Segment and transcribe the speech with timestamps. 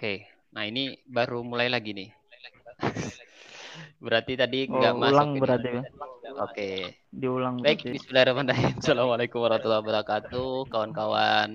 [0.00, 0.24] Oke,
[0.56, 2.08] nah ini baru mulai lagi nih.
[4.00, 5.40] berarti tadi Oh, nggak masuk ulang ini.
[5.44, 5.82] berarti ya.
[6.40, 6.68] Oke.
[7.12, 8.00] Diulang Baik, berarti.
[8.00, 8.72] Bismillahirrahmanirrahim.
[8.80, 11.50] Assalamualaikum warahmatullahi wabarakatuh, kawan-kawan.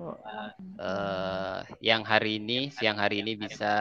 [0.00, 0.16] Oh,
[0.80, 3.74] eh, yang hari ini, siang hari ini bisa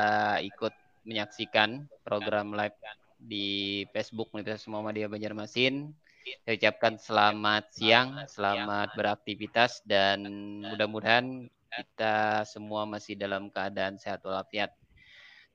[0.43, 0.75] ikut
[1.07, 2.75] menyaksikan program live
[3.15, 5.95] di Facebook Universitas Muhammadiyah Banjarmasin.
[6.43, 10.19] Saya ucapkan selamat siang, selamat beraktivitas dan
[10.67, 11.47] mudah-mudahan
[11.77, 14.71] kita semua masih dalam keadaan sehat walafiat.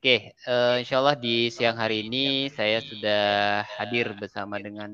[0.00, 3.24] Oke, eh, insya Allah di siang hari ini saya sudah
[3.76, 4.88] hadir bersama dengan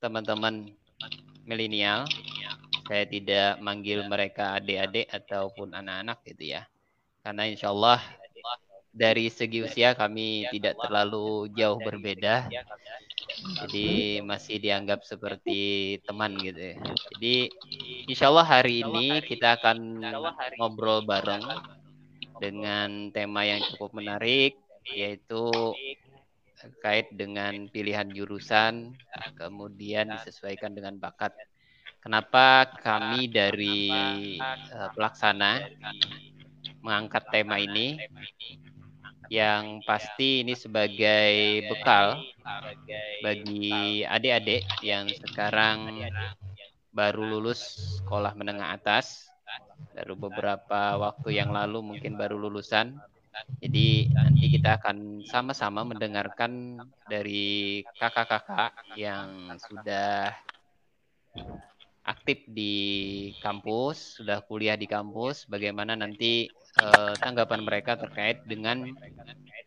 [0.00, 0.72] teman-teman
[1.44, 2.08] milenial.
[2.88, 6.64] Saya tidak manggil mereka adik-adik ataupun anak-anak gitu ya.
[7.20, 8.00] Karena insya Allah
[8.94, 12.46] dari segi usia kami tidak terlalu jauh berbeda.
[13.34, 16.76] Jadi masih dianggap seperti teman gitu ya.
[17.18, 17.36] Jadi
[18.06, 19.98] insya Allah hari ini kita akan
[20.62, 21.42] ngobrol bareng
[22.38, 24.54] dengan tema yang cukup menarik
[24.86, 25.50] yaitu
[26.60, 28.94] terkait dengan pilihan jurusan
[29.34, 31.34] kemudian disesuaikan dengan bakat.
[32.04, 33.88] Kenapa kami dari
[34.36, 35.64] uh, pelaksana
[36.84, 37.96] mengangkat tema ini?
[39.32, 42.20] Yang pasti ini sebagai bekal
[43.24, 46.04] bagi adik-adik yang sekarang
[46.94, 47.60] baru lulus
[48.00, 49.26] sekolah menengah atas,
[49.96, 52.94] baru beberapa waktu yang lalu mungkin baru lulusan.
[53.58, 56.78] Jadi nanti kita akan sama-sama mendengarkan
[57.10, 60.30] dari kakak-kakak yang sudah
[62.04, 62.74] aktif di
[63.40, 66.46] kampus, sudah kuliah di kampus, bagaimana nanti
[66.80, 68.84] eh, tanggapan mereka terkait dengan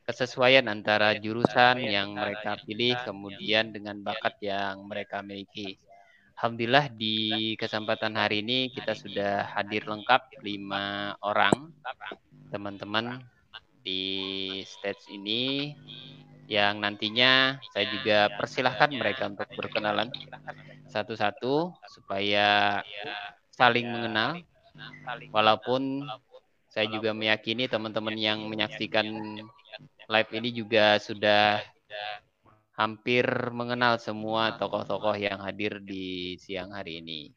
[0.05, 5.81] kesesuaian antara jurusan yang mereka pilih, kemudian dengan bakat yang mereka miliki.
[6.37, 11.73] Alhamdulillah di kesempatan hari ini kita sudah hadir lengkap lima orang
[12.53, 13.25] teman-teman
[13.81, 15.73] di stage ini
[16.47, 20.07] yang nantinya saya juga persilahkan mereka untuk berkenalan
[20.87, 22.79] satu-satu supaya
[23.51, 24.39] saling mengenal
[25.35, 26.07] walaupun
[26.71, 29.05] saya juga meyakini teman-teman yang menyaksikan
[30.07, 31.59] live ini juga sudah
[32.77, 37.33] hampir mengenal semua tokoh-tokoh yang hadir di siang hari ini.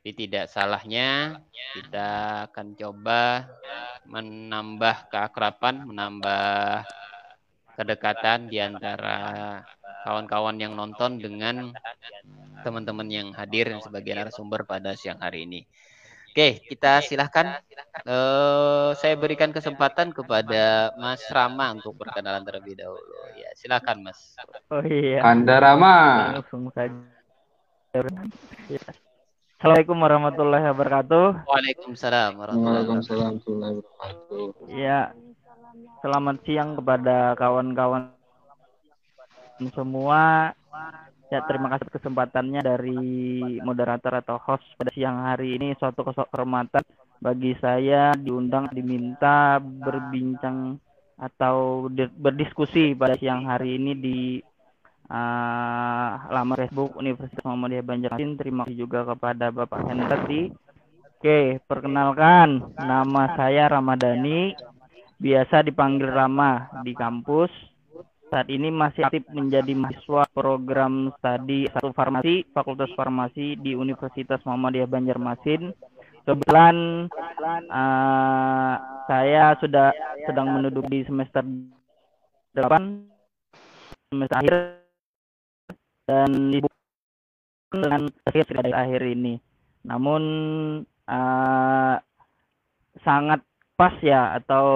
[0.00, 1.42] Jadi tidak salahnya
[1.76, 2.08] kita
[2.48, 3.50] akan coba
[4.08, 6.88] menambah keakraban, menambah
[7.80, 9.16] kedekatan di antara
[10.04, 11.72] kawan-kawan yang nonton dengan
[12.60, 15.64] teman-teman yang hadir yang sebagai narasumber pada siang hari ini.
[16.30, 17.58] Oke, kita silahkan.
[18.06, 23.18] Uh, saya berikan kesempatan kepada Mas Rama untuk perkenalan terlebih dahulu.
[23.34, 24.38] Ya, silakan Mas.
[24.70, 25.26] oh iya.
[25.26, 25.96] Anda Rama.
[26.38, 26.94] Langsung saja.
[29.58, 31.50] Assalamualaikum warahmatullahi wabarakatuh.
[31.50, 33.16] Waalaikumsalam warahmatullahi wabarakatuh.
[33.18, 34.46] Waalaikumsalam warahmatullahi wabarakatuh.
[34.70, 35.10] Ya,
[36.00, 38.10] selamat siang kepada kawan-kawan
[39.72, 40.52] semua.
[41.30, 43.06] Ya, terima kasih kesempatannya dari
[43.62, 45.78] moderator atau host pada siang hari ini.
[45.78, 46.82] Suatu kehormatan
[47.22, 50.80] bagi saya diundang, diminta berbincang
[51.20, 54.18] atau di- berdiskusi pada siang hari ini di
[55.06, 58.40] uh, laman Facebook Universitas Muhammadiyah Banjarmasin.
[58.40, 60.50] Terima kasih juga kepada Bapak Hendardi.
[61.20, 64.56] Oke, perkenalkan nama saya Ramadhani,
[65.20, 67.52] biasa dipanggil Rama di kampus.
[68.30, 74.86] Saat ini masih aktif menjadi mahasiswa program studi satu farmasi, Fakultas Farmasi di Universitas Muhammadiyah
[74.86, 75.74] Banjarmasin.
[76.22, 77.10] Kebetulan
[77.68, 78.74] uh,
[79.10, 79.90] saya sudah
[80.30, 81.42] sedang menduduki semester
[82.54, 83.10] 8
[84.14, 84.54] semester akhir
[86.06, 86.30] dan
[87.74, 89.42] dengan akhir akhir ini.
[89.82, 90.22] Namun
[91.10, 91.94] uh,
[93.02, 93.42] sangat
[93.80, 94.66] pas ya atau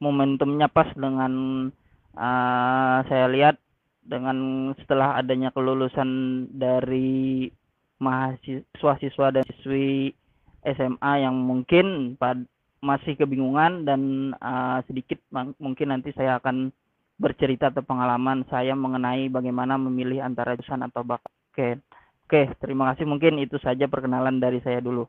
[0.00, 1.68] momentumnya pas dengan
[2.16, 3.60] uh, saya lihat
[4.00, 6.08] dengan setelah adanya kelulusan
[6.48, 7.52] dari
[8.00, 10.16] mahasiswa-siswa dan siswi
[10.64, 12.48] SMA yang mungkin pad
[12.80, 15.20] masih kebingungan dan uh, sedikit
[15.60, 16.72] mungkin nanti saya akan
[17.20, 21.30] bercerita atau pengalaman saya mengenai bagaimana memilih antara jurusan atau bakat.
[21.52, 21.68] Oke,
[22.26, 23.04] oke, terima kasih.
[23.04, 25.04] Mungkin itu saja perkenalan dari saya dulu.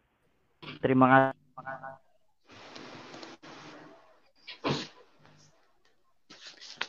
[0.83, 2.02] Terima kasih.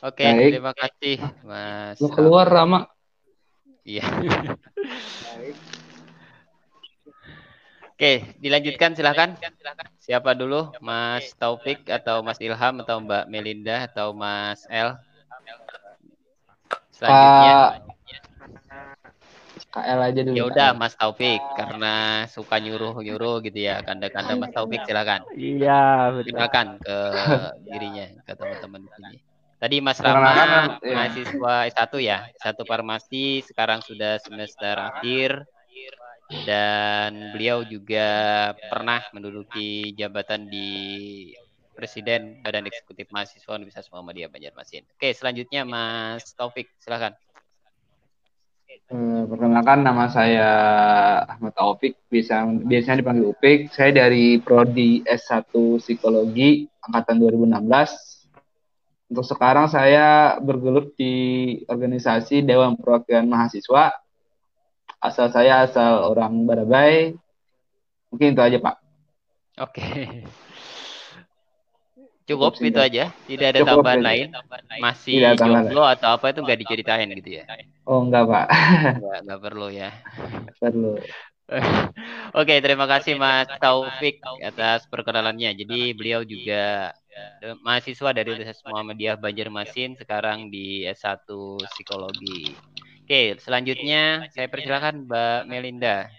[0.05, 0.53] Oke, Baik.
[0.53, 1.97] terima kasih Mas.
[1.97, 2.85] Mau keluar Rama.
[3.81, 4.05] Iya.
[7.89, 9.33] Oke, dilanjutkan silakan.
[9.97, 10.77] Siapa dulu?
[10.77, 14.93] Mas Taufik atau Mas Ilham atau Mbak Melinda atau Mas L?
[16.93, 17.81] Selanjutnya.
[19.73, 20.35] KL aja dulu.
[20.37, 23.81] Ya udah Mas Taufik karena suka nyuruh-nyuruh gitu ya.
[23.81, 25.25] Kanda-kanda Mas Taufik silakan.
[25.33, 26.29] Iya, betul.
[26.29, 26.97] Silakan ke
[27.65, 29.17] dirinya, ke teman-teman di sini.
[29.55, 30.93] Tadi Mas Rama Iya.
[30.93, 35.47] mahasiswa S1 ya, satu farmasi sekarang sudah semester akhir
[36.43, 38.07] dan beliau juga
[38.67, 40.69] pernah menduduki jabatan di
[41.75, 44.87] Presiden Badan Eksekutif Mahasiswa Universitas Muhammadiyah Banjarmasin.
[44.95, 47.15] Oke, selanjutnya Mas Taufik, silakan.
[48.69, 50.49] Eh, Perkenalkan nama saya
[51.27, 53.73] Ahmad Taufik, bisa biasanya dipanggil Upik.
[53.75, 55.51] Saya dari prodi S1
[55.83, 58.14] Psikologi angkatan 2016.
[59.05, 61.13] Untuk sekarang saya bergelut di
[61.69, 63.93] organisasi Dewan Perwakilan Mahasiswa.
[64.97, 67.13] Asal saya asal orang Barabai.
[68.09, 68.75] Mungkin itu aja, Pak.
[69.61, 69.85] Oke.
[72.25, 74.27] Cukup Cukup itu aja, tidak ada Cukup tambahan lain.
[74.81, 77.45] Masih Tidak jomblo atau apa itu nggak diceritain gitu ya?
[77.85, 78.45] Oh, enggak, Pak.
[78.97, 79.89] Nggak, nggak perlu ya.
[80.57, 80.97] Perlu.
[82.33, 85.53] Oke, terima kasih Mas Taufik atas perkenalannya.
[85.53, 91.25] Jadi beliau juga eh, mahasiswa dari Universitas Muhammadiyah Banjarmasin sekarang di S1
[91.71, 92.51] Psikologi.
[93.05, 96.11] Oke, selanjutnya saya persilakan Mbak Melinda.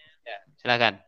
[0.57, 0.99] Silakan.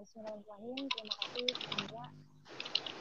[0.00, 0.80] Bismillahirrahmanirrahim.
[0.88, 2.04] Terima kasih Sandra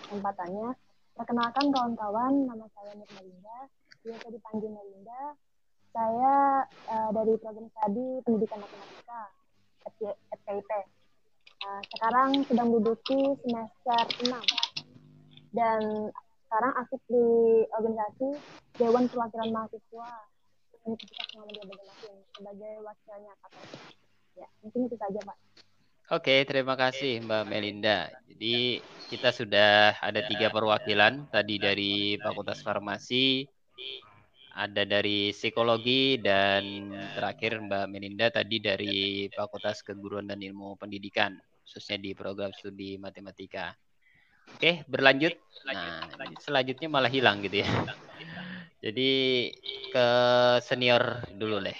[0.10, 0.68] kesempatannya.
[1.16, 3.58] Perkenalkan kawan-kawan, nama saya Nur Melinda,
[4.02, 5.38] biasa dipanggil Melinda.
[5.96, 9.22] Saya eh, dari program studi Pendidikan Matematika
[9.88, 10.99] FPIP.
[11.60, 14.32] Nah, sekarang sedang menduduki semester 6
[15.52, 15.82] dan
[16.48, 17.26] sekarang aktif di
[17.76, 18.30] organisasi
[18.80, 20.10] Dewan Perwakilan Mahasiswa
[20.88, 23.62] Universitas Muhammadiyah Banjarmasin sebagai wakilnya atau
[24.40, 25.38] ya mungkin itu saja Pak.
[26.10, 28.10] Oke, terima kasih Mbak Melinda.
[28.26, 28.82] Jadi
[29.14, 33.46] kita sudah ada tiga perwakilan tadi dari Fakultas Farmasi,
[34.58, 41.38] ada dari Psikologi dan terakhir Mbak Melinda tadi dari Fakultas Keguruan dan Ilmu Pendidikan,
[41.70, 43.70] khususnya di program studi Matematika.
[44.58, 45.38] Oke, berlanjut.
[45.70, 46.10] Nah,
[46.42, 47.70] selanjutnya malah hilang gitu ya.
[48.84, 49.12] Jadi
[49.94, 50.08] ke
[50.66, 51.78] senior dulu deh.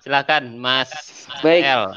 [0.00, 0.88] Silakan Mas
[1.44, 1.62] Baik.
[1.68, 1.92] L.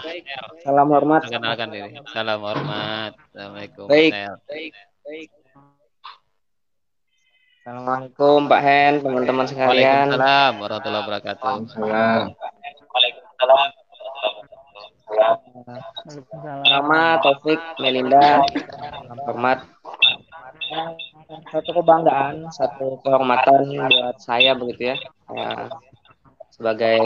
[0.67, 1.23] Salam hormat.
[1.23, 1.95] Perkenalkan diri.
[2.11, 3.15] Salam hormat.
[3.31, 3.87] Assalamualaikum.
[3.87, 4.11] Baik.
[4.11, 4.35] L.
[7.63, 10.11] Assalamualaikum Pak Hen, teman-teman sekalian.
[10.11, 11.55] Waalaikumsalam warahmatullahi wabarakatuh.
[11.71, 12.35] Salam.
[16.65, 18.43] Rama, Taufik, Melinda,
[19.25, 19.63] hormat.
[21.49, 24.97] Satu kebanggaan, satu kehormatan buat saya begitu ya.
[25.33, 25.49] ya
[26.55, 27.03] sebagai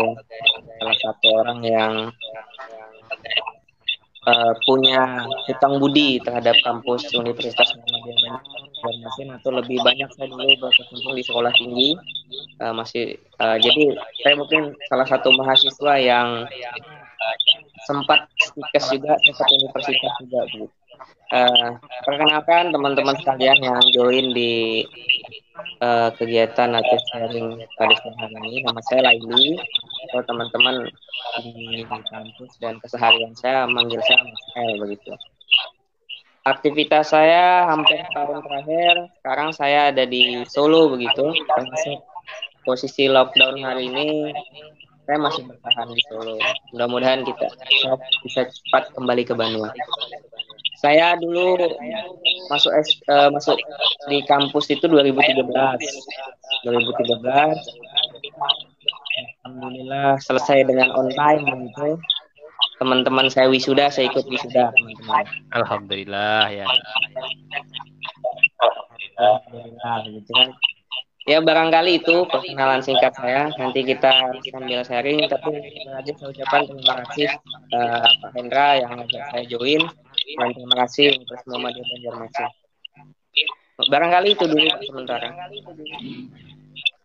[0.78, 1.94] salah satu orang yang
[4.30, 8.38] eh, punya hutang budi terhadap kampus Universitas Muhammadiyah
[8.80, 11.98] Banjarmasin atau lebih banyak saya dulu berkecimpung di sekolah tinggi
[12.60, 13.84] Eh, masih eh, jadi
[14.22, 16.46] saya mungkin salah satu mahasiswa yang
[17.88, 20.66] sempat stikes juga sempat universitas juga Bu.
[21.30, 21.72] Eh,
[22.10, 24.82] perkenalkan teman-teman sekalian yang join di
[25.78, 28.66] eh, kegiatan atau sharing pada siang ini.
[28.66, 29.62] Nama saya Laili.
[30.10, 30.90] Atau teman-teman
[31.46, 35.14] di, kampus dan keseharian saya manggil saya Mas L begitu.
[36.50, 38.96] Aktivitas saya hampir tahun terakhir.
[39.22, 41.30] Sekarang saya ada di Solo begitu.
[42.66, 44.34] Posisi lockdown hari ini
[45.10, 46.38] saya masih bertahan di Solo
[46.70, 47.50] mudah-mudahan kita
[48.22, 49.66] bisa cepat kembali ke Bandung
[50.78, 51.58] saya dulu
[52.54, 53.58] masuk S, eh, masuk
[54.06, 57.26] di kampus itu 2013 2013
[59.50, 61.98] Alhamdulillah selesai dengan on time begitu
[62.78, 65.28] teman-teman saya wisuda saya ikut wisuda teman-teman.
[65.52, 66.66] Alhamdulillah ya.
[69.20, 70.50] Alhamdulillah gitu kan.
[71.30, 73.54] Ya barangkali itu perkenalan singkat saya.
[73.54, 75.22] Nanti kita sambil sharing.
[75.30, 77.30] Tapi lagi saya ucapkan terima kasih
[77.70, 79.86] eh, Pak Hendra yang saya join.
[80.42, 82.50] Dan terima kasih untuk Muhammadiyah Banjarmasin.
[83.94, 85.30] Barangkali itu dulu sementara.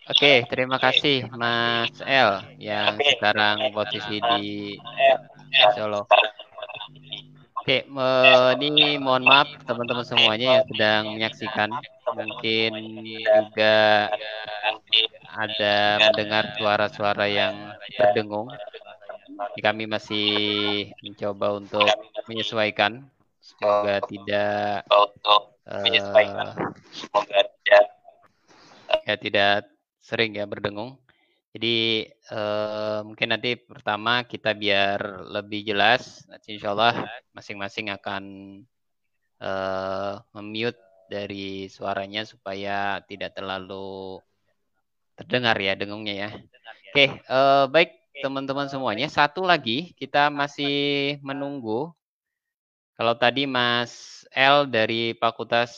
[0.04, 4.76] Oke, terima kasih Mas L yang sekarang posisi di
[5.76, 6.08] Solo.
[7.64, 11.68] Oke, me- ini mohon maaf teman-teman semuanya yang sedang menyaksikan.
[12.12, 12.70] Mungkin
[13.24, 14.12] juga
[15.32, 18.52] ada mendengar suara-suara yang terdengung.
[19.64, 20.28] Kami masih
[21.00, 21.88] mencoba untuk
[22.28, 23.00] menyesuaikan.
[23.40, 24.84] Semoga tidak
[25.72, 26.52] eh,
[29.08, 29.68] ya tidak
[30.04, 31.00] sering ya berdengung.
[31.54, 38.22] Jadi eh, mungkin nanti pertama kita biar lebih jelas, nanti insya Allah masing-masing akan
[39.38, 44.18] eh, memute dari suaranya supaya tidak terlalu
[45.14, 46.30] terdengar ya dengungnya ya.
[46.90, 47.90] Oke, uh, baik
[48.22, 49.06] teman-teman semuanya.
[49.10, 51.90] Satu lagi kita masih menunggu.
[52.94, 55.74] Kalau tadi Mas L dari Fakultas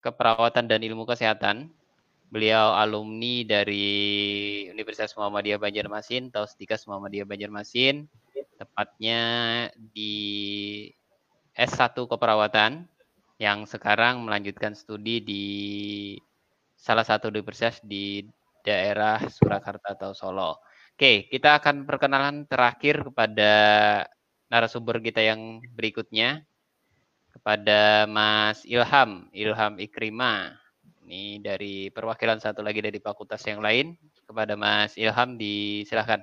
[0.00, 1.68] Keperawatan dan Ilmu Kesehatan,
[2.28, 3.88] beliau alumni dari
[4.68, 8.04] Universitas Muhammadiyah Banjarmasin, Tausdikas Muhammadiyah Banjarmasin,
[8.60, 9.22] tepatnya
[9.94, 10.14] di
[11.56, 12.84] S1 Keperawatan
[13.38, 15.44] yang sekarang melanjutkan studi di
[16.74, 18.26] salah satu universitas di
[18.62, 20.60] daerah Surakarta atau Solo.
[20.98, 23.52] Oke, kita akan perkenalan terakhir kepada
[24.50, 26.42] narasumber kita yang berikutnya
[27.30, 30.58] kepada Mas Ilham, Ilham Ikrima.
[31.08, 33.96] Ini dari perwakilan satu lagi dari fakultas yang lain
[34.28, 36.20] kepada Mas Ilham disilahkan.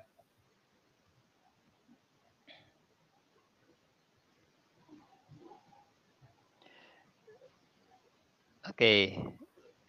[8.70, 9.18] Oke,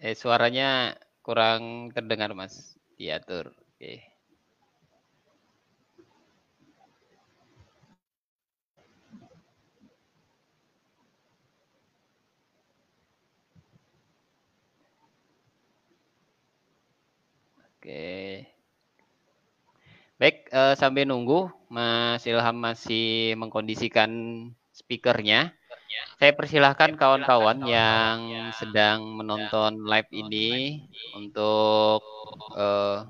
[0.01, 3.53] eh, suaranya kurang terdengar Mas, diatur.
[3.77, 4.16] Oke.
[17.87, 18.43] Oke.
[20.19, 24.11] Baik, eh, sambil nunggu Mas Ilham masih mengkondisikan
[24.75, 25.55] speakernya.
[26.19, 30.83] Saya persilahkan kawan-kawan yang sedang menonton live ini
[31.15, 32.03] untuk
[32.59, 33.07] uh,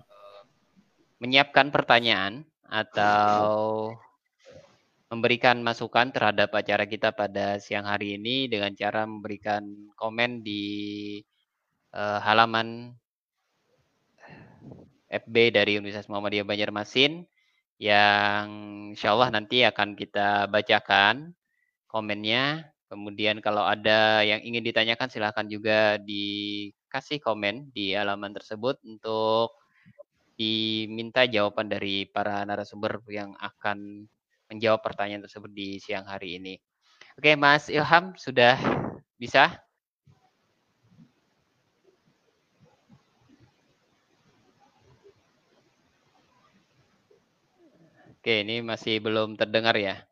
[1.25, 3.97] menyiapkan pertanyaan atau
[5.09, 9.65] memberikan masukan terhadap acara kita pada siang hari ini dengan cara memberikan
[9.97, 11.17] komen di
[11.97, 12.93] uh, halaman
[15.07, 17.25] FB dari Universitas Muhammadiyah Banjarmasin
[17.77, 18.47] yang
[18.93, 21.37] insya Allah nanti akan kita bacakan
[21.87, 22.73] komennya.
[22.87, 29.59] Kemudian kalau ada yang ingin ditanyakan silahkan juga dikasih komen di halaman tersebut untuk
[30.39, 34.07] diminta jawaban dari para narasumber yang akan
[34.47, 36.55] menjawab pertanyaan tersebut di siang hari ini.
[37.19, 38.55] Oke, Mas Ilham sudah
[39.19, 39.66] bisa?
[48.27, 50.03] Oke, ini masih belum terdengar ya?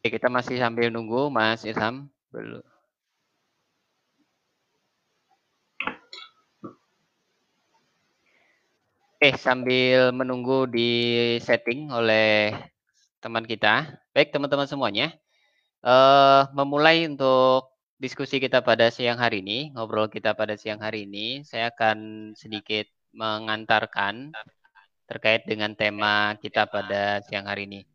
[0.00, 2.08] kita masih sambil nunggu Mas Ilham.
[2.32, 2.71] Belum.
[9.22, 10.90] Oke, sambil menunggu di
[11.38, 12.58] setting oleh
[13.22, 14.02] teman kita.
[14.10, 15.14] Baik, teman-teman semuanya.
[15.78, 17.70] Uh, memulai untuk
[18.02, 22.90] diskusi kita pada siang hari ini, ngobrol kita pada siang hari ini, saya akan sedikit
[23.14, 24.34] mengantarkan
[25.06, 27.86] terkait dengan tema kita pada siang hari ini.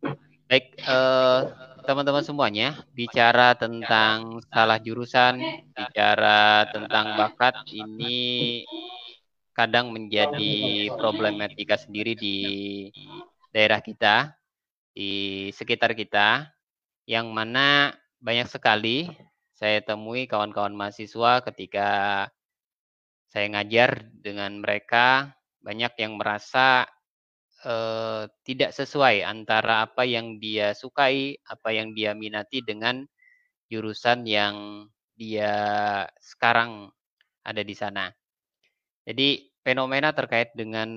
[0.47, 1.43] Baik, uh,
[1.83, 5.43] teman-teman semuanya, bicara tentang salah jurusan,
[5.75, 8.63] bicara tentang bakat, ini
[9.57, 12.37] kadang menjadi problematika sendiri di
[13.49, 14.37] daerah kita,
[14.93, 16.45] di sekitar kita,
[17.09, 19.09] yang mana banyak sekali
[19.57, 21.89] saya temui kawan-kawan mahasiswa ketika
[23.25, 25.33] saya ngajar dengan mereka,
[25.65, 26.85] banyak yang merasa
[27.65, 33.09] uh, tidak sesuai antara apa yang dia sukai, apa yang dia minati dengan
[33.73, 34.85] jurusan yang
[35.17, 35.49] dia
[36.21, 36.93] sekarang
[37.41, 38.13] ada di sana.
[39.07, 40.89] Jadi fenomena terkait dengan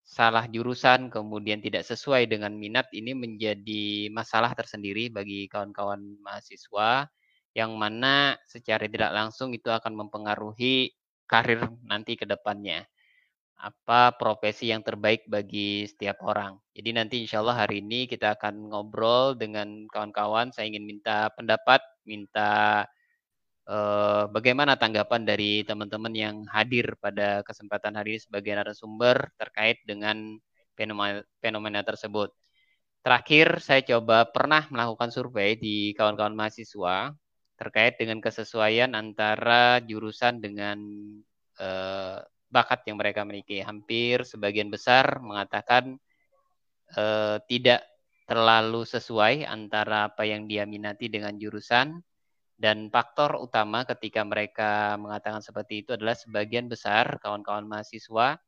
[0.00, 7.06] salah jurusan kemudian tidak sesuai dengan minat ini menjadi masalah tersendiri bagi kawan-kawan mahasiswa
[7.52, 10.96] yang mana secara tidak langsung itu akan mempengaruhi
[11.28, 12.88] karir nanti ke depannya
[13.62, 16.58] apa profesi yang terbaik bagi setiap orang.
[16.74, 20.50] Jadi nanti insya Allah hari ini kita akan ngobrol dengan kawan-kawan.
[20.50, 22.82] Saya ingin minta pendapat, minta
[23.68, 30.38] eh, bagaimana tanggapan dari teman-teman yang hadir pada kesempatan hari ini sebagai narasumber terkait dengan
[31.40, 32.32] fenomena, tersebut.
[33.02, 37.12] Terakhir, saya coba pernah melakukan survei di kawan-kawan mahasiswa
[37.58, 40.78] terkait dengan kesesuaian antara jurusan dengan
[41.58, 42.18] eh,
[42.52, 43.64] bakat yang mereka miliki.
[43.64, 45.96] Hampir sebagian besar mengatakan
[46.96, 47.80] uh, tidak
[48.28, 52.00] terlalu sesuai antara apa yang dia minati dengan jurusan
[52.62, 58.38] dan faktor utama ketika mereka mengatakan seperti itu adalah sebagian besar kawan-kawan mahasiswa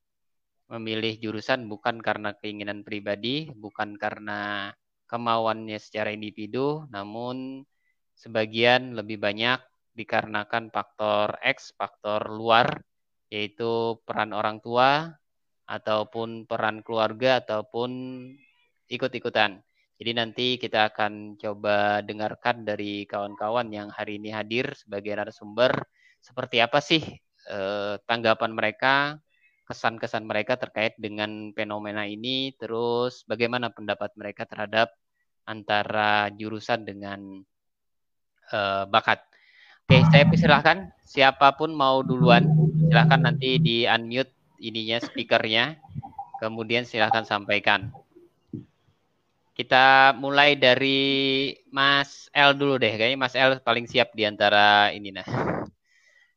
[0.70, 4.70] memilih jurusan bukan karena keinginan pribadi, bukan karena
[5.10, 7.66] kemauannya secara individu, namun
[8.14, 9.58] sebagian lebih banyak
[9.98, 12.80] dikarenakan faktor X, faktor luar,
[13.28, 15.10] yaitu peran orang tua,
[15.66, 17.90] ataupun peran keluarga, ataupun
[18.88, 19.60] ikut-ikutan.
[19.94, 25.86] Jadi nanti kita akan coba dengarkan dari kawan-kawan yang hari ini hadir sebagai narasumber,
[26.18, 27.02] seperti apa sih
[27.50, 29.22] eh, tanggapan mereka,
[29.64, 34.92] kesan-kesan mereka terkait dengan fenomena ini, terus bagaimana pendapat mereka terhadap
[35.44, 37.20] antara jurusan dengan
[38.52, 39.20] uh, bakat.
[39.84, 42.48] Oke, saya persilahkan siapa pun mau duluan,
[42.88, 45.76] silahkan nanti di unmute ininya speakernya,
[46.40, 47.92] kemudian silahkan sampaikan.
[49.54, 55.14] Kita mulai dari Mas L dulu deh, kayaknya Mas L paling siap di antara ini
[55.14, 55.26] nah.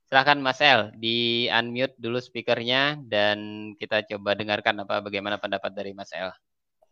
[0.06, 5.98] Silahkan Mas L, di unmute dulu speakernya dan kita coba dengarkan apa bagaimana pendapat dari
[5.98, 6.30] Mas L.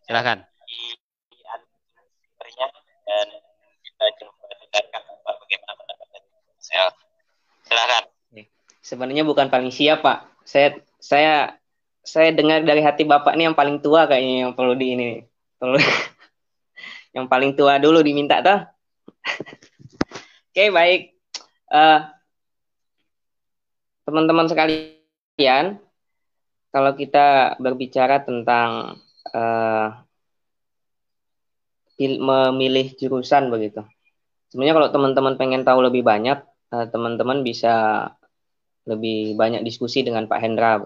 [0.03, 0.41] Silahkan.
[0.65, 0.98] Di
[1.46, 2.67] unmute speakernya
[3.05, 3.27] dan
[3.86, 5.01] kita coba dengarkan
[6.65, 6.89] saya
[7.62, 8.03] silakan
[8.82, 11.53] sebenarnya bukan paling siap pak saya saya
[12.01, 15.10] saya dengar dari hati bapak ini yang paling tua kayaknya yang perlu di ini
[15.58, 15.77] perlu
[17.15, 18.60] yang paling tua dulu diminta tuh
[20.51, 21.17] oke baik.
[21.65, 22.05] Uh,
[24.05, 25.81] teman-teman sekalian
[26.69, 29.01] kalau kita berbicara tentang
[29.34, 29.88] uh,
[31.98, 33.81] memilih jurusan begitu.
[34.53, 36.38] Sebenarnya kalau teman-teman pengen tahu lebih banyak
[36.75, 37.74] Eh, teman-teman bisa
[38.89, 40.81] lebih banyak diskusi dengan Pak Hendra.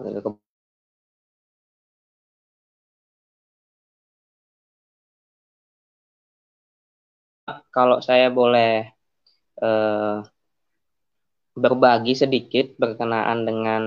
[7.70, 8.90] Kalau saya boleh
[9.62, 10.22] uh,
[11.54, 13.82] berbagi sedikit berkenaan dengan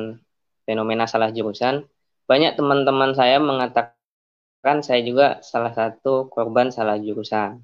[0.63, 1.83] fenomena salah jurusan,
[2.27, 7.59] banyak teman-teman saya mengatakan saya juga salah satu korban salah jurusan.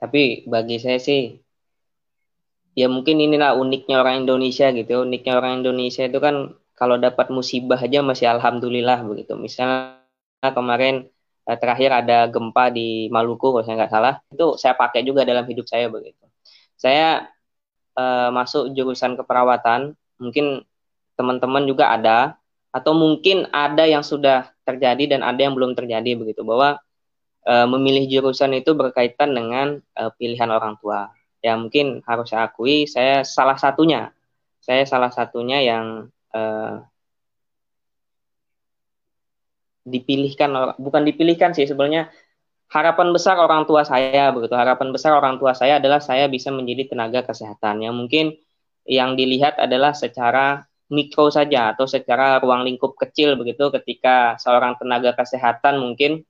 [0.00, 1.38] Tapi bagi saya sih
[2.74, 7.76] ya mungkin inilah uniknya orang Indonesia gitu uniknya orang Indonesia itu kan kalau dapat musibah
[7.76, 10.00] aja masih alhamdulillah begitu misalnya
[10.40, 11.19] kemarin eh,
[11.56, 14.14] terakhir ada gempa di Maluku kalau saya nggak salah.
[14.30, 16.22] Itu saya pakai juga dalam hidup saya begitu.
[16.76, 17.26] Saya
[17.96, 19.96] eh, masuk jurusan keperawatan.
[20.20, 20.62] Mungkin
[21.16, 22.38] teman-teman juga ada.
[22.70, 26.46] Atau mungkin ada yang sudah terjadi dan ada yang belum terjadi begitu.
[26.46, 26.78] Bahwa
[27.48, 31.10] eh, memilih jurusan itu berkaitan dengan eh, pilihan orang tua.
[31.40, 34.12] Ya mungkin harus saya akui saya salah satunya.
[34.60, 36.84] Saya salah satunya yang uh,
[39.84, 42.12] dipilihkan bukan dipilihkan sih sebenarnya
[42.70, 44.54] harapan besar orang tua saya begitu.
[44.54, 47.82] Harapan besar orang tua saya adalah saya bisa menjadi tenaga kesehatan.
[47.82, 48.26] Yang mungkin
[48.86, 53.68] yang dilihat adalah secara mikro saja atau secara ruang lingkup kecil begitu.
[53.74, 56.22] Ketika seorang tenaga kesehatan mungkin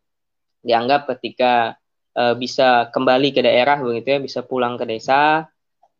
[0.65, 1.77] dianggap ketika
[2.17, 5.45] uh, bisa kembali ke daerah begitu ya, bisa pulang ke desa,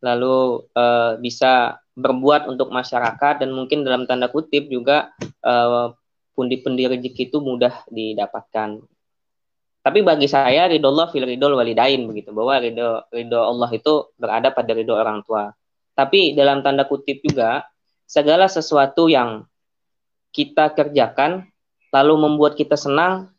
[0.01, 5.13] lalu uh, bisa berbuat untuk masyarakat dan mungkin dalam tanda kutip juga
[5.45, 5.93] uh,
[6.33, 8.81] pundi-pundi rezeki itu mudah didapatkan.
[9.81, 14.53] Tapi bagi saya ridho Allah fil ridho walidain begitu bahwa ridho ridho Allah itu berada
[14.53, 15.49] pada ridho orang tua.
[15.97, 17.65] Tapi dalam tanda kutip juga
[18.05, 19.43] segala sesuatu yang
[20.31, 21.49] kita kerjakan
[21.91, 23.33] lalu membuat kita senang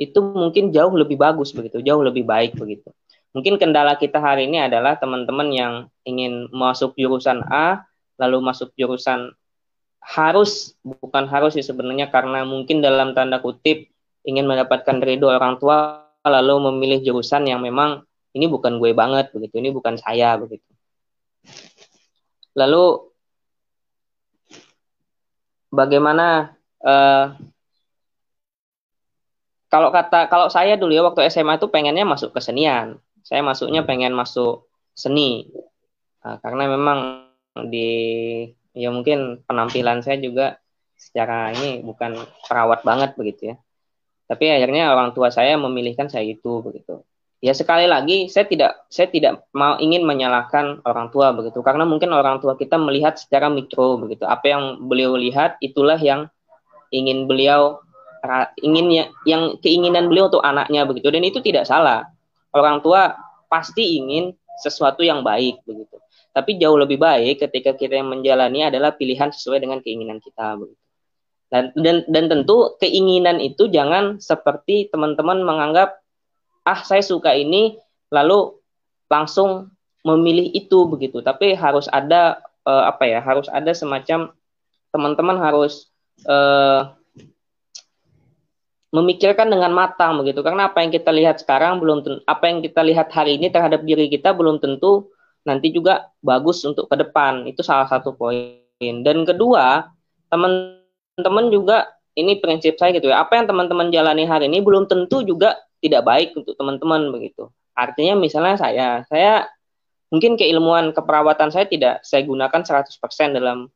[0.00, 2.88] itu mungkin jauh lebih bagus begitu, jauh lebih baik begitu.
[3.36, 5.74] Mungkin kendala kita hari ini adalah teman-teman yang
[6.08, 7.84] ingin masuk jurusan A,
[8.16, 9.36] lalu masuk jurusan
[10.00, 13.88] harus, bukan harus sih sebenarnya karena mungkin dalam tanda kutip
[14.24, 18.04] ingin mendapatkan ridho orang tua, lalu memilih jurusan yang memang
[18.36, 20.66] ini bukan gue banget begitu, ini bukan saya begitu.
[22.56, 23.10] Lalu
[25.70, 27.38] bagaimana uh,
[29.70, 32.98] kalau kata kalau saya dulu ya waktu SMA itu pengennya masuk kesenian.
[33.22, 34.66] Saya masuknya pengen masuk
[34.98, 35.46] seni.
[36.26, 37.30] Nah, karena memang
[37.70, 37.88] di
[38.76, 40.58] ya mungkin penampilan saya juga
[40.94, 43.56] secara ini bukan perawat banget begitu ya.
[44.30, 47.02] Tapi akhirnya orang tua saya memilihkan saya itu begitu.
[47.40, 52.12] Ya sekali lagi saya tidak saya tidak mau ingin menyalahkan orang tua begitu karena mungkin
[52.12, 54.28] orang tua kita melihat secara mikro begitu.
[54.28, 56.28] Apa yang beliau lihat itulah yang
[56.92, 57.80] ingin beliau
[58.60, 62.04] inginnya yang keinginan beliau untuk anaknya begitu dan itu tidak salah
[62.52, 63.16] orang tua
[63.48, 65.96] pasti ingin sesuatu yang baik begitu
[66.30, 70.58] tapi jauh lebih baik ketika kita yang menjalani adalah pilihan sesuai dengan keinginan kita
[71.50, 75.98] dan dan, dan tentu keinginan itu jangan seperti teman-teman menganggap
[76.62, 77.74] ah saya suka ini
[78.14, 78.54] lalu
[79.10, 79.74] langsung
[80.06, 81.20] memilih itu begitu.
[81.20, 84.30] Tapi harus ada uh, apa ya harus ada semacam
[84.94, 85.90] teman-teman harus
[86.30, 86.94] uh,
[88.94, 90.46] memikirkan dengan matang begitu.
[90.46, 93.82] Karena apa yang kita lihat sekarang belum tentu, apa yang kita lihat hari ini terhadap
[93.82, 95.10] diri kita belum tentu
[95.44, 97.48] nanti juga bagus untuk ke depan.
[97.48, 98.60] Itu salah satu poin.
[98.80, 99.88] Dan kedua
[100.32, 105.22] teman-teman juga ini prinsip saya gitu ya apa yang teman-teman jalani hari ini belum tentu
[105.22, 107.48] juga tidak baik untuk teman-teman begitu.
[107.72, 109.48] Artinya misalnya saya saya
[110.12, 112.90] mungkin keilmuan keperawatan saya tidak saya gunakan 100%
[113.36, 113.70] dalam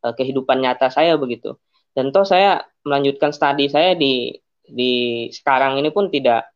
[0.00, 1.58] uh, kehidupan nyata saya begitu.
[1.94, 6.48] Dan toh saya melanjutkan studi saya di di sekarang ini pun tidak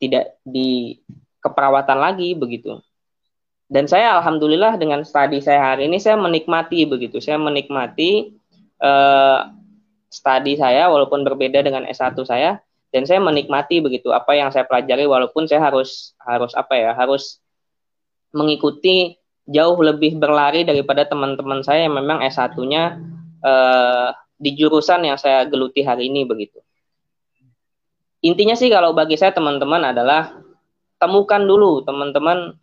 [0.00, 0.96] tidak di
[1.42, 2.80] keperawatan lagi begitu.
[3.72, 7.24] Dan saya alhamdulillah dengan studi saya hari ini saya menikmati begitu.
[7.24, 8.36] Saya menikmati
[8.84, 9.48] uh,
[10.12, 12.60] studi saya walaupun berbeda dengan S1 saya
[12.92, 17.40] dan saya menikmati begitu apa yang saya pelajari walaupun saya harus harus apa ya, harus
[18.36, 19.16] mengikuti
[19.48, 23.00] jauh lebih berlari daripada teman-teman saya yang memang S1-nya
[23.42, 24.08] uh,
[24.38, 26.62] di jurusan yang saya geluti hari ini begitu
[28.22, 30.38] intinya sih kalau bagi saya teman-teman adalah
[31.02, 32.54] temukan dulu teman-teman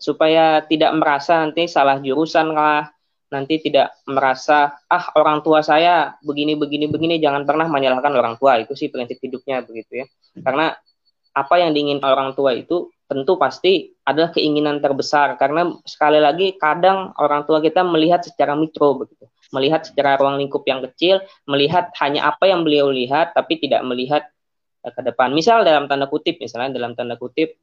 [0.00, 2.88] supaya tidak merasa nanti salah jurusan lah
[3.30, 8.58] nanti tidak merasa ah orang tua saya begini begini begini jangan pernah menyalahkan orang tua.
[8.58, 10.06] Itu sih prinsip hidupnya begitu ya.
[10.42, 10.74] Karena
[11.30, 15.38] apa yang diinginkan orang tua itu tentu pasti adalah keinginan terbesar.
[15.38, 19.30] Karena sekali lagi kadang orang tua kita melihat secara mikro begitu.
[19.54, 24.26] Melihat secara ruang lingkup yang kecil melihat hanya apa yang beliau lihat tapi tidak melihat
[24.82, 25.30] ke depan.
[25.30, 27.58] Misal dalam tanda kutip, misalnya dalam tanda kutip,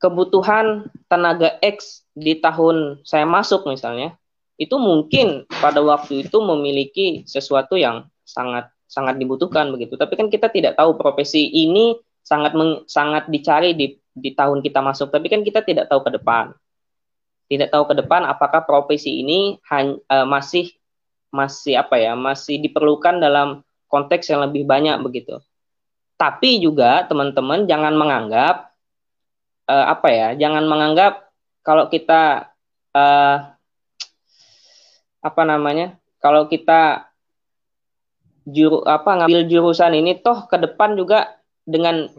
[0.00, 4.16] kebutuhan tenaga X di tahun saya masuk misalnya,
[4.56, 9.94] itu mungkin pada waktu itu memiliki sesuatu yang sangat sangat dibutuhkan begitu.
[9.94, 14.82] Tapi kan kita tidak tahu profesi ini sangat meng, sangat dicari di di tahun kita
[14.82, 16.50] masuk, tapi kan kita tidak tahu ke depan.
[17.46, 20.70] Tidak tahu ke depan apakah profesi ini hanya, uh, masih
[21.30, 25.38] masih apa ya, masih diperlukan dalam konteks yang lebih banyak begitu.
[26.14, 28.69] Tapi juga teman-teman jangan menganggap
[29.70, 31.30] uh, apa ya, jangan menganggap
[31.62, 32.50] kalau kita
[32.90, 33.36] uh,
[35.22, 37.06] apa namanya, kalau kita
[38.50, 42.10] juru apa ngambil jurusan ini toh ke depan juga dengan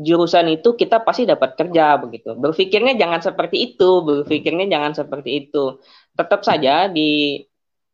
[0.00, 2.32] jurusan itu kita pasti dapat kerja begitu.
[2.38, 5.82] Berpikirnya jangan seperti itu, berpikirnya jangan seperti itu.
[6.16, 7.42] Tetap saja di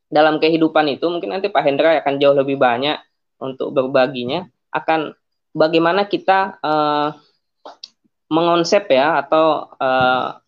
[0.07, 2.95] dalam kehidupan itu mungkin nanti Pak Hendra akan jauh lebih banyak
[3.43, 5.19] untuk berbaginya akan
[5.51, 7.11] bagaimana kita uh,
[8.33, 10.39] mengonsep ya atau uh,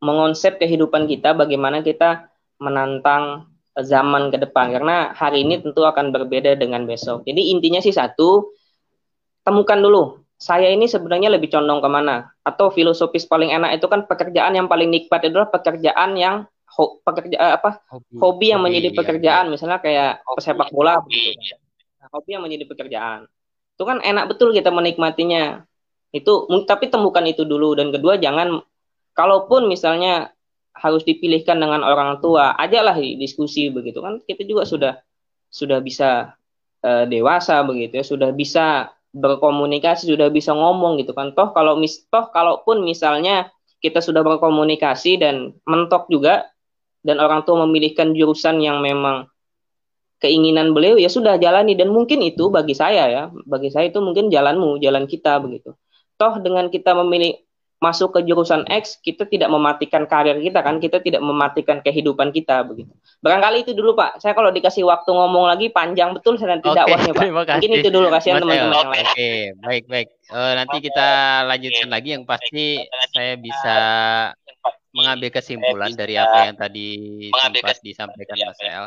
[0.00, 2.28] mengonsep kehidupan kita bagaimana kita
[2.60, 3.48] menantang
[3.80, 4.72] zaman ke depan.
[4.72, 7.24] Karena hari ini tentu akan berbeda dengan besok.
[7.24, 8.52] Jadi intinya sih satu,
[9.44, 12.32] temukan dulu saya ini sebenarnya lebih condong ke mana?
[12.40, 17.36] Atau filosofis paling enak itu kan pekerjaan yang paling nikmat adalah pekerjaan yang ho, pekerja
[17.36, 19.44] eh, apa hobi, hobi yang hobi, menjadi iya, pekerjaan.
[19.46, 19.52] Iya.
[19.52, 21.36] misalnya kayak pesepak bola begitu.
[22.00, 23.28] Nah, hobi yang menjadi pekerjaan.
[23.76, 25.68] Itu kan enak betul kita menikmatinya
[26.10, 27.78] itu tapi temukan itu dulu.
[27.78, 28.62] Dan kedua jangan
[29.14, 30.34] kalaupun misalnya
[30.74, 34.18] harus dipilihkan dengan orang tua ajalah diskusi begitu kan.
[34.22, 34.98] Kita juga sudah
[35.50, 36.34] sudah bisa
[36.82, 38.04] uh, dewasa begitu ya.
[38.06, 41.34] Sudah bisa berkomunikasi sudah bisa ngomong gitu kan.
[41.34, 43.50] Toh kalau mis toh kalaupun misalnya
[43.82, 46.50] kita sudah berkomunikasi dan mentok juga
[47.00, 49.24] dan orang tua memilihkan jurusan yang memang
[50.20, 51.78] keinginan beliau ya sudah jalani.
[51.78, 55.78] Dan mungkin itu bagi saya ya bagi saya itu mungkin jalanmu jalan kita begitu
[56.20, 57.40] toh dengan kita memilih
[57.80, 62.60] masuk ke jurusan X kita tidak mematikan karir kita kan kita tidak mematikan kehidupan kita
[62.60, 62.92] begitu.
[63.24, 64.20] Barangkali itu dulu Pak.
[64.20, 67.24] Saya kalau dikasih waktu ngomong lagi panjang betul saya nanti okay, dakwahnya Pak.
[67.32, 69.06] mungkin itu dulu kasihan teman-teman yang lain.
[69.08, 69.32] oke.
[69.64, 70.08] Baik baik.
[70.28, 71.08] Uh, nanti kita
[71.48, 72.08] lanjutkan lagi.
[72.12, 72.64] Yang pasti
[73.16, 73.78] saya bisa
[74.92, 76.88] mengambil kesimpulan dari apa yang tadi
[77.32, 78.84] sempat disampaikan Mas El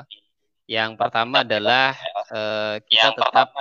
[0.67, 1.91] yang pertama adalah
[2.31, 3.51] uh, kita tetap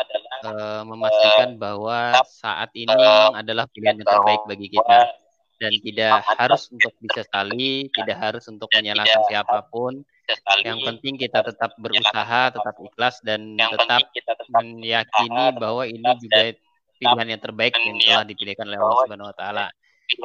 [0.47, 2.95] uh, memastikan bahwa saat ini
[3.35, 5.11] adalah pilihan yang terbaik bagi kita
[5.63, 10.03] dan tidak harus untuk bisa sekali, tidak harus untuk menyalahkan siapa pun.
[10.63, 14.11] Yang penting kita tetap berusaha, tetap ikhlas dan tetap
[14.51, 16.55] meyakini bahwa ini juga
[16.99, 19.67] pilihan yang terbaik yang telah dipilihkan oleh Allah Subhanahu wa taala.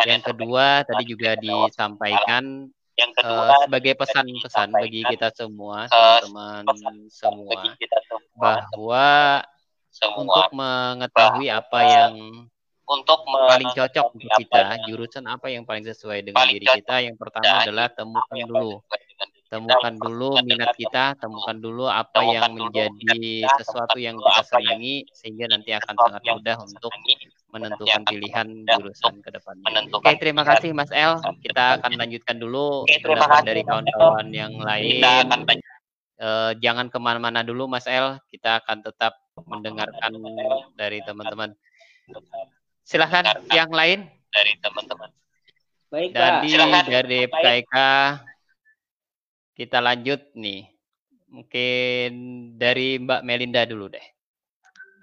[0.06, 5.86] Yang kedua tadi juga disampaikan yang kedua uh, sebagai pesan-pesan bagi kita semua
[6.26, 7.62] teman-teman semua
[8.34, 9.10] bahwa
[9.94, 12.14] semua, untuk mengetahui apa yang
[12.88, 17.62] untuk paling cocok untuk kita jurusan apa yang paling sesuai dengan diri kita yang pertama
[17.62, 18.82] adalah temukan dulu.
[19.48, 25.72] temukan dulu minat kita temukan dulu apa yang menjadi sesuatu yang kita senangi sehingga nanti
[25.72, 26.92] akan sangat mudah untuk
[27.48, 29.88] menentukan pilihan jurusan ke depannya.
[29.96, 31.20] Oke, terima kasih Mas El.
[31.40, 35.00] Kita akan lanjutkan dulu pendapat dari kawan-kawan yang lain.
[36.18, 38.20] Uh, jangan ke mana-mana dulu Mas El.
[38.28, 39.16] Kita akan tetap
[39.48, 40.12] mendengarkan
[40.76, 41.56] dari teman-teman.
[42.84, 45.10] Silahkan yang lain dari teman-teman.
[45.88, 46.52] Baik, dari
[46.84, 47.76] dari PKK
[49.56, 50.68] kita lanjut nih.
[51.28, 52.12] Mungkin
[52.56, 54.04] dari Mbak Melinda dulu deh.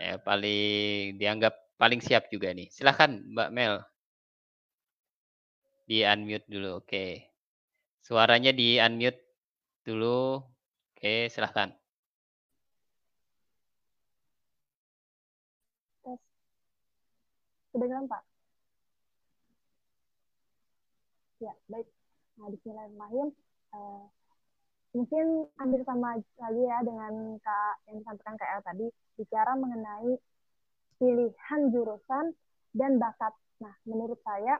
[0.00, 2.68] Ya, paling dianggap paling siap juga nih.
[2.70, 3.74] Silahkan Mbak Mel.
[5.84, 7.06] Di unmute dulu, oke.
[8.00, 9.20] Suaranya di unmute
[9.84, 10.40] dulu.
[10.94, 11.68] Oke, silahkan.
[17.74, 18.22] Kedengaran Pak?
[21.42, 21.90] Ya, baik.
[22.38, 23.28] Nah, Bismillahirrahmanirrahim.
[23.74, 24.06] Uh,
[24.94, 28.86] mungkin hampir sama lagi ya dengan Kak yang disampaikan El tadi,
[29.18, 30.14] bicara mengenai
[30.98, 32.34] pilihan jurusan
[32.74, 33.32] dan bakat.
[33.62, 34.58] Nah, menurut saya,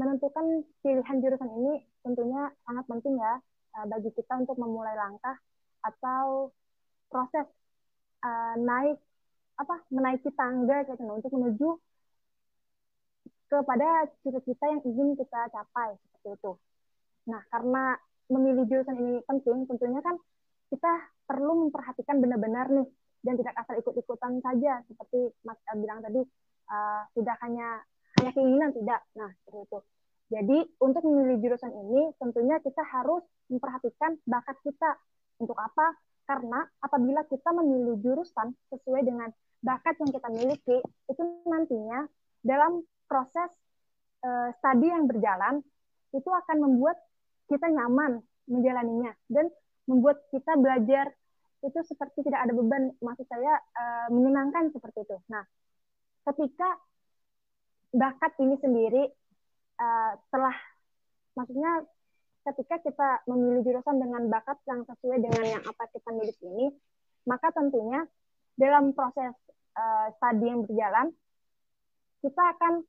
[0.00, 3.36] menentukan pilihan jurusan ini tentunya sangat penting ya
[3.76, 5.36] uh, bagi kita untuk memulai langkah
[5.84, 6.48] atau
[7.12, 7.44] proses
[8.24, 8.96] uh, naik
[9.60, 11.68] apa menaiki tangga gitu untuk menuju
[13.50, 16.52] kepada cita-cita yang ingin kita capai seperti itu.
[17.28, 17.98] Nah, karena
[18.30, 20.16] memilih jurusan ini penting, tentunya kan
[20.70, 20.92] kita
[21.26, 22.86] perlu memperhatikan benar-benar nih
[23.20, 26.20] dan tidak asal ikut-ikutan saja seperti Mas El bilang tadi
[26.72, 27.84] uh, tidak hanya
[28.20, 29.00] hanya keinginan tidak.
[29.16, 29.78] Nah, seperti itu.
[30.30, 34.94] Jadi untuk memilih jurusan ini tentunya kita harus memperhatikan bakat kita.
[35.42, 35.98] Untuk apa?
[36.28, 39.32] Karena apabila kita memilih jurusan sesuai dengan
[39.64, 40.78] bakat yang kita miliki,
[41.10, 42.06] itu nantinya
[42.46, 43.50] dalam proses
[44.22, 45.60] uh, studi yang berjalan
[46.14, 46.96] itu akan membuat
[47.50, 49.50] kita nyaman menjalaninya dan
[49.90, 51.10] membuat kita belajar
[51.60, 55.16] itu seperti tidak ada beban maksud saya uh, menyenangkan seperti itu.
[55.28, 55.44] Nah,
[56.32, 56.80] ketika
[57.92, 59.02] bakat ini sendiri
[59.76, 60.56] uh, telah
[61.36, 61.84] maksudnya
[62.48, 66.72] ketika kita memilih jurusan dengan bakat yang sesuai dengan yang apa kita miliki ini,
[67.28, 68.08] maka tentunya
[68.56, 69.36] dalam proses
[69.76, 71.12] uh, studi yang berjalan
[72.20, 72.84] kita akan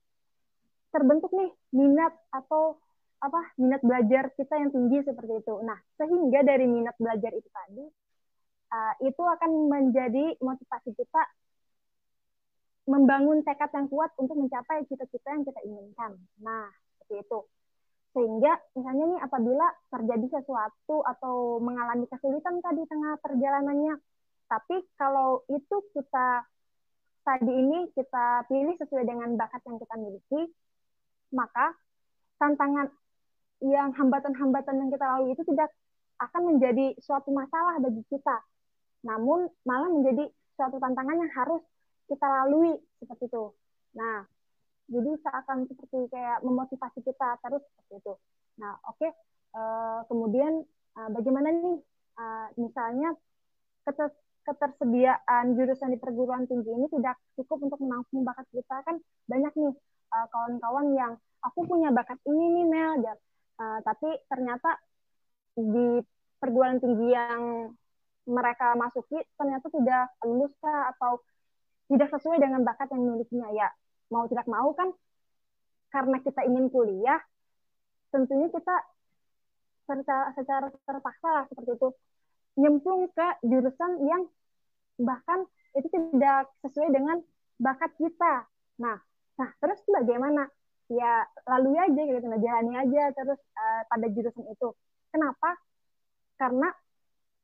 [0.92, 2.76] terbentuk nih minat atau
[3.22, 5.56] apa minat belajar kita yang tinggi seperti itu.
[5.64, 7.86] Nah, sehingga dari minat belajar itu tadi
[8.72, 11.22] uh, itu akan menjadi motivasi kita
[12.90, 16.18] membangun tekad yang kuat untuk mencapai cita-cita yang kita inginkan.
[16.42, 17.40] Nah, seperti itu.
[18.12, 23.96] Sehingga misalnya nih apabila terjadi sesuatu atau mengalami kesulitan tadi tengah perjalanannya,
[24.52, 26.44] tapi kalau itu kita
[27.24, 30.42] tadi ini kita pilih sesuai dengan bakat yang kita miliki,
[31.32, 31.72] maka
[32.36, 32.92] tantangan
[33.62, 35.70] yang hambatan-hambatan yang kita lalui itu tidak
[36.20, 38.38] akan menjadi suatu masalah bagi kita,
[39.02, 41.62] namun malah menjadi suatu tantangan yang harus
[42.06, 43.44] kita lalui seperti itu.
[43.98, 44.28] Nah,
[44.92, 48.14] jadi seakan seperti kayak memotivasi kita terus seperti itu.
[48.60, 49.12] Nah, oke, okay.
[49.56, 50.68] eh, kemudian
[51.00, 51.80] uh, bagaimana nih,
[52.20, 53.16] uh, misalnya
[53.88, 54.12] keter
[54.42, 58.98] ketersediaan jurusan di perguruan tinggi ini tidak cukup untuk menampung bakat kita kan
[59.30, 59.74] banyak nih
[60.10, 61.14] kawan-kawan yang
[61.46, 63.06] aku punya bakat ini nih Mel,
[63.86, 64.82] tapi ternyata
[65.54, 66.02] di
[66.42, 67.70] perguruan tinggi yang
[68.30, 71.22] mereka masuki ternyata tidak lulus atau
[71.90, 73.68] tidak sesuai dengan bakat yang milikinya ya
[74.14, 74.94] mau tidak mau kan
[75.92, 77.20] karena kita ingin kuliah
[78.12, 78.76] tentunya kita
[79.88, 81.90] secara, secara terpaksa lah seperti itu.
[82.60, 84.28] Nyemplung ke jurusan yang
[85.00, 87.24] bahkan itu tidak sesuai dengan
[87.58, 88.48] bakat kita.
[88.84, 89.00] Nah
[89.40, 90.48] nah terus bagaimana?
[90.92, 94.76] Ya lalu aja gitu jalani aja terus uh, pada jurusan itu.
[95.08, 95.56] Kenapa?
[96.36, 96.68] Karena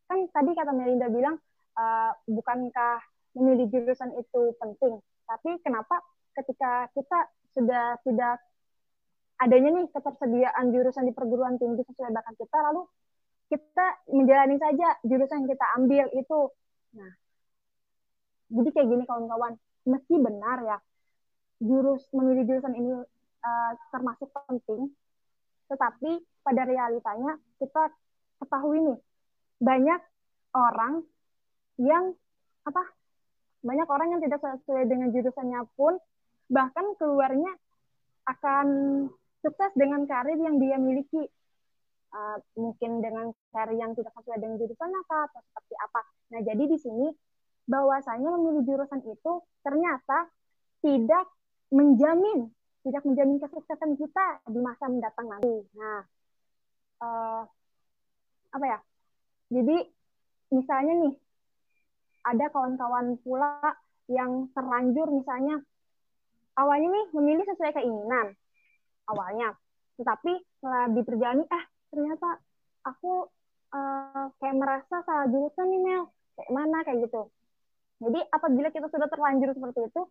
[0.08, 1.36] kan tadi kata Melinda bilang
[1.76, 3.04] uh, bukankah
[3.38, 5.04] memilih jurusan itu penting?
[5.28, 6.02] Tapi kenapa
[6.34, 7.20] ketika kita
[7.54, 8.39] sudah tidak
[9.38, 12.89] adanya nih ketersediaan jurusan di perguruan tinggi sesuai bakat kita lalu
[13.48, 16.39] kita menjalani saja jurusan yang kita ambil itu.
[16.98, 17.12] Nah
[18.48, 19.54] jadi kayak gini kawan-kawan
[19.88, 20.78] meski benar ya
[21.60, 22.91] jurus memilih jurusan ini
[23.43, 24.93] uh, termasuk penting,
[25.67, 27.89] tetapi pada realitanya kita
[28.38, 28.98] ketahui nih
[29.58, 30.02] banyak
[30.54, 31.02] orang
[31.78, 32.13] yang
[32.65, 32.84] apa
[33.65, 35.98] banyak orang yang tidak sesuai dengan jurusannya pun
[36.48, 37.52] bahkan keluarnya
[38.28, 38.67] akan
[39.41, 41.26] sukses dengan karir yang dia miliki
[42.13, 46.02] uh, mungkin dengan karir yang tidak sesuai dengan jurusan apa atau seperti apa
[46.34, 47.08] nah jadi di sini
[47.67, 49.34] bahwasanya memilih jurusan itu
[49.65, 50.32] ternyata
[50.82, 51.26] tidak
[51.74, 52.54] menjamin
[52.88, 55.60] tidak menjamin kesuksesan kita di masa mendatang nanti.
[55.76, 56.00] Nah,
[57.04, 57.43] uh,
[58.56, 58.80] apa ya?
[59.47, 59.77] Jadi
[60.51, 61.15] misalnya nih
[62.27, 63.60] ada kawan-kawan pula
[64.12, 65.60] yang terlanjur misalnya
[66.55, 68.36] awalnya nih memilih sesuai keinginan
[69.07, 69.55] awalnya,
[69.95, 72.29] tetapi setelah diperjalani ah ternyata
[72.83, 73.27] aku
[73.71, 76.03] uh, kayak merasa salah jurusan nih Mel,
[76.36, 77.31] kayak mana kayak gitu.
[78.03, 80.01] Jadi apabila kita sudah terlanjur seperti itu,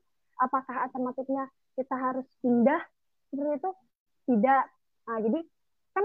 [0.40, 1.44] apakah alternatifnya
[1.76, 2.80] kita harus pindah
[3.30, 3.70] seperti itu?
[4.26, 4.64] Tidak.
[5.06, 5.40] Nah, jadi
[5.94, 6.04] kan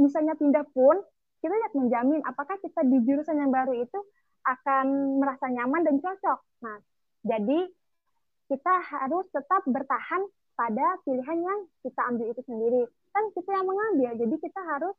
[0.00, 0.98] misalnya pindah pun
[1.40, 3.98] kita tidak menjamin apakah kita di jurusan yang baru itu
[4.44, 6.38] akan merasa nyaman dan cocok.
[6.64, 6.78] Nah,
[7.24, 7.68] jadi
[8.48, 10.22] kita harus tetap bertahan
[10.56, 12.82] pada pilihan yang kita ambil itu sendiri.
[13.12, 14.96] Kan kita yang mengambil, jadi kita harus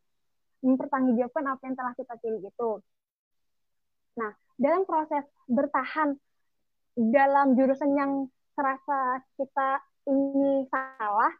[0.61, 2.71] mempertanggungjawabkan apa yang telah kita pilih itu.
[4.17, 6.17] Nah, dalam proses bertahan
[6.97, 8.11] dalam jurusan yang
[8.53, 11.33] terasa kita ini salah,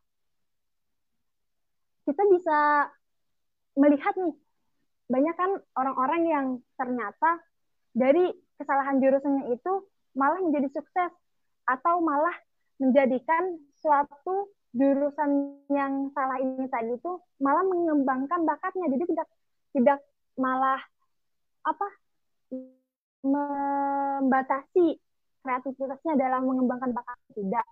[2.08, 2.60] kita bisa
[3.78, 4.36] melihat nih,
[5.12, 6.46] banyak kan orang-orang yang
[6.80, 7.44] ternyata
[7.92, 9.74] dari kesalahan jurusannya itu
[10.16, 11.12] malah menjadi sukses
[11.68, 12.34] atau malah
[12.80, 17.12] menjadikan suatu jurusan yang salah ini tadi itu
[17.44, 18.88] malah mengembangkan bakatnya.
[18.88, 19.28] Jadi tidak
[19.76, 20.00] tidak
[20.40, 20.80] malah
[21.68, 21.88] apa
[23.22, 24.98] membatasi
[25.44, 27.18] kreativitasnya dalam mengembangkan bakat.
[27.36, 27.68] Tidak.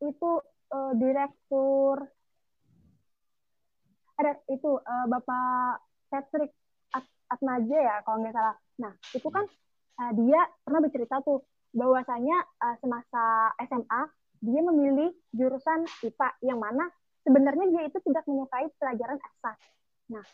[0.00, 0.40] Itu
[0.72, 2.08] uh, direktur
[4.20, 5.80] ada itu uh, bapak
[6.12, 6.52] Patrick
[6.92, 9.44] At Atmaja ya kalau nggak salah nah itu kan
[10.00, 14.02] uh, dia pernah bercerita tuh bahwasanya uh, semasa SMA
[14.40, 16.88] dia memilih jurusan IPA yang mana
[17.24, 19.56] sebenarnya dia itu tidak menyukai pelajaran eksak.
[20.16, 20.24] Nah,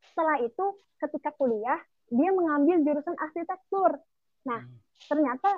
[0.00, 0.64] setelah itu
[0.98, 4.00] ketika kuliah dia mengambil jurusan arsitektur.
[4.48, 4.78] Nah, hmm.
[5.08, 5.50] ternyata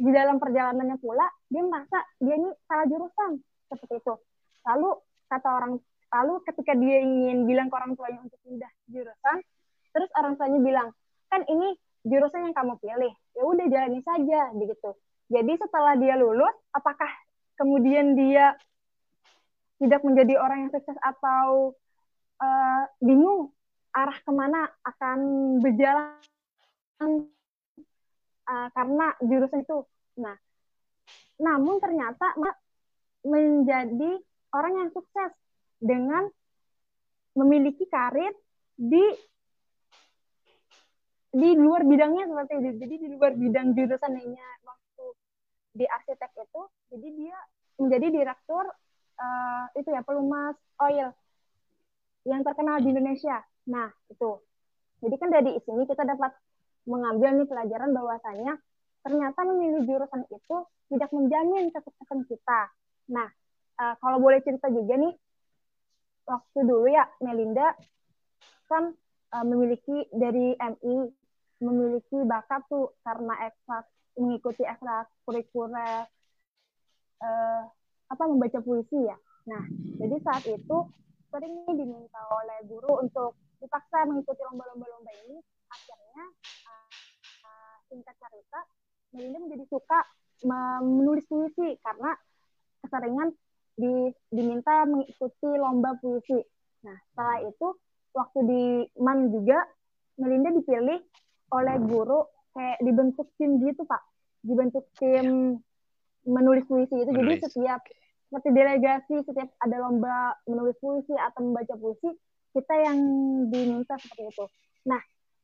[0.00, 3.30] di dalam perjalanannya pula dia merasa dia ini salah jurusan
[3.68, 4.14] seperti itu.
[4.64, 4.90] Lalu
[5.28, 5.72] kata orang
[6.12, 9.38] lalu ketika dia ingin bilang ke orang tuanya untuk pindah jurusan,
[9.96, 10.88] terus orang tuanya bilang,
[11.32, 11.72] "Kan ini
[12.04, 13.12] jurusan yang kamu pilih.
[13.32, 14.90] Ya udah jalani saja." begitu.
[15.32, 17.08] Jadi setelah dia lulus, apakah
[17.56, 18.52] kemudian dia
[19.80, 21.74] tidak menjadi orang yang sukses atau
[22.38, 23.50] uh, bingung
[23.92, 25.18] arah ke mana akan
[25.58, 26.22] berjalan
[28.46, 29.78] uh, karena jurusan itu.
[30.20, 30.36] Nah,
[31.40, 32.36] namun ternyata
[33.26, 34.22] menjadi
[34.54, 35.32] orang yang sukses
[35.82, 36.30] dengan
[37.34, 38.30] memiliki karir
[38.78, 39.02] di
[41.32, 42.70] di luar bidangnya seperti itu.
[42.86, 45.06] Jadi di luar bidang jurusannya waktu
[45.72, 47.38] di arsitek itu, jadi dia
[47.80, 48.64] menjadi direktur
[49.16, 51.10] uh, itu ya pelumas oil
[52.28, 53.40] yang terkenal di Indonesia.
[53.66, 54.38] Nah, itu.
[55.02, 56.30] Jadi kan dari sini kita dapat
[56.86, 58.54] mengambil nih pelajaran bahwasanya
[59.02, 60.56] ternyata memilih jurusan itu
[60.94, 62.60] tidak menjamin kesuksesan kita.
[63.10, 63.26] Nah,
[63.80, 65.14] uh, kalau boleh cerita juga nih,
[66.32, 67.76] waktu dulu ya Melinda
[68.64, 68.96] kan
[69.36, 70.96] uh, memiliki dari MI
[71.60, 73.84] memiliki bakat tuh karena eksak
[74.16, 76.08] mengikuti ekstrak kurikuler
[77.20, 77.62] uh,
[78.08, 79.16] apa membaca puisi ya.
[79.48, 79.64] Nah,
[80.00, 80.78] jadi saat itu
[81.32, 85.40] sering diminta oleh guru untuk dipaksa mengikuti lomba-lomba lomba ini.
[85.72, 86.24] Akhirnya
[86.68, 86.88] uh,
[87.44, 88.60] uh, singkat cerita,
[89.16, 90.00] Melinda menjadi suka
[90.82, 92.18] menulis puisi karena
[92.82, 93.30] keseringan
[93.76, 96.38] di, diminta mengikuti lomba puisi.
[96.84, 97.66] Nah, setelah itu
[98.12, 98.62] waktu di
[99.00, 99.58] MAN juga
[100.20, 101.00] Melinda dipilih
[101.52, 102.20] oleh guru
[102.52, 104.02] kayak dibentuk tim gitu, Pak.
[104.44, 105.56] Dibentuk tim
[106.28, 107.10] menulis puisi itu.
[107.10, 107.40] Menulis.
[107.40, 107.80] Jadi setiap
[108.32, 112.08] seperti delegasi setiap ada lomba menulis puisi atau membaca puisi,
[112.56, 112.98] kita yang
[113.52, 114.44] diminta seperti itu.
[114.88, 115.00] Nah,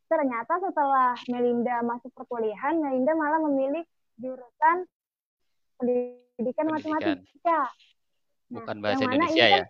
[0.08, 3.84] ternyata setelah Melinda masuk perkuliahan, Melinda malah memilih
[4.16, 4.88] jurusan
[5.76, 7.68] pendidikan, matematika.
[8.48, 9.64] Nah, Bukan bahasa yang Indonesia ya?
[9.64, 9.66] Kan,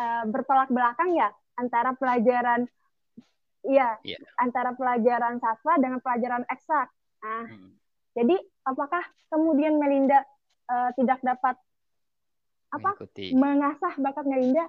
[0.00, 1.28] uh, bertolak belakang ya
[1.60, 2.64] antara pelajaran
[3.60, 4.20] Iya, yeah.
[4.40, 6.88] antara pelajaran sastra dengan pelajaran eksak.
[7.20, 7.76] Nah, hmm.
[8.16, 10.24] jadi apakah kemudian Melinda
[10.72, 11.60] uh, tidak dapat
[12.72, 13.36] apa Mengikuti.
[13.36, 14.64] mengasah bakat Melinda?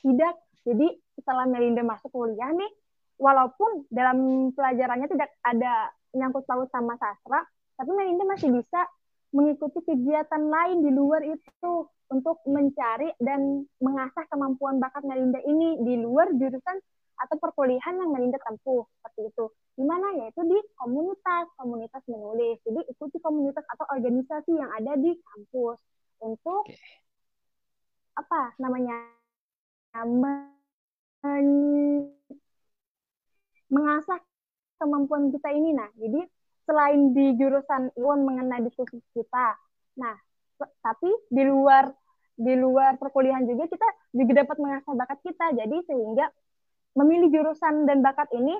[0.00, 0.34] Tidak.
[0.64, 0.88] Jadi
[1.20, 2.72] setelah Melinda masuk kuliah nih,
[3.20, 7.44] walaupun dalam pelajarannya tidak ada nyangkut paut sama sastra,
[7.76, 8.88] tapi Melinda masih bisa
[9.36, 11.72] mengikuti kegiatan lain di luar itu
[12.10, 16.76] untuk mencari dan mengasah kemampuan bakat Melinda ini di luar jurusan
[17.20, 19.44] atau perkuliahan yang Melinda tempuh seperti itu.
[19.78, 22.58] Di mana yaitu di komunitas, komunitas menulis.
[22.66, 25.78] Jadi ikuti komunitas atau organisasi yang ada di kampus
[26.20, 26.98] untuk okay.
[28.18, 28.96] apa namanya
[30.02, 30.50] men,
[33.70, 34.18] mengasah
[34.82, 35.78] kemampuan kita ini.
[35.78, 36.26] Nah, jadi
[36.66, 39.58] selain di jurusan IWON mengenai diskusi kita,
[39.96, 40.16] nah
[40.60, 41.88] tapi di luar
[42.40, 45.46] di luar perkuliahan juga kita juga dapat mengasah bakat kita.
[45.52, 46.32] Jadi sehingga
[46.96, 48.56] memilih jurusan dan bakat ini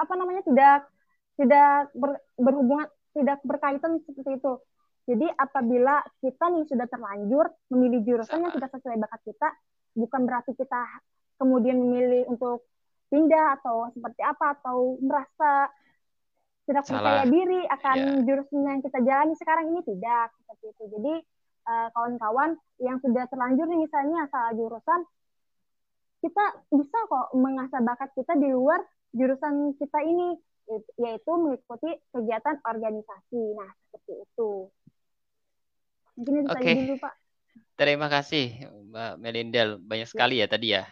[0.00, 0.88] apa namanya tidak
[1.36, 4.54] tidak ber, berhubungan tidak berkaitan seperti itu.
[5.04, 9.48] Jadi apabila kita nih sudah terlanjur memilih jurusan yang tidak sesuai bakat kita,
[9.98, 10.80] bukan berarti kita
[11.36, 12.64] kemudian memilih untuk
[13.10, 15.68] pindah atau seperti apa atau merasa
[16.70, 18.22] tidak percaya diri akan yeah.
[18.22, 20.84] jurusan yang kita jalani sekarang ini tidak seperti itu.
[20.94, 21.14] Jadi
[21.66, 25.00] eh, kawan-kawan yang sudah terlanjur nih misalnya salah jurusan,
[26.22, 28.78] kita bisa kok mengasah bakat kita di luar
[29.10, 30.38] jurusan kita ini,
[31.02, 33.42] yaitu mengikuti kegiatan organisasi.
[33.58, 34.50] Nah, seperti itu.
[36.14, 36.74] Mungkin itu okay.
[36.86, 37.14] dulu, Pak.
[37.74, 38.46] Terima kasih,
[38.94, 39.62] Mbak Melinda.
[39.80, 40.12] Banyak ya.
[40.12, 40.86] sekali ya tadi ya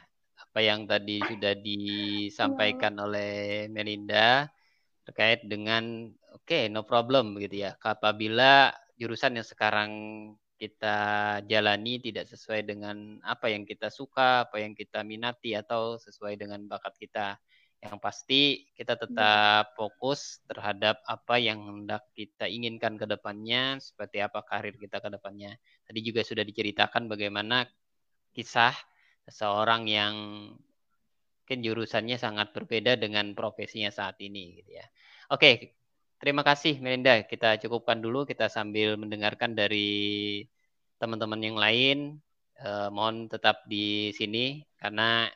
[0.58, 3.00] apa yang tadi sudah disampaikan ya.
[3.06, 3.32] oleh
[3.70, 4.48] Melinda
[5.08, 7.72] terkait dengan oke okay, no problem gitu ya.
[7.80, 9.90] Apabila jurusan yang sekarang
[10.60, 10.98] kita
[11.48, 16.68] jalani tidak sesuai dengan apa yang kita suka, apa yang kita minati atau sesuai dengan
[16.68, 17.40] bakat kita.
[17.78, 18.42] Yang pasti
[18.74, 24.98] kita tetap fokus terhadap apa yang hendak kita inginkan ke depannya, seperti apa karir kita
[24.98, 25.54] ke depannya.
[25.86, 27.62] Tadi juga sudah diceritakan bagaimana
[28.34, 28.74] kisah
[29.30, 30.14] seseorang yang
[31.48, 34.84] mungkin jurusannya sangat berbeda dengan profesinya saat ini gitu ya.
[35.32, 35.72] Oke,
[36.18, 37.22] Terima kasih Melinda.
[37.22, 38.26] Kita cukupkan dulu.
[38.26, 40.42] Kita sambil mendengarkan dari
[40.98, 41.98] teman-teman yang lain.
[42.58, 45.30] Eh, mohon tetap di sini karena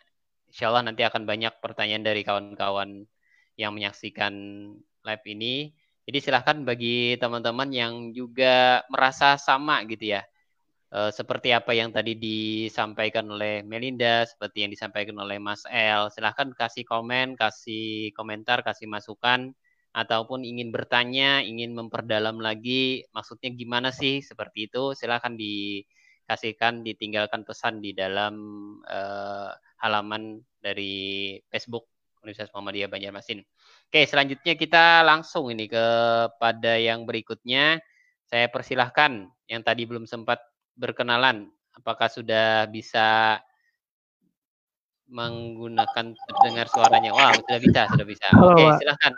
[0.51, 3.07] insya Allah nanti akan banyak pertanyaan dari kawan-kawan
[3.55, 4.35] yang menyaksikan
[5.07, 5.71] live ini.
[6.03, 10.27] Jadi silahkan bagi teman-teman yang juga merasa sama gitu ya.
[10.93, 16.13] Eh, seperti apa yang tadi disampaikan oleh Melinda, seperti yang disampaikan oleh Mas El.
[16.13, 19.57] Silahkan kasih komen, kasih komentar, kasih masukan
[19.97, 27.81] ataupun ingin bertanya, ingin memperdalam lagi maksudnya gimana sih seperti itu, silahkan dikasihkan, ditinggalkan pesan
[27.81, 28.37] di dalam
[28.85, 29.49] uh,
[29.81, 31.89] halaman dari Facebook
[32.21, 33.41] Universitas Muhammadiyah Banjarmasin.
[33.89, 37.81] Oke, selanjutnya kita langsung ini kepada yang berikutnya.
[38.29, 43.39] Saya persilahkan yang tadi belum sempat berkenalan, apakah sudah bisa
[45.13, 47.13] menggunakan terdengar suaranya?
[47.13, 48.27] Wah, sudah bisa, sudah bisa.
[48.41, 49.13] Oke, silahkan.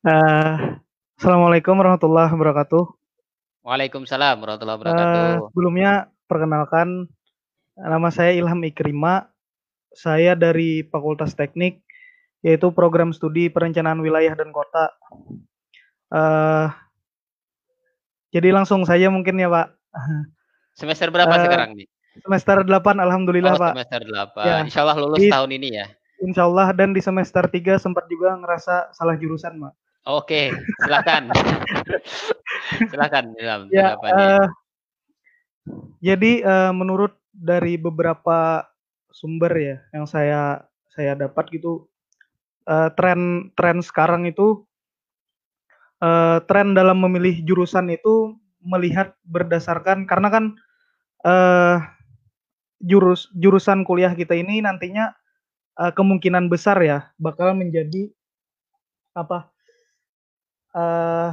[0.00, 0.52] Uh,
[1.20, 2.88] Assalamualaikum warahmatullahi wabarakatuh.
[3.60, 5.20] Waalaikumsalam warahmatullahi wabarakatuh.
[5.20, 5.92] Uh, sebelumnya
[6.24, 7.12] perkenalkan
[7.76, 9.28] nama saya Ilham Ikrima.
[9.92, 11.82] Saya dari Fakultas Teknik
[12.40, 14.88] yaitu program studi perencanaan wilayah dan kota.
[16.08, 16.72] Uh,
[18.32, 19.76] jadi langsung saja mungkin ya, Pak.
[20.78, 21.86] Semester berapa uh, sekarang nih?
[22.20, 23.72] Semester 8 alhamdulillah, oh, Pak.
[23.78, 24.44] Semester 8.
[24.44, 24.56] Ya.
[24.66, 25.86] Insya Allah lulus di, tahun ini ya.
[26.20, 29.72] Insya Allah dan di semester 3 sempat juga ngerasa salah jurusan, Pak.
[30.08, 30.50] Oke,
[30.84, 31.28] silakan.
[32.90, 33.24] silakan.
[33.36, 34.46] Ya, uh,
[36.00, 38.64] jadi uh, menurut dari beberapa
[39.12, 41.86] sumber ya yang saya saya dapat gitu
[42.66, 44.64] uh, tren tren sekarang itu
[46.02, 50.44] uh, tren dalam memilih jurusan itu melihat berdasarkan karena kan
[51.24, 51.80] uh,
[52.80, 55.12] jurus jurusan kuliah kita ini nantinya
[55.80, 58.08] uh, kemungkinan besar ya bakal menjadi
[59.16, 59.52] apa
[60.76, 61.32] uh,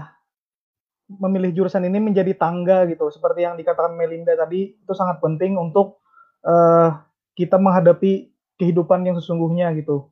[1.07, 6.03] memilih jurusan ini menjadi tangga gitu seperti yang dikatakan Melinda tadi itu sangat penting untuk
[6.43, 6.99] uh,
[7.39, 8.27] kita menghadapi
[8.59, 10.11] kehidupan yang sesungguhnya gitu.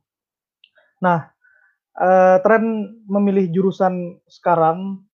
[1.02, 1.28] Nah,
[2.00, 5.04] uh, tren memilih jurusan sekarang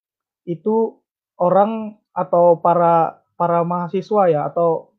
[0.47, 1.02] itu
[1.43, 4.95] orang atau para para mahasiswa ya atau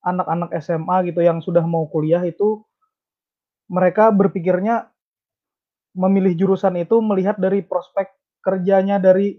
[0.00, 2.64] anak-anak SMA gitu yang sudah mau kuliah itu
[3.68, 4.88] mereka berpikirnya
[5.92, 8.08] memilih jurusan itu melihat dari prospek
[8.40, 9.36] kerjanya dari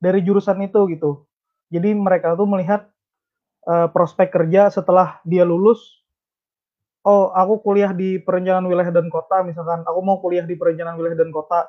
[0.00, 1.10] dari jurusan itu gitu.
[1.68, 2.88] Jadi mereka tuh melihat
[3.68, 5.80] uh, prospek kerja setelah dia lulus.
[7.04, 11.20] Oh, aku kuliah di perencanaan wilayah dan kota, misalkan aku mau kuliah di perencanaan wilayah
[11.20, 11.68] dan kota.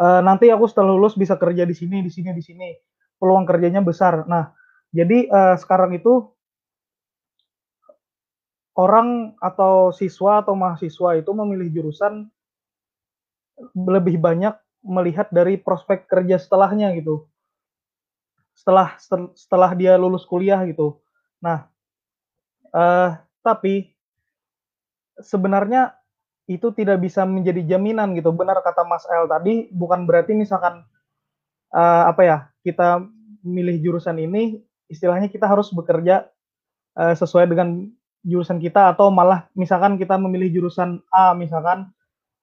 [0.00, 2.72] Uh, nanti aku setelah lulus bisa kerja di sini, di sini, di sini.
[3.20, 4.24] Peluang kerjanya besar.
[4.24, 4.56] Nah,
[4.90, 6.32] jadi uh, sekarang itu
[8.74, 12.32] orang atau siswa atau mahasiswa itu memilih jurusan
[13.76, 17.28] lebih banyak melihat dari prospek kerja setelahnya gitu.
[18.56, 18.96] Setelah
[19.36, 20.96] setelah dia lulus kuliah gitu.
[21.44, 21.68] Nah,
[22.72, 23.92] uh, tapi
[25.20, 25.92] sebenarnya
[26.48, 28.32] itu tidak bisa menjadi jaminan gitu.
[28.32, 30.82] Benar kata Mas El tadi, bukan berarti misalkan
[31.70, 33.04] uh, apa ya kita
[33.40, 36.28] milih jurusan ini, istilahnya kita harus bekerja
[36.98, 37.88] uh, sesuai dengan
[38.20, 41.88] jurusan kita atau malah misalkan kita memilih jurusan A misalkan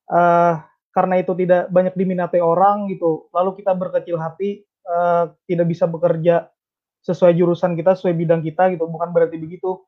[0.09, 0.57] uh,
[0.89, 6.49] karena itu tidak banyak diminati orang gitu lalu kita berkecil hati uh, tidak bisa bekerja
[7.05, 9.85] sesuai jurusan kita sesuai bidang kita gitu bukan berarti begitu.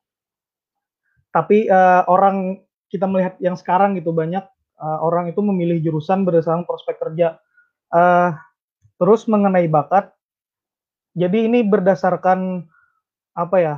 [1.36, 4.41] Tapi uh, orang kita melihat yang sekarang gitu banyak
[4.80, 7.38] uh, orang itu memilih jurusan berdasarkan prospek kerja.
[7.89, 8.34] Uh,
[9.01, 10.13] terus mengenai bakat
[11.20, 12.63] jadi ini berdasarkan
[13.36, 13.76] apa ya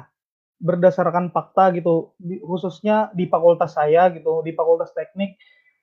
[0.61, 5.35] berdasarkan fakta gitu, di, khususnya di fakultas saya gitu, di Fakultas Teknik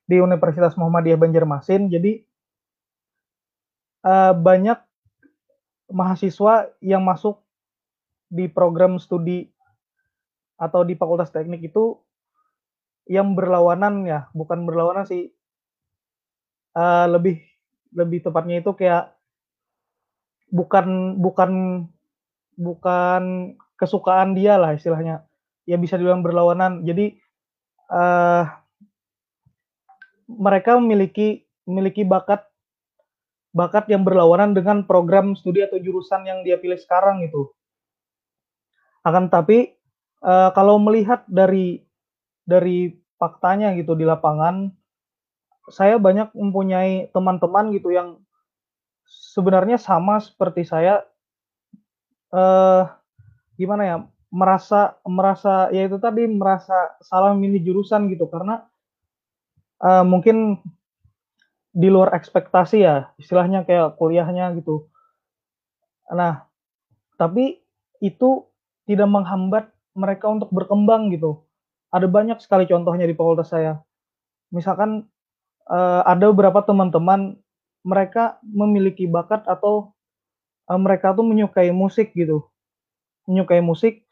[0.07, 1.91] di Universitas Muhammadiyah Banjarmasin.
[1.91, 2.23] Jadi
[4.07, 4.79] uh, banyak
[5.91, 7.43] mahasiswa yang masuk
[8.31, 9.51] di program studi
[10.55, 11.99] atau di Fakultas Teknik itu
[13.11, 15.35] yang berlawanan ya, bukan berlawanan sih,
[16.79, 17.43] uh, lebih
[17.91, 19.18] lebih tepatnya itu kayak
[20.49, 21.51] bukan bukan
[22.59, 23.23] bukan
[23.79, 25.25] kesukaan dia lah istilahnya.
[25.69, 26.83] Ya bisa dibilang berlawanan.
[26.83, 27.21] Jadi
[27.93, 28.49] uh,
[30.29, 32.45] mereka memiliki memiliki bakat
[33.53, 37.49] bakat yang berlawanan dengan program studi atau jurusan yang dia pilih sekarang itu.
[39.05, 39.77] Akan tapi
[40.21, 41.85] uh, kalau melihat dari
[42.45, 44.73] dari faktanya gitu di lapangan,
[45.69, 48.21] saya banyak mempunyai teman-teman gitu yang
[49.09, 51.01] sebenarnya sama seperti saya
[52.37, 52.85] uh,
[53.57, 53.97] gimana ya
[54.29, 58.69] merasa merasa ya itu tadi merasa salah memilih jurusan gitu karena
[59.81, 60.61] uh, mungkin
[61.73, 64.93] di luar ekspektasi ya istilahnya kayak kuliahnya gitu.
[66.13, 66.45] Nah
[67.17, 67.65] tapi
[68.05, 68.45] itu
[68.85, 71.43] tidak menghambat mereka untuk berkembang gitu.
[71.89, 73.81] Ada banyak sekali contohnya di fakultas saya.
[74.53, 75.09] Misalkan
[75.73, 77.41] uh, ada beberapa teman-teman
[77.89, 79.97] mereka memiliki bakat atau
[80.69, 82.45] uh, mereka tuh menyukai musik gitu.
[83.25, 84.05] Menyukai musik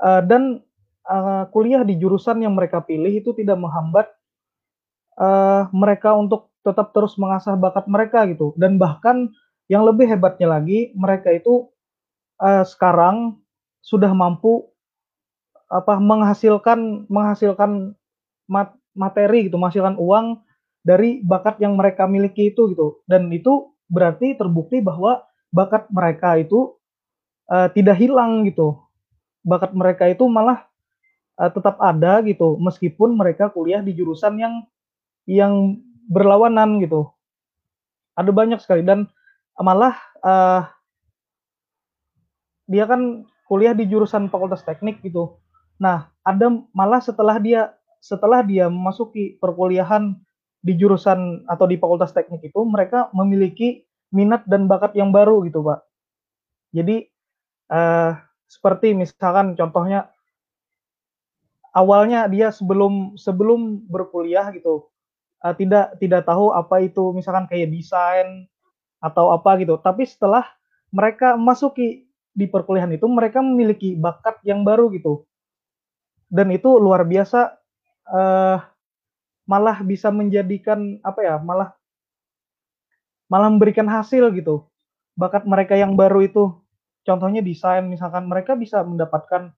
[0.00, 0.64] uh, dan
[1.04, 4.08] uh, kuliah di jurusan yang mereka pilih itu tidak menghambat
[5.20, 8.56] uh, mereka untuk tetap terus mengasah bakat mereka gitu.
[8.56, 9.28] Dan bahkan
[9.68, 11.68] yang lebih hebatnya lagi mereka itu
[12.40, 13.36] uh, sekarang
[13.84, 14.72] sudah mampu
[15.72, 17.96] apa menghasilkan menghasilkan
[18.44, 20.44] mat, materi gitu menghasilkan uang
[20.82, 25.22] dari bakat yang mereka miliki itu gitu dan itu berarti terbukti bahwa
[25.52, 26.74] bakat mereka itu
[27.52, 28.80] uh, tidak hilang gitu.
[29.44, 30.64] Bakat mereka itu malah
[31.36, 34.54] uh, tetap ada gitu meskipun mereka kuliah di jurusan yang
[35.28, 35.76] yang
[36.08, 37.12] berlawanan gitu.
[38.16, 39.06] Ada banyak sekali dan
[39.60, 40.64] malah uh,
[42.64, 45.36] dia kan kuliah di jurusan Fakultas Teknik gitu.
[45.76, 50.16] Nah, ada malah setelah dia setelah dia memasuki perkuliahan
[50.62, 53.82] di jurusan atau di Fakultas Teknik itu mereka memiliki
[54.14, 55.82] minat dan bakat yang baru gitu, Pak.
[56.72, 57.10] Jadi
[57.68, 58.14] uh,
[58.46, 60.12] seperti misalkan contohnya
[61.72, 64.92] awalnya dia sebelum sebelum berkuliah gitu
[65.40, 68.46] uh, tidak tidak tahu apa itu misalkan kayak desain
[69.00, 70.46] atau apa gitu tapi setelah
[70.92, 75.24] mereka masuki di perkuliahan itu mereka memiliki bakat yang baru gitu
[76.32, 77.56] dan itu luar biasa
[78.08, 78.56] uh,
[79.48, 81.74] malah bisa menjadikan apa ya malah
[83.26, 84.68] malah memberikan hasil gitu.
[85.16, 86.52] Bakat mereka yang baru itu.
[87.02, 89.50] Contohnya desain misalkan mereka bisa mendapatkan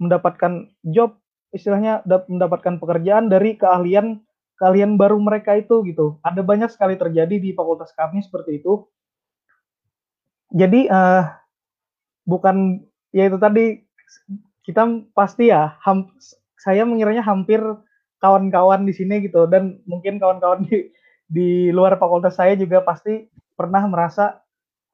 [0.00, 1.14] mendapatkan job
[1.54, 4.18] istilahnya mendapatkan pekerjaan dari keahlian
[4.58, 6.18] keahlian baru mereka itu gitu.
[6.26, 8.86] Ada banyak sekali terjadi di fakultas kami seperti itu.
[10.54, 11.30] Jadi uh,
[12.26, 12.82] bukan
[13.14, 13.82] ya itu tadi
[14.64, 16.10] kita pasti ya ham,
[16.58, 17.60] saya mengiranya hampir
[18.24, 20.88] kawan-kawan di sini gitu dan mungkin kawan-kawan di
[21.28, 24.40] di luar fakultas saya juga pasti pernah merasa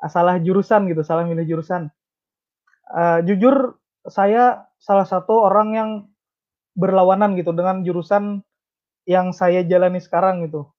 [0.08, 1.92] salah jurusan gitu, salah milih jurusan.
[2.90, 3.76] Uh, jujur
[4.08, 5.90] saya salah satu orang yang
[6.74, 8.40] berlawanan gitu dengan jurusan
[9.04, 10.72] yang saya jalani sekarang gitu.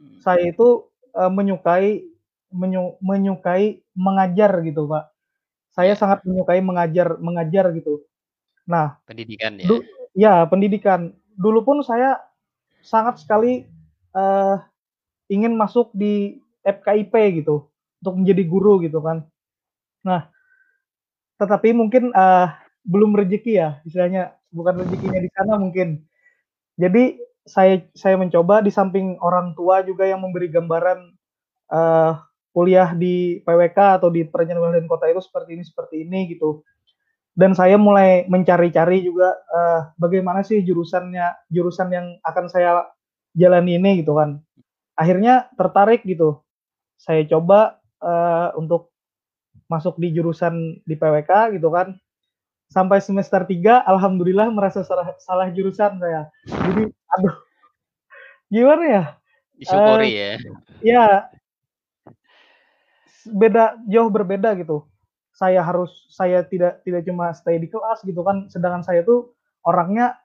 [0.00, 0.16] Hmm.
[0.24, 2.08] Saya itu uh, menyukai
[2.48, 5.12] menyu, menyukai mengajar gitu, Pak.
[5.72, 8.04] Saya sangat menyukai mengajar mengajar gitu.
[8.64, 9.68] Nah, pendidikan ya.
[9.68, 9.76] Du,
[10.16, 11.12] ya, pendidikan.
[11.36, 12.20] Dulu pun saya
[12.82, 13.64] sangat sekali
[14.12, 14.58] uh,
[15.30, 17.66] ingin masuk di FKIP gitu
[18.02, 19.24] untuk menjadi guru gitu kan.
[20.02, 20.28] Nah,
[21.38, 22.50] tetapi mungkin uh,
[22.82, 26.02] belum rezeki ya, istilahnya bukan rezekinya di sana mungkin.
[26.76, 31.14] Jadi saya saya mencoba di samping orang tua juga yang memberi gambaran
[31.70, 32.12] uh,
[32.52, 36.62] kuliah di PWK atau di Perencanaan Kota itu seperti ini seperti ini gitu.
[37.32, 42.84] Dan saya mulai mencari-cari juga uh, bagaimana sih jurusannya jurusan yang akan saya
[43.32, 44.44] jalani ini gitu kan.
[44.92, 46.44] Akhirnya tertarik gitu.
[47.00, 48.92] Saya coba uh, untuk
[49.64, 51.96] masuk di jurusan di PWK gitu kan.
[52.68, 56.28] Sampai semester 3 alhamdulillah merasa salah salah jurusan saya.
[56.44, 57.34] Jadi aduh
[58.52, 59.04] gimana ya?
[59.56, 60.32] Disyukuri uh, ya.
[60.84, 61.04] ya.
[63.24, 64.91] Beda jauh berbeda gitu
[65.32, 69.32] saya harus saya tidak tidak cuma stay di kelas gitu kan sedangkan saya tuh
[69.64, 70.16] orangnya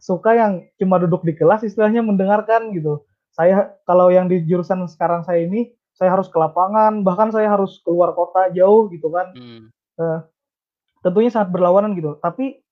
[0.00, 3.04] suka yang cuma duduk di kelas istilahnya mendengarkan gitu
[3.34, 7.78] saya kalau yang di jurusan sekarang saya ini saya harus ke lapangan bahkan saya harus
[7.86, 9.68] keluar kota jauh gitu kan hmm.
[10.00, 10.24] uh,
[11.04, 12.64] tentunya sangat berlawanan gitu tapi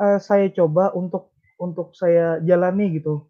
[0.00, 1.30] uh, saya coba untuk
[1.60, 3.28] untuk saya jalani gitu.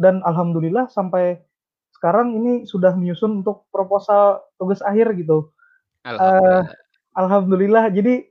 [0.00, 1.36] Dan alhamdulillah sampai
[1.92, 5.52] sekarang ini sudah menyusun untuk proposal tugas akhir gitu.
[6.08, 6.64] Alhamdulillah.
[6.64, 7.90] Uh, alhamdulillah.
[7.90, 8.26] Jadi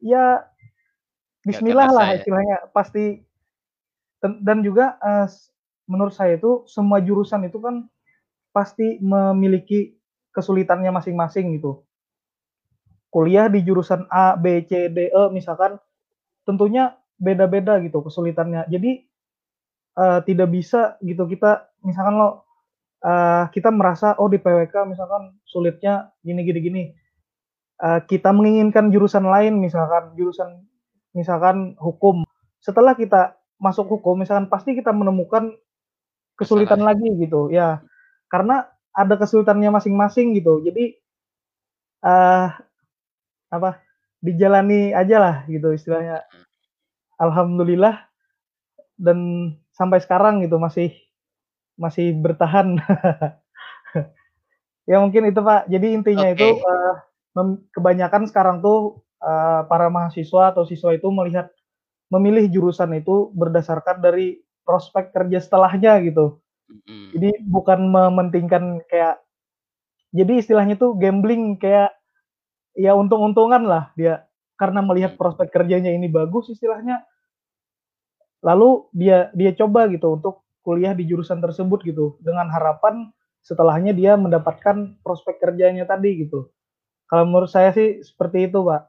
[0.00, 0.44] ya
[1.40, 2.20] Bismillah lah ya.
[2.20, 3.24] istilahnya pasti
[4.20, 5.24] dan juga uh,
[5.88, 7.88] menurut saya itu semua jurusan itu kan
[8.52, 9.96] pasti memiliki
[10.36, 11.82] kesulitannya masing-masing gitu.
[13.10, 15.80] Kuliah di jurusan A, B, C, D, E misalkan
[16.44, 18.68] tentunya beda-beda gitu kesulitannya.
[18.68, 19.02] Jadi
[19.96, 22.44] uh, tidak bisa gitu kita misalkan lo
[23.02, 26.82] uh, kita merasa oh di PWK misalkan sulitnya gini gini gini.
[27.80, 30.68] Uh, kita menginginkan jurusan lain misalkan jurusan
[31.16, 32.28] misalkan hukum.
[32.60, 35.56] Setelah kita masuk hukum, misalkan pasti kita menemukan
[36.36, 36.96] kesulitan Masalah.
[36.96, 37.80] lagi gitu, ya.
[38.28, 40.60] Karena ada kesulitannya masing-masing gitu.
[40.64, 40.96] Jadi
[42.04, 42.52] uh,
[43.48, 43.80] apa?
[44.20, 46.24] Dijalani aja lah gitu istilahnya.
[47.16, 48.08] Alhamdulillah
[49.00, 50.92] dan sampai sekarang gitu masih
[51.80, 52.76] masih bertahan.
[54.90, 55.72] ya mungkin itu Pak.
[55.72, 56.36] Jadi intinya okay.
[56.36, 56.96] itu uh,
[57.74, 61.50] kebanyakan sekarang tuh uh, para mahasiswa atau siswa itu melihat
[62.10, 66.42] memilih jurusan itu berdasarkan dari prospek kerja setelahnya gitu.
[66.86, 67.08] Mm.
[67.14, 69.22] Jadi bukan mementingkan kayak
[70.10, 71.94] jadi istilahnya tuh gambling kayak
[72.74, 74.26] ya untung-untungan lah dia
[74.58, 77.02] karena melihat prospek kerjanya ini bagus istilahnya
[78.42, 83.10] lalu dia dia coba gitu untuk kuliah di jurusan tersebut gitu dengan harapan
[83.40, 86.52] setelahnya dia mendapatkan prospek kerjanya tadi gitu.
[87.10, 88.82] Kalau menurut saya sih seperti itu, Pak.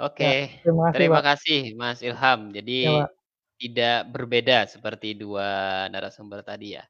[0.00, 0.32] Oke, Ya,
[0.64, 2.40] terima kasih, terima kasih Mas Ilham.
[2.52, 3.08] Jadi Ya,
[3.56, 5.48] tidak berbeda seperti dua
[5.88, 6.84] narasumber tadi ya,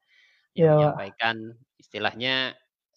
[0.59, 1.37] yang Ya, menyampaikan
[1.79, 2.55] istilahnya,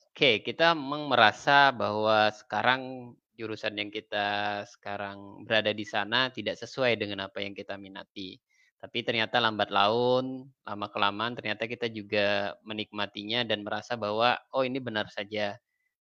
[0.10, 6.98] oke kita memang merasa bahwa sekarang jurusan yang kita sekarang berada di sana tidak sesuai
[7.02, 8.42] dengan apa yang kita minati.
[8.82, 15.08] Tapi ternyata lambat laun, lama-kelamaan ternyata kita juga menikmatinya dan merasa bahwa, oh ini benar
[15.14, 15.54] saja.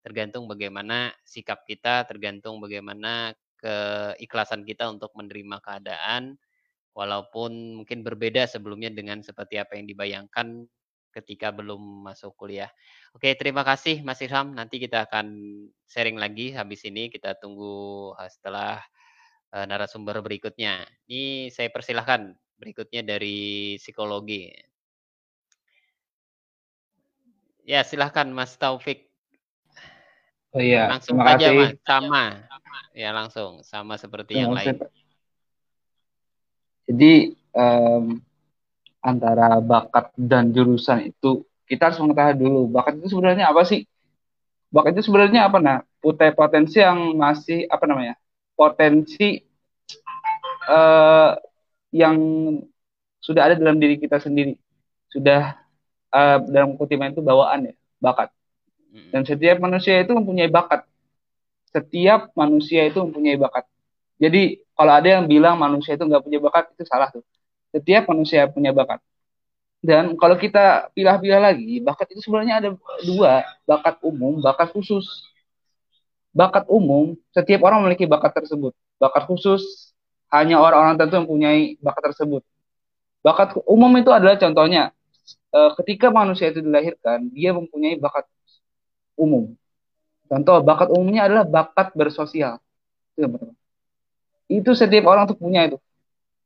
[0.08, 6.40] Tergantung bagaimana sikap kita, tergantung bagaimana keikhlasan kita untuk menerima keadaan
[6.96, 10.64] walaupun mungkin berbeda sebelumnya dengan seperti apa yang dibayangkan
[11.12, 12.72] ketika belum masuk kuliah.
[13.12, 14.56] Oke, terima kasih Mas Ilham.
[14.56, 15.28] Nanti kita akan
[15.84, 17.12] sharing lagi habis ini.
[17.12, 18.80] Kita tunggu eh, setelah
[19.52, 20.88] uh, narasumber berikutnya.
[21.10, 24.48] Ini saya persilahkan berikutnya dari psikologi.
[27.68, 29.07] Ya, silahkan Mas Taufik.
[30.58, 31.68] Oh iya, langsung terima aja kasih.
[31.86, 32.24] Sama.
[32.90, 34.76] Ya langsung, sama seperti terima yang lain.
[36.90, 37.12] Jadi
[37.54, 38.18] um,
[38.98, 43.86] antara bakat dan jurusan itu kita harus mengetahui dulu bakat itu sebenarnya apa sih?
[44.74, 45.78] Bakat itu sebenarnya apa nah?
[46.02, 48.18] Putai potensi yang masih apa namanya?
[48.58, 49.38] Potensi
[50.66, 51.38] uh,
[51.94, 52.18] yang
[53.22, 54.58] sudah ada dalam diri kita sendiri.
[55.06, 55.54] Sudah
[56.10, 58.34] uh, dalam kutipan itu bawaan ya, bakat
[59.12, 60.84] dan setiap manusia itu mempunyai bakat.
[61.68, 63.64] Setiap manusia itu mempunyai bakat.
[64.18, 67.24] Jadi kalau ada yang bilang manusia itu nggak punya bakat itu salah tuh.
[67.70, 68.98] Setiap manusia punya bakat.
[69.78, 72.68] Dan kalau kita pilah-pilah lagi, bakat itu sebenarnya ada
[73.06, 75.06] dua, bakat umum, bakat khusus.
[76.34, 78.74] Bakat umum, setiap orang memiliki bakat tersebut.
[78.98, 79.94] Bakat khusus,
[80.34, 82.42] hanya orang-orang tertentu yang mempunyai bakat tersebut.
[83.22, 84.90] Bakat umum itu adalah contohnya,
[85.54, 88.26] eh, ketika manusia itu dilahirkan, dia mempunyai bakat
[89.18, 89.52] umum.
[90.30, 92.62] Contoh, bakat umumnya adalah bakat bersosial.
[93.18, 93.26] Itu
[94.48, 95.76] Itu setiap orang tuh punya itu.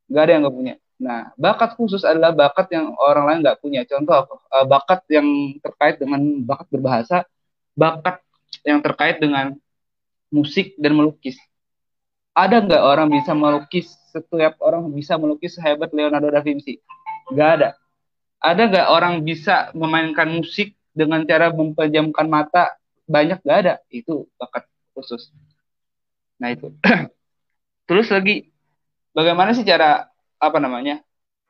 [0.09, 0.75] Gak ada yang gak punya.
[1.03, 3.83] Nah, bakat khusus adalah bakat yang orang lain gak punya.
[3.85, 4.27] Contoh?
[4.51, 5.27] Eh, bakat yang
[5.61, 7.27] terkait dengan bakat berbahasa,
[7.75, 8.23] bakat
[8.63, 9.59] yang terkait dengan
[10.33, 11.37] musik dan melukis.
[12.33, 16.81] Ada nggak orang bisa melukis setiap orang bisa melukis sehebat Leonardo da Vinci?
[17.35, 17.71] Gak ada.
[18.41, 22.77] Ada nggak orang bisa memainkan musik dengan cara mempejamkan mata
[23.09, 23.75] banyak gak ada.
[23.89, 25.33] Itu bakat khusus.
[26.39, 26.73] Nah itu.
[27.89, 28.53] Terus lagi
[29.13, 31.03] bagaimana sih cara apa namanya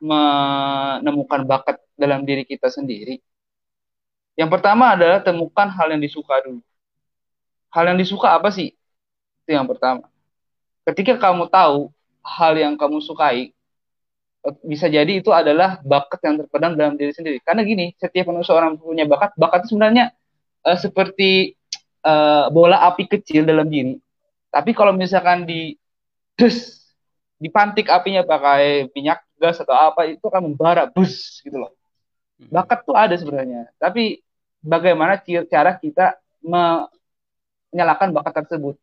[0.03, 3.23] menemukan bakat dalam diri kita sendiri?
[4.35, 6.65] Yang pertama adalah temukan hal yang disuka dulu.
[7.73, 8.73] Hal yang disuka apa sih?
[9.45, 10.09] Itu yang pertama.
[10.89, 11.93] Ketika kamu tahu
[12.25, 13.53] hal yang kamu sukai
[14.67, 17.39] bisa jadi itu adalah bakat yang terpendam dalam diri sendiri.
[17.47, 20.11] Karena gini, setiap manusia orang punya bakat, bakat itu sebenarnya
[20.67, 21.55] uh, seperti
[22.03, 23.99] uh, bola api kecil dalam diri.
[24.51, 25.79] Tapi kalau misalkan di
[26.35, 26.83] dus
[27.39, 31.75] dipantik apinya pakai minyak gas atau apa itu akan membara bus gitu loh.
[32.39, 32.51] Hmm.
[32.51, 33.71] Bakat tuh ada sebenarnya.
[33.79, 34.23] Tapi
[34.63, 38.75] bagaimana cara kita menyalakan bakat tersebut?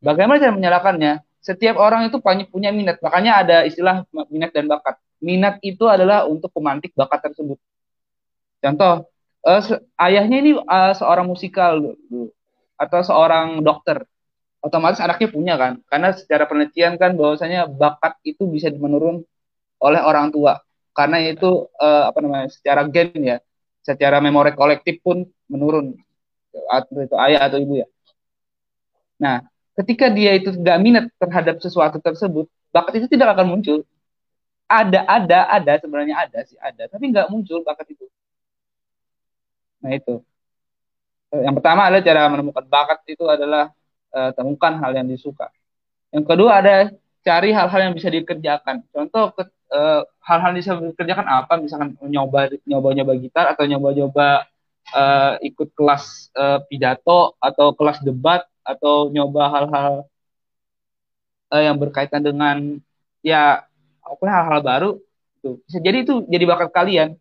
[0.00, 1.12] Bagaimana cara menyalakannya?
[1.44, 2.96] Setiap orang itu punya minat.
[3.04, 4.96] Makanya ada istilah minat dan bakat.
[5.20, 7.60] Minat itu adalah untuk pemantik bakat tersebut.
[8.64, 9.04] Contoh
[9.44, 9.60] uh,
[10.08, 11.76] ayahnya ini uh, seorang musikal
[12.80, 14.08] atau seorang dokter.
[14.64, 15.84] Otomatis anaknya punya kan.
[15.84, 19.20] Karena secara penelitian kan bahwasanya bakat itu bisa menurun
[19.84, 20.64] oleh orang tua.
[20.96, 23.36] Karena itu uh, apa namanya secara gen ya.
[23.84, 25.92] Secara memori kolektif pun menurun.
[26.72, 27.86] Atau itu ayah atau ibu ya.
[29.20, 29.44] Nah
[29.82, 33.86] ketika dia itu tidak minat terhadap sesuatu tersebut bakat itu tidak akan muncul.
[34.66, 36.90] Ada ada ada sebenarnya ada sih ada.
[36.90, 38.10] Tapi nggak muncul bakat itu.
[39.78, 40.18] Nah itu.
[41.30, 43.70] Yang pertama adalah cara menemukan bakat itu adalah
[44.10, 45.50] uh, temukan hal yang disuka.
[46.10, 46.74] Yang kedua ada
[47.22, 48.86] cari hal-hal yang bisa dikerjakan.
[48.90, 51.54] Contoh ke, uh, hal-hal yang bisa dikerjakan apa?
[51.58, 54.28] Misalkan nyoba nyoba nyoba gitar atau nyoba nyoba
[54.94, 59.92] uh, ikut kelas uh, pidato atau kelas debat atau nyoba hal-hal
[61.52, 62.80] uh, yang berkaitan dengan
[63.20, 63.68] ya
[64.00, 64.90] apa hal-hal baru
[65.40, 67.20] itu bisa jadi itu jadi bakat kalian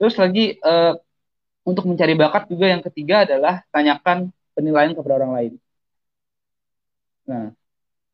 [0.00, 0.96] terus lagi uh,
[1.64, 5.52] untuk mencari bakat juga yang ketiga adalah tanyakan penilaian kepada orang lain
[7.24, 7.52] nah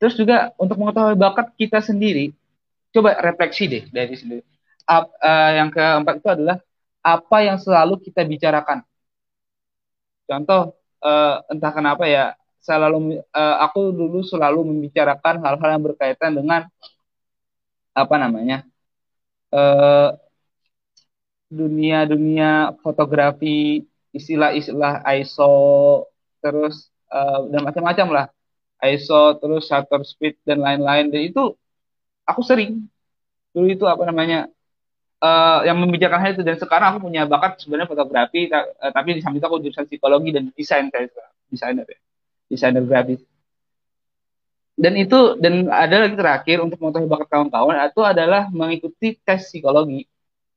[0.03, 2.35] terus juga untuk mengetahui bakat kita sendiri
[2.95, 4.45] coba refleksi deh dari sendiri.
[4.91, 6.59] Up, uh, yang keempat itu adalah
[7.01, 8.83] apa yang selalu kita bicarakan.
[10.27, 16.69] Contoh, uh, entah kenapa ya, selalu uh, aku dulu selalu membicarakan hal-hal yang berkaitan dengan
[17.97, 18.63] apa namanya
[21.51, 23.85] dunia-dunia fotografi,
[24.15, 26.07] istilah-istilah ISO,
[26.39, 28.27] terus uh, dan macam-macam lah,
[28.87, 31.11] ISO, terus shutter speed dan lain-lain.
[31.11, 31.59] Dan itu
[32.25, 32.87] aku sering.
[33.51, 34.47] Dulu itu apa namanya
[35.19, 36.47] uh, yang membicarakan hal itu.
[36.47, 40.31] Dan sekarang aku punya bakat sebenarnya fotografi uh, tapi di samping itu aku jurusan psikologi
[40.31, 41.11] dan desain saya
[41.51, 41.99] desainer ya
[42.51, 43.23] desainer grafis
[44.75, 50.11] dan itu dan ada lagi terakhir untuk mengetahui bakat kawan-kawan itu adalah mengikuti tes psikologi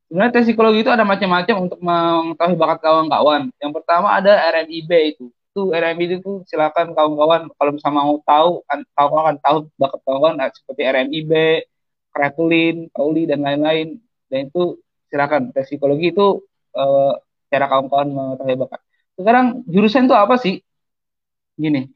[0.10, 5.26] sebenarnya tes psikologi itu ada macam-macam untuk mengetahui bakat kawan-kawan yang pertama ada RMIB itu
[5.54, 8.66] itu RMIB itu silakan kawan-kawan kalau misalnya mau tahu
[8.98, 11.32] kawan-kawan tahu bakat kawan seperti RMIB
[12.14, 13.98] Kraepelin, Pauli dan lain-lain.
[14.30, 14.78] Dan itu
[15.10, 16.46] silakan tes psikologi itu
[16.78, 17.18] uh,
[17.50, 18.80] cara kawan-kawan mengetahui bakat.
[19.18, 20.62] Sekarang jurusan itu apa sih?
[21.54, 21.90] Gini,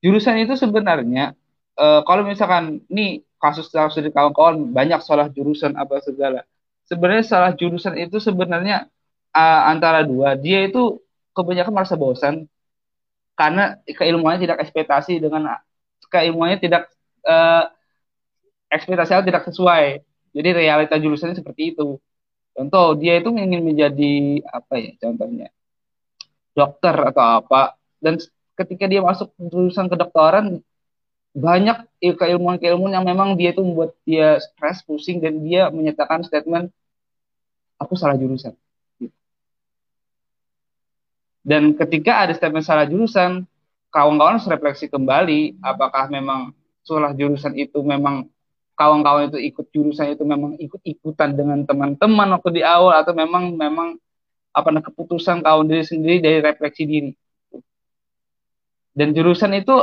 [0.00, 1.36] jurusan itu sebenarnya
[1.78, 6.42] uh, kalau misalkan ini kasus kasus dari kawan-kawan banyak salah jurusan apa segala.
[6.88, 8.88] Sebenarnya salah jurusan itu sebenarnya
[9.36, 10.34] uh, antara dua.
[10.34, 10.98] Dia itu
[11.36, 12.50] kebanyakan merasa bosan
[13.38, 15.54] karena keilmuannya tidak ekspektasi dengan
[16.10, 16.90] keilmuannya tidak
[17.28, 17.70] uh,
[18.72, 20.02] ekspektasinya tidak sesuai.
[20.34, 22.00] Jadi realita jurusannya seperti itu.
[22.58, 25.46] Contoh dia itu ingin menjadi apa ya contohnya
[26.58, 28.18] dokter atau apa dan
[28.58, 30.58] ketika dia masuk jurusan kedokteran
[31.38, 36.74] banyak keilmuan-keilmuan yang memang dia itu membuat dia stres, pusing dan dia menyatakan statement
[37.78, 38.58] aku salah jurusan.
[41.46, 43.46] Dan ketika ada statement salah jurusan,
[43.94, 46.52] kawan-kawan harus refleksi kembali apakah memang
[46.82, 48.26] salah jurusan itu memang
[48.74, 53.96] kawan-kawan itu ikut jurusan itu memang ikut-ikutan dengan teman-teman waktu di awal atau memang memang
[54.52, 57.10] apa keputusan kawan diri sendiri dari refleksi diri
[58.98, 59.74] dan jurusan itu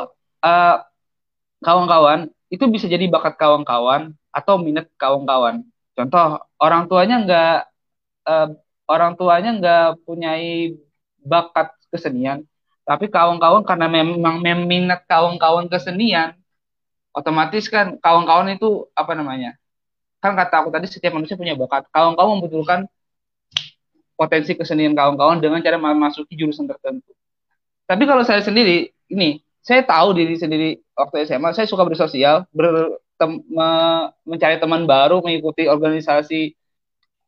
[0.44, 0.78] eh,
[1.64, 5.64] kawan-kawan itu bisa jadi bakat kawan-kawan atau minat kawan-kawan.
[5.96, 7.58] Contoh orang tuanya nggak
[8.28, 8.48] uh,
[8.86, 10.76] orang tuanya nggak punyai
[11.24, 12.44] bakat kesenian.
[12.86, 16.38] Tapi kawan-kawan karena memang meminat kawan-kawan kesenian
[17.16, 19.56] otomatis kan kawan-kawan itu apa namanya
[20.20, 21.88] kan kata aku tadi setiap manusia punya bakat.
[21.90, 22.80] Kawan-kawan membutuhkan
[24.16, 27.12] potensi kesenian kawan-kawan dengan cara memasuki jurusan tertentu.
[27.86, 33.00] Tapi kalau saya sendiri ini saya tahu diri sendiri waktu SMA saya suka bersosial ber,
[33.16, 33.70] tem, me,
[34.28, 36.54] mencari teman baru mengikuti organisasi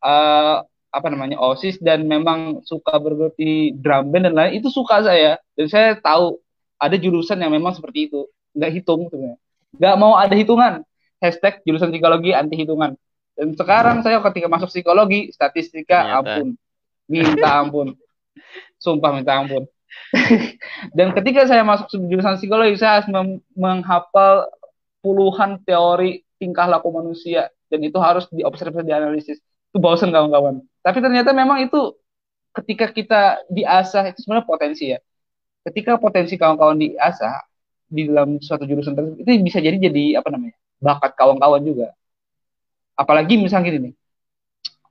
[0.03, 0.61] uh,
[0.91, 3.39] apa namanya osis dan memang suka bergerak
[3.79, 6.37] drum band dan lain itu suka saya dan saya tahu
[6.77, 9.39] ada jurusan yang memang seperti itu nggak hitung sebenarnya
[9.75, 10.81] Gak mau ada hitungan.
[11.19, 12.95] Hashtag jurusan psikologi anti hitungan.
[13.37, 16.17] Dan sekarang saya ketika masuk psikologi, statistika, Ternyata.
[16.17, 16.47] ampun.
[17.09, 17.87] Minta ampun.
[18.81, 19.69] Sumpah minta ampun.
[20.97, 23.07] Dan ketika saya masuk jurusan psikologi, saya harus
[23.55, 24.51] menghafal
[25.01, 27.51] puluhan teori tingkah laku manusia.
[27.67, 29.37] Dan itu harus diobservasi, dianalisis.
[29.71, 30.63] Itu bosan kawan-kawan.
[30.83, 31.95] Tapi ternyata memang itu
[32.55, 33.21] ketika kita
[33.51, 34.99] diasah, itu sebenarnya potensi ya.
[35.67, 37.43] Ketika potensi kawan-kawan diasah,
[37.87, 41.95] di dalam suatu jurusan tersebut itu bisa jadi jadi apa namanya bakat kawan-kawan juga
[42.99, 43.93] apalagi misalnya gini nih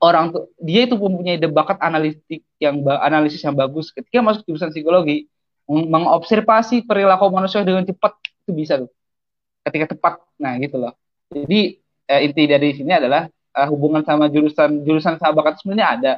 [0.02, 5.28] orang tuh dia itu mempunyai bakat analitik yang analisis yang bagus ketika masuk jurusan psikologi
[5.66, 8.14] mengobservasi perilaku manusia dengan cepat
[8.46, 8.90] itu bisa tuh
[9.66, 10.22] ketika tepat.
[10.38, 10.94] Nah, gitu loh.
[11.34, 13.26] Jadi eh, inti dari sini adalah
[13.58, 16.12] uh, hubungan sama jurusan jurusan sama bakat sebenarnya ada.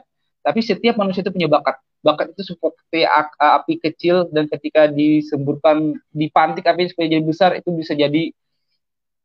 [0.44, 1.80] Tapi setiap manusia itu punya bakat.
[2.04, 3.02] Bakat itu seperti
[3.40, 8.30] api kecil dan ketika disemburkan dipantik api supaya jadi besar itu bisa jadi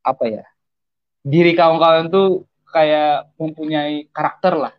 [0.02, 0.44] apa ya?
[1.24, 4.74] Diri kawan-kawan tuh kayak mempunyai karakter lah.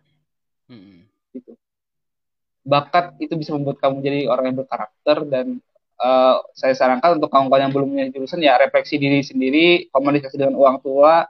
[0.67, 1.07] Hmm.
[1.31, 1.55] Gitu.
[2.67, 5.63] Bakat itu bisa membuat kamu jadi orang yang berkarakter dan
[6.03, 10.59] uh, saya sarankan untuk kawan-kawan yang belum punya jurusan ya refleksi diri sendiri, komunikasi dengan
[10.59, 11.23] orang tua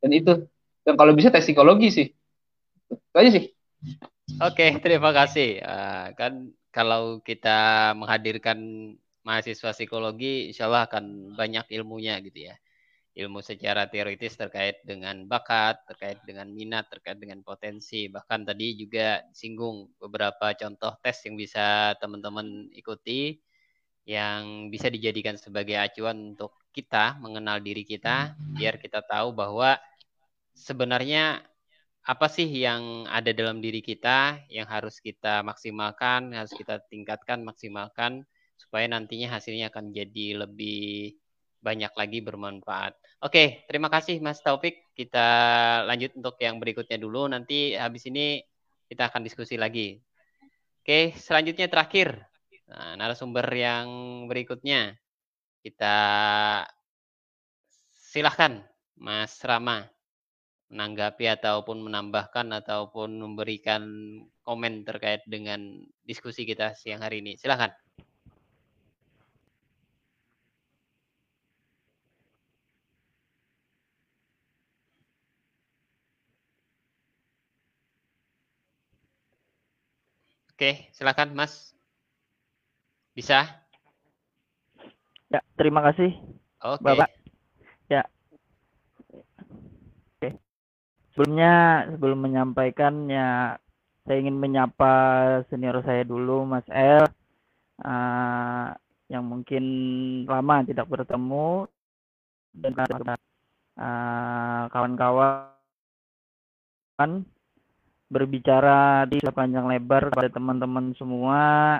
[0.00, 0.32] dan itu
[0.86, 2.08] dan kalau bisa tes psikologi sih
[2.86, 3.44] itu aja sih
[4.38, 8.58] oke terima kasih uh, kan kalau kita menghadirkan
[9.26, 12.54] mahasiswa psikologi insya Allah akan banyak ilmunya gitu ya
[13.16, 18.12] ilmu secara teoritis terkait dengan bakat, terkait dengan minat, terkait dengan potensi.
[18.12, 23.40] Bahkan tadi juga singgung beberapa contoh tes yang bisa teman-teman ikuti
[24.06, 29.74] yang bisa dijadikan sebagai acuan untuk kita mengenal diri kita biar kita tahu bahwa
[30.54, 31.42] sebenarnya
[32.06, 38.22] apa sih yang ada dalam diri kita yang harus kita maksimalkan, harus kita tingkatkan, maksimalkan
[38.54, 41.18] supaya nantinya hasilnya akan jadi lebih
[41.58, 42.94] banyak lagi bermanfaat.
[43.16, 44.92] Oke, terima kasih Mas Taufik.
[44.92, 45.24] Kita
[45.88, 47.24] lanjut untuk yang berikutnya dulu.
[47.32, 48.44] Nanti habis ini
[48.92, 49.96] kita akan diskusi lagi.
[50.84, 52.12] Oke, selanjutnya terakhir.
[52.68, 53.88] Nah, narasumber yang
[54.28, 55.00] berikutnya.
[55.64, 55.96] Kita
[57.96, 58.60] silahkan
[59.00, 59.88] Mas Rama
[60.68, 63.82] menanggapi ataupun menambahkan ataupun memberikan
[64.44, 67.40] komen terkait dengan diskusi kita siang hari ini.
[67.40, 67.85] Silahkan.
[80.56, 81.76] Oke, silakan Mas.
[83.12, 83.44] Bisa?
[85.28, 86.16] Ya, terima kasih.
[86.64, 86.80] Oke.
[86.80, 87.12] Bapak.
[87.92, 88.08] Ya,
[91.16, 93.56] sebelumnya sebelum menyampaikan ya
[94.04, 94.92] saya ingin menyapa
[95.48, 97.08] senior saya dulu Mas El
[97.84, 98.68] uh,
[99.08, 99.64] yang mungkin
[100.28, 101.64] lama tidak bertemu
[102.52, 102.72] dan
[103.76, 105.48] uh, kawan-kawan
[108.06, 111.76] berbicara di sepanjang lebar kepada teman-teman semua.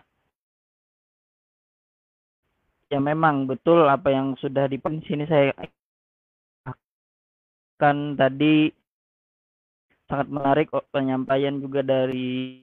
[2.86, 5.50] Ya memang betul apa yang sudah di sini saya
[7.76, 8.70] akan tadi
[10.06, 12.62] sangat menarik oh, penyampaian juga dari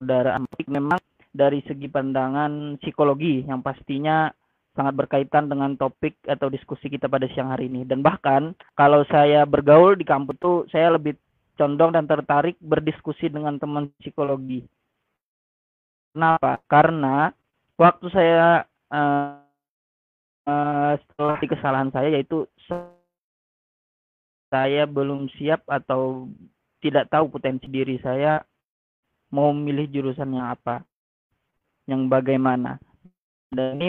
[0.00, 0.96] saudara memang
[1.28, 4.32] dari segi pandangan psikologi yang pastinya
[4.72, 7.84] sangat berkaitan dengan topik atau diskusi kita pada siang hari ini.
[7.84, 11.18] Dan bahkan kalau saya bergaul di kampus tuh saya lebih
[11.58, 14.62] condong dan tertarik berdiskusi dengan teman psikologi.
[16.14, 16.62] Kenapa?
[16.70, 17.34] Karena
[17.74, 19.42] waktu saya uh,
[20.46, 22.46] uh, setelah di kesalahan saya yaitu
[24.48, 26.30] saya belum siap atau
[26.80, 28.40] tidak tahu potensi diri saya
[29.28, 30.80] mau memilih jurusan yang apa,
[31.84, 32.80] yang bagaimana.
[33.52, 33.88] Dan ini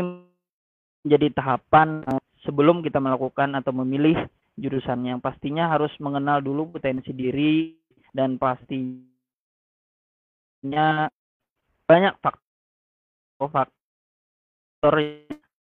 [1.03, 4.27] menjadi tahapan eh, sebelum kita melakukan atau memilih
[4.59, 7.73] jurusan yang pastinya harus mengenal dulu potensi diri
[8.11, 8.99] dan pastinya
[11.87, 12.43] banyak faktor
[13.39, 14.95] faktor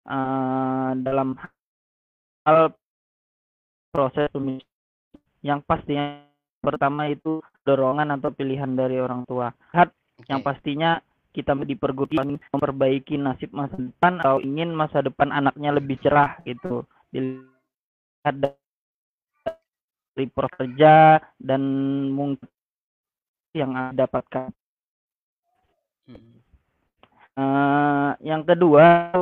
[0.08, 1.36] uh, dalam
[2.48, 2.74] hal
[3.92, 4.32] proses
[5.44, 6.24] yang pastinya
[6.60, 9.52] pertama itu dorongan atau pilihan dari orang tua.
[9.72, 10.28] Okay.
[10.28, 11.00] yang pastinya
[11.32, 16.84] kita dipergunakan memperbaiki nasib masa depan atau ingin masa depan anaknya lebih cerah gitu.
[17.16, 18.36] Dilihat
[20.20, 21.64] dari pekerja dan
[22.12, 22.44] mungkin
[23.56, 24.52] yang dapatkan.
[27.40, 29.16] Uh, yang kedua,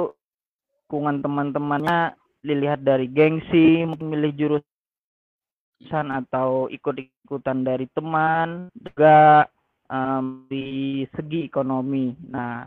[0.89, 4.65] dukungan teman-temannya dilihat dari gengsi, memilih jurus
[5.77, 9.45] jurusan atau ikut-ikutan dari teman juga
[9.93, 12.17] um, di segi ekonomi.
[12.25, 12.65] Nah,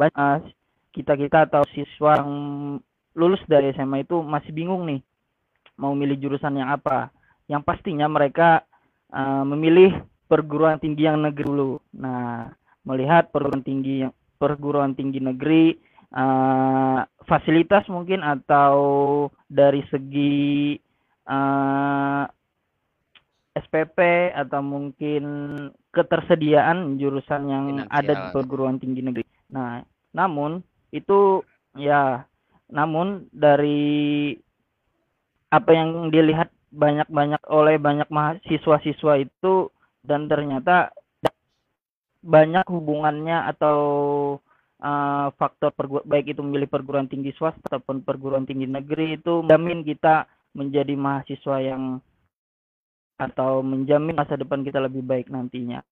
[0.00, 0.56] banyak
[0.96, 2.32] kita kita atau siswa yang
[3.12, 5.04] lulus dari SMA itu masih bingung nih
[5.76, 7.12] mau milih jurusan yang apa.
[7.48, 8.62] Yang pastinya mereka
[9.10, 11.80] uh, memilih perguruan tinggi yang negeri dulu.
[11.96, 12.52] Nah,
[12.84, 15.74] melihat perguruan tinggi yang perguruan tinggi negeri
[16.14, 18.76] uh, fasilitas mungkin atau
[19.50, 20.76] dari segi
[21.26, 22.24] uh,
[23.58, 23.98] SPP
[24.38, 25.24] atau mungkin
[25.90, 27.90] ketersediaan jurusan yang Finansial.
[27.90, 29.26] ada di perguruan tinggi negeri.
[29.50, 29.82] Nah,
[30.14, 30.62] namun
[30.94, 31.42] itu
[31.74, 32.22] ya
[32.68, 34.36] namun dari
[35.48, 39.72] apa yang dilihat banyak-banyak oleh banyak mahasiswa-siswa itu
[40.04, 40.92] dan ternyata
[42.18, 43.78] banyak hubungannya atau
[44.82, 45.70] uh, faktor
[46.04, 51.56] baik itu memilih perguruan tinggi swasta ataupun perguruan tinggi negeri itu menjamin kita menjadi mahasiswa
[51.62, 51.82] yang
[53.18, 55.82] atau menjamin masa depan kita lebih baik nantinya.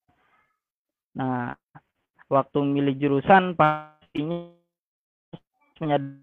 [1.18, 1.58] Nah,
[2.30, 4.54] waktu memilih jurusan pastinya
[5.82, 6.22] menyadari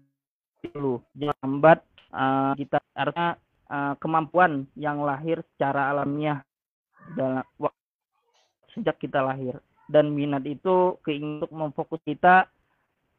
[0.72, 1.78] dulu jangan lambat
[2.08, 3.36] uh, kita artinya
[3.70, 6.40] uh, kemampuan yang lahir secara alamiah
[7.16, 7.44] dalam
[8.74, 9.60] sejak kita lahir.
[9.84, 12.48] Dan minat itu keinginan untuk memfokus kita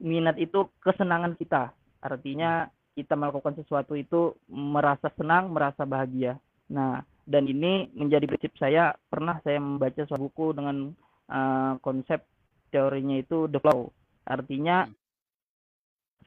[0.02, 1.72] minat itu kesenangan kita.
[2.02, 2.68] Artinya
[2.98, 6.40] kita melakukan sesuatu itu merasa senang merasa bahagia.
[6.72, 8.94] Nah dan ini menjadi prinsip saya.
[9.10, 10.94] Pernah saya membaca sebuah buku dengan
[11.30, 12.22] uh, konsep
[12.70, 13.90] teorinya itu the flow.
[14.26, 14.94] Artinya hmm.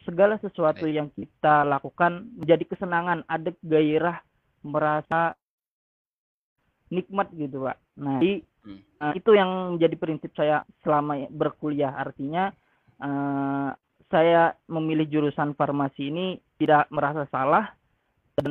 [0.06, 4.18] Segala sesuatu yang kita lakukan menjadi kesenangan ada gairah
[4.62, 5.34] merasa
[6.88, 7.76] nikmat gitu pak.
[8.00, 8.32] Nah jadi
[9.02, 11.92] uh, itu yang menjadi prinsip saya selama berkuliah.
[11.94, 12.50] Artinya
[13.00, 13.70] uh,
[14.08, 16.26] saya memilih jurusan farmasi ini
[16.56, 17.68] tidak merasa salah
[18.40, 18.50] dan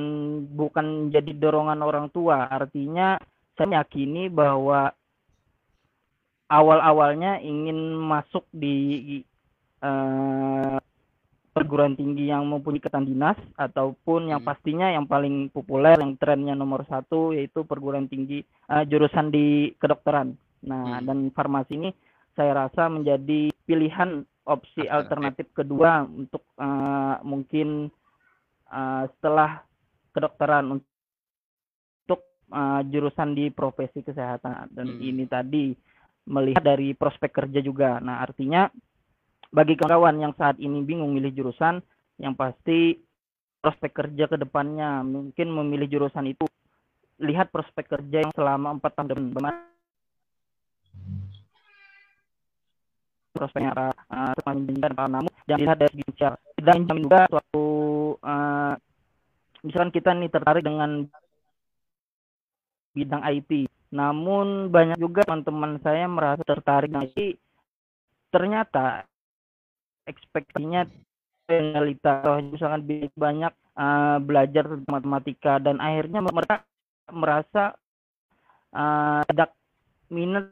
[0.54, 2.45] bukan jadi dorongan orang tua.
[2.45, 3.18] Artinya
[3.58, 4.93] saya yakini bahwa
[6.48, 9.20] awal-awalnya ingin masuk di
[9.82, 10.78] uh,
[11.58, 14.49] perguruan tinggi yang mempunyai ketan dinas ataupun yang hmm.
[14.49, 20.38] pastinya yang paling populer yang trennya nomor satu yaitu perguruan tinggi uh, jurusan di kedokteran.
[20.64, 21.05] Nah hmm.
[21.10, 21.89] dan farmasi ini
[22.38, 27.89] saya rasa menjadi pilihan opsi alternatif, alternatif kedua untuk uh, mungkin
[28.70, 29.66] uh, setelah
[30.14, 32.22] kedokteran untuk
[32.53, 35.01] uh, jurusan di profesi kesehatan dan hmm.
[35.01, 35.66] ini tadi
[36.28, 38.03] melihat dari prospek kerja juga.
[38.03, 38.68] Nah, artinya
[39.52, 41.80] bagi kawan yang saat ini bingung milih jurusan,
[42.20, 42.98] yang pasti
[43.62, 46.45] prospek kerja ke depannya mungkin memilih jurusan itu
[47.18, 49.54] lihat prospek kerja yang selama empat tahun depan.
[53.34, 56.26] Prospeknya uh, menjanjikan para namun dan lihat dari segi
[56.58, 57.66] dan jamin juga suatu
[58.18, 58.74] uh,
[59.62, 61.06] misalkan kita nih tertarik dengan
[62.98, 67.38] bidang IT, namun banyak juga teman-teman saya merasa tertarik dengan IT,
[68.34, 69.06] ternyata
[70.08, 70.88] ekspektasinya
[71.47, 72.84] realita misalkan
[73.16, 76.64] banyak uh, belajar matematika dan akhirnya mereka
[77.08, 77.76] merasa
[78.76, 79.55] uh, tidak
[80.12, 80.51] minat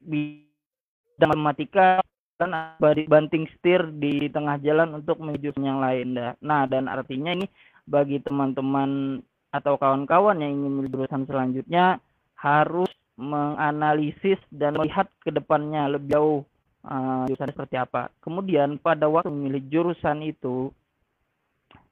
[0.00, 2.00] bidang matematika
[2.40, 2.74] kan
[3.06, 6.18] banting setir di tengah jalan untuk menuju yang lain.
[6.42, 7.46] Nah, dan artinya ini
[7.86, 9.22] bagi teman-teman
[9.54, 12.02] atau kawan-kawan yang ingin jurusan selanjutnya
[12.34, 16.40] harus menganalisis dan melihat ke depannya lebih jauh
[16.86, 18.10] uh, jurusan seperti apa.
[18.22, 20.70] Kemudian pada waktu memilih jurusan itu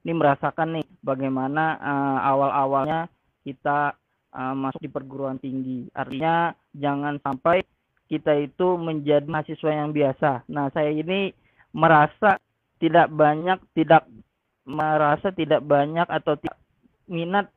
[0.01, 3.05] ini merasakan nih bagaimana uh, awal-awalnya
[3.45, 3.93] kita
[4.33, 5.85] uh, masuk di perguruan tinggi.
[5.93, 7.61] Artinya jangan sampai
[8.09, 10.43] kita itu menjadi mahasiswa yang biasa.
[10.51, 11.31] Nah, saya ini
[11.71, 12.35] merasa
[12.81, 14.03] tidak banyak, tidak
[14.65, 16.57] merasa tidak banyak atau tidak
[17.07, 17.47] minat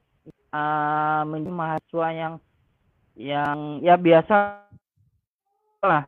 [0.53, 2.35] uh, menjadi mahasiswa yang
[3.15, 4.67] yang ya biasa
[5.85, 6.03] lah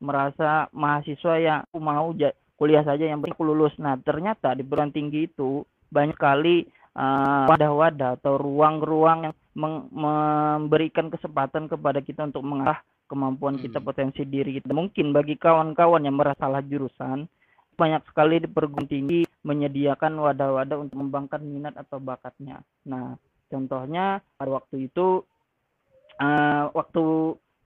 [0.00, 2.12] merasa mahasiswa yang aku mau
[2.56, 3.74] kuliah saja yang penting aku lulus.
[3.80, 6.66] Nah, ternyata di perguruan tinggi itu banyak kali
[6.96, 9.34] uh, wadah-wadah atau ruang-ruang yang
[9.92, 13.86] memberikan kesempatan kepada kita untuk mengarah kemampuan kita, hmm.
[13.86, 14.68] potensi diri kita.
[14.72, 17.24] Mungkin bagi kawan-kawan yang merasalah jurusan,
[17.76, 22.60] banyak sekali di perguruan tinggi menyediakan wadah-wadah untuk mengembangkan minat atau bakatnya.
[22.88, 23.14] Nah,
[23.46, 25.22] contohnya pada waktu itu,
[26.18, 27.04] uh, waktu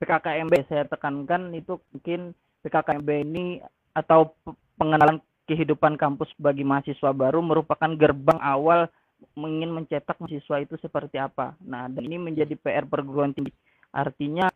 [0.01, 2.33] PKKMB saya tekankan itu mungkin
[2.65, 3.61] PKKMB ini
[3.93, 4.33] atau
[4.81, 8.89] pengenalan kehidupan kampus bagi mahasiswa baru merupakan gerbang awal
[9.37, 11.53] ingin mencetak mahasiswa itu seperti apa.
[11.61, 13.53] Nah, dan ini menjadi PR perguruan tinggi.
[13.93, 14.49] Artinya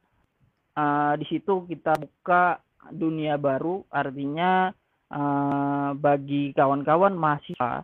[0.73, 2.57] uh, di situ kita buka
[2.89, 4.69] dunia baru artinya
[5.09, 7.81] uh, bagi kawan-kawan mahasiswa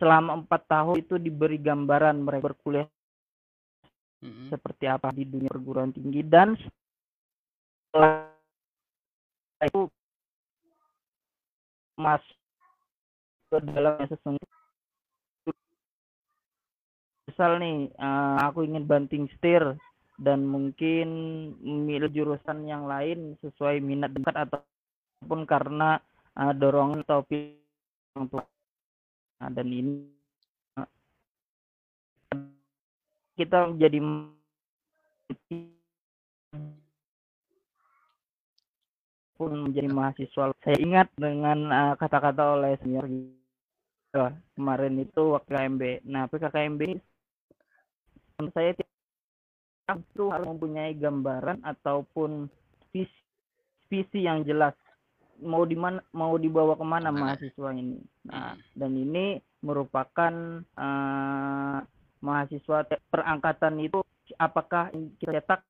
[0.00, 2.88] selama empat tahun itu diberi gambaran mereka berkuliah
[4.24, 4.48] mm-hmm.
[4.50, 6.56] seperti apa di dunia perguruan tinggi dan
[9.60, 9.82] itu
[11.98, 12.38] masuk
[13.50, 14.60] ke dalam sesungguhnya
[17.30, 19.78] misal nih uh, aku ingin banting setir
[20.20, 21.08] dan mungkin
[21.64, 25.96] memilih jurusan yang lain sesuai minat dekat ataupun karena
[26.36, 28.44] uh, dorongan orang tua.
[29.40, 30.04] Nah, dan ini
[30.76, 30.88] uh,
[33.40, 33.98] kita menjadi
[39.40, 40.52] pun menjadi mahasiswa.
[40.60, 43.08] Saya ingat dengan uh, kata-kata uh, oleh senior
[44.20, 45.82] uh, kemarin itu waktu KMB.
[46.04, 47.00] Nah, PKKMB
[48.52, 52.52] saya itu harus mempunyai gambaran ataupun
[52.92, 53.20] visi,
[53.88, 54.76] visi yang jelas
[55.40, 58.00] mau di mana mau dibawa ke mana mahasiswa ini.
[58.28, 58.60] Nah, Hmm.
[58.76, 60.32] dan ini merupakan
[60.64, 61.78] eh,
[62.20, 62.78] mahasiswa
[63.08, 64.04] perangkatan itu
[64.36, 65.60] apakah kita cetak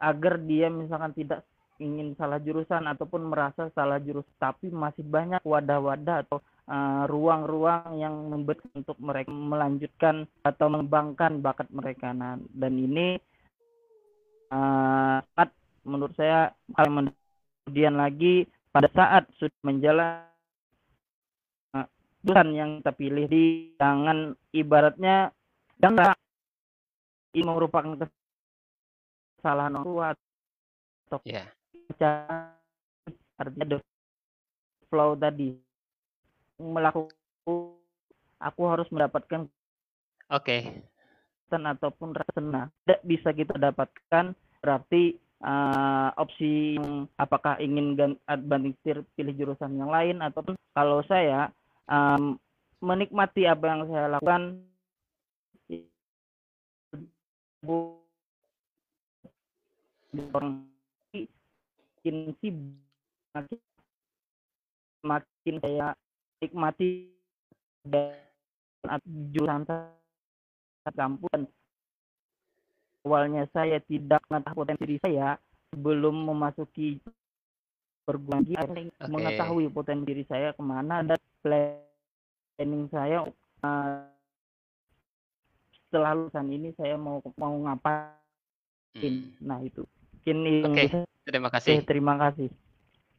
[0.00, 1.44] agar dia misalkan tidak
[1.80, 8.14] ingin salah jurusan ataupun merasa salah jurusan tapi masih banyak wadah-wadah atau eh, ruang-ruang yang
[8.28, 12.12] membuat untuk mereka melanjutkan atau mengembangkan bakat mereka.
[12.12, 13.16] Nah, dan ini
[14.52, 15.50] eh, sangat
[15.88, 16.52] menurut saya
[16.92, 17.16] men-
[17.64, 20.26] kemudian lagi pada saat sudah menjalan
[21.74, 21.86] eh,
[22.22, 23.44] jurusan yang kita pilih di
[23.80, 25.32] jangan ibaratnya
[25.80, 26.12] jangan
[27.30, 27.94] ini merupakan
[29.38, 30.06] kesalahan orang tua
[31.06, 31.46] atau Ya.
[33.40, 33.78] Artinya the
[34.92, 35.56] flow tadi
[36.60, 37.16] melakukan
[38.40, 39.48] aku harus mendapatkan
[40.30, 40.86] Oke.
[41.46, 47.96] kesan ataupun rasana tidak bisa kita dapatkan berarti eh, opsi yang apakah ingin
[48.44, 51.50] banding pilih jurusan yang lain ataupun kalau saya
[51.90, 52.38] em,
[52.80, 54.62] menikmati apa yang saya lakukan
[60.32, 60.69] orang
[62.00, 62.52] makin sih
[63.36, 63.60] makin,
[65.04, 65.92] makin saya
[66.40, 67.12] nikmati
[67.84, 68.16] dan
[69.36, 69.68] jurusan
[70.96, 71.44] kampus
[73.04, 75.36] awalnya saya tidak mengetahui potensi diri saya
[75.76, 77.04] sebelum memasuki
[78.08, 78.56] perguruan tinggi.
[78.64, 79.12] Oke.
[79.12, 83.96] mengetahui potensi diri saya ke mana dan planning saya eh,
[85.84, 88.16] setelah lulusan ini saya mau mau ngapain.
[88.96, 89.36] Hmm.
[89.38, 89.84] nah itu.
[90.24, 91.78] Mungkin yang Oke, Terima Oke, kasih.
[91.88, 92.48] terima kasih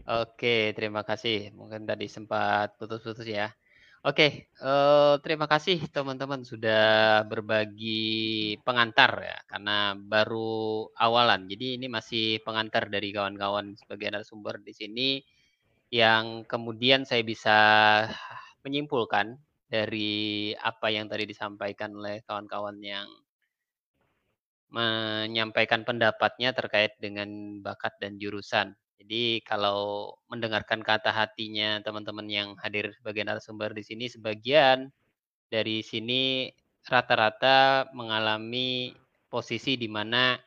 [0.10, 1.54] Oke, terima kasih.
[1.54, 3.54] Mungkin tadi sempat putus-putus ya.
[4.02, 11.46] Oke, eh, terima kasih teman-teman sudah berbagi pengantar ya, karena baru awalan.
[11.46, 15.10] Jadi ini masih pengantar dari kawan-kawan sebagai narasumber di sini
[15.94, 17.58] yang kemudian saya bisa
[18.66, 19.38] menyimpulkan
[19.70, 23.06] dari apa yang tadi disampaikan oleh kawan-kawan yang
[24.72, 28.72] menyampaikan pendapatnya terkait dengan bakat dan jurusan.
[28.98, 34.88] Jadi kalau mendengarkan kata hatinya teman-teman yang hadir sebagai narasumber di sini, sebagian
[35.52, 36.48] dari sini
[36.88, 38.96] rata-rata mengalami
[39.28, 40.40] posisi di mana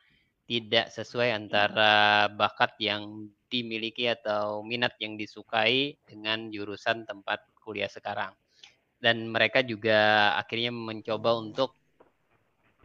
[0.45, 8.33] tidak sesuai antara bakat yang dimiliki atau minat yang disukai dengan jurusan tempat kuliah sekarang.
[8.97, 11.77] Dan mereka juga akhirnya mencoba untuk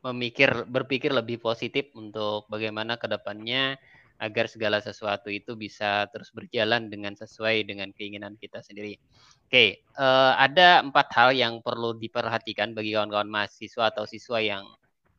[0.01, 3.77] memikir berpikir lebih positif untuk bagaimana ke depannya
[4.21, 9.01] agar segala sesuatu itu bisa terus berjalan dengan sesuai dengan keinginan kita sendiri.
[9.49, 14.65] Oke, eh, ada empat hal yang perlu diperhatikan bagi kawan-kawan mahasiswa atau siswa yang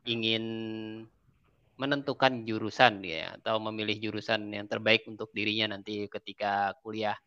[0.06, 0.46] ingin
[1.82, 7.18] menentukan jurusan ya atau memilih jurusan yang terbaik untuk dirinya nanti ketika kuliah.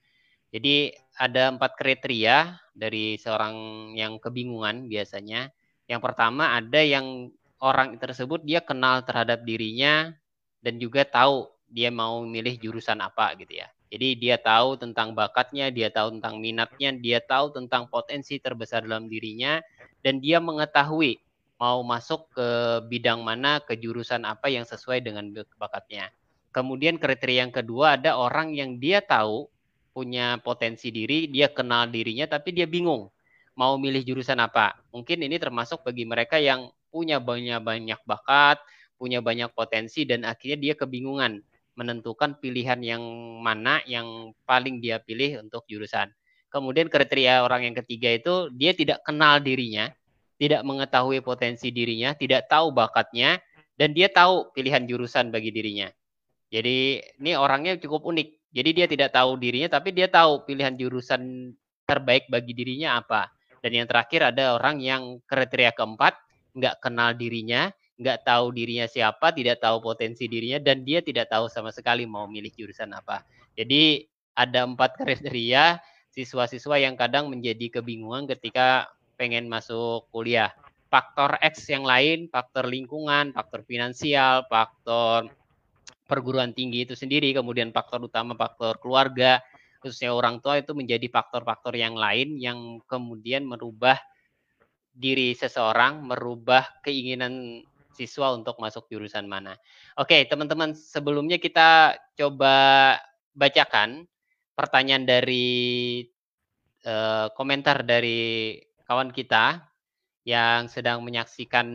[0.55, 3.55] Jadi ada empat kriteria dari seorang
[3.98, 5.50] yang kebingungan biasanya.
[5.90, 7.34] Yang pertama ada yang
[7.65, 10.12] orang tersebut dia kenal terhadap dirinya
[10.61, 13.73] dan juga tahu dia mau milih jurusan apa gitu ya.
[13.89, 19.09] Jadi dia tahu tentang bakatnya, dia tahu tentang minatnya, dia tahu tentang potensi terbesar dalam
[19.09, 19.65] dirinya
[20.05, 21.25] dan dia mengetahui
[21.57, 22.49] mau masuk ke
[22.91, 26.11] bidang mana, ke jurusan apa yang sesuai dengan bakatnya.
[26.53, 29.49] Kemudian kriteria yang kedua ada orang yang dia tahu
[29.95, 33.09] punya potensi diri, dia kenal dirinya tapi dia bingung
[33.55, 34.75] mau milih jurusan apa.
[34.91, 38.62] Mungkin ini termasuk bagi mereka yang punya banyak-banyak bakat,
[38.95, 41.42] punya banyak potensi dan akhirnya dia kebingungan
[41.74, 43.03] menentukan pilihan yang
[43.43, 46.06] mana yang paling dia pilih untuk jurusan.
[46.55, 49.90] Kemudian kriteria orang yang ketiga itu dia tidak kenal dirinya,
[50.39, 53.43] tidak mengetahui potensi dirinya, tidak tahu bakatnya
[53.74, 55.90] dan dia tahu pilihan jurusan bagi dirinya.
[56.55, 58.55] Jadi ini orangnya cukup unik.
[58.55, 61.51] Jadi dia tidak tahu dirinya tapi dia tahu pilihan jurusan
[61.90, 63.35] terbaik bagi dirinya apa.
[63.59, 66.14] Dan yang terakhir ada orang yang kriteria keempat
[66.55, 67.68] nggak kenal dirinya,
[67.98, 72.26] nggak tahu dirinya siapa, tidak tahu potensi dirinya, dan dia tidak tahu sama sekali mau
[72.31, 73.26] milih jurusan apa.
[73.59, 75.78] Jadi ada empat kriteria
[76.14, 80.55] siswa-siswa yang kadang menjadi kebingungan ketika pengen masuk kuliah.
[80.90, 85.26] Faktor X yang lain, faktor lingkungan, faktor finansial, faktor
[86.06, 89.43] perguruan tinggi itu sendiri, kemudian faktor utama faktor keluarga,
[89.82, 94.01] khususnya orang tua itu menjadi faktor-faktor yang lain yang kemudian merubah
[94.95, 99.59] diri seseorang, merubah keinginan siswa untuk masuk jurusan mana.
[99.99, 102.55] Oke, teman-teman, sebelumnya kita coba
[103.35, 104.07] bacakan
[104.55, 106.03] pertanyaan dari
[106.87, 109.62] uh, komentar dari kawan kita
[110.27, 111.66] yang sedang menyaksikan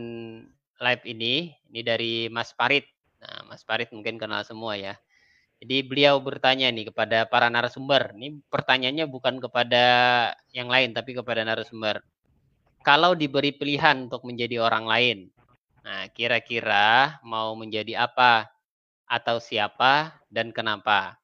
[0.80, 1.52] live ini.
[1.70, 2.88] Ini dari Mas Parit.
[3.20, 4.96] Nah, Mas Parit mungkin kenal semua ya.
[5.60, 8.16] Jadi beliau bertanya nih kepada para narasumber.
[8.16, 9.84] Ini pertanyaannya bukan kepada
[10.56, 12.00] yang lain tapi kepada narasumber.
[12.80, 15.18] Kalau diberi pilihan untuk menjadi orang lain,
[15.84, 18.48] nah kira-kira mau menjadi apa
[19.04, 21.20] atau siapa dan kenapa?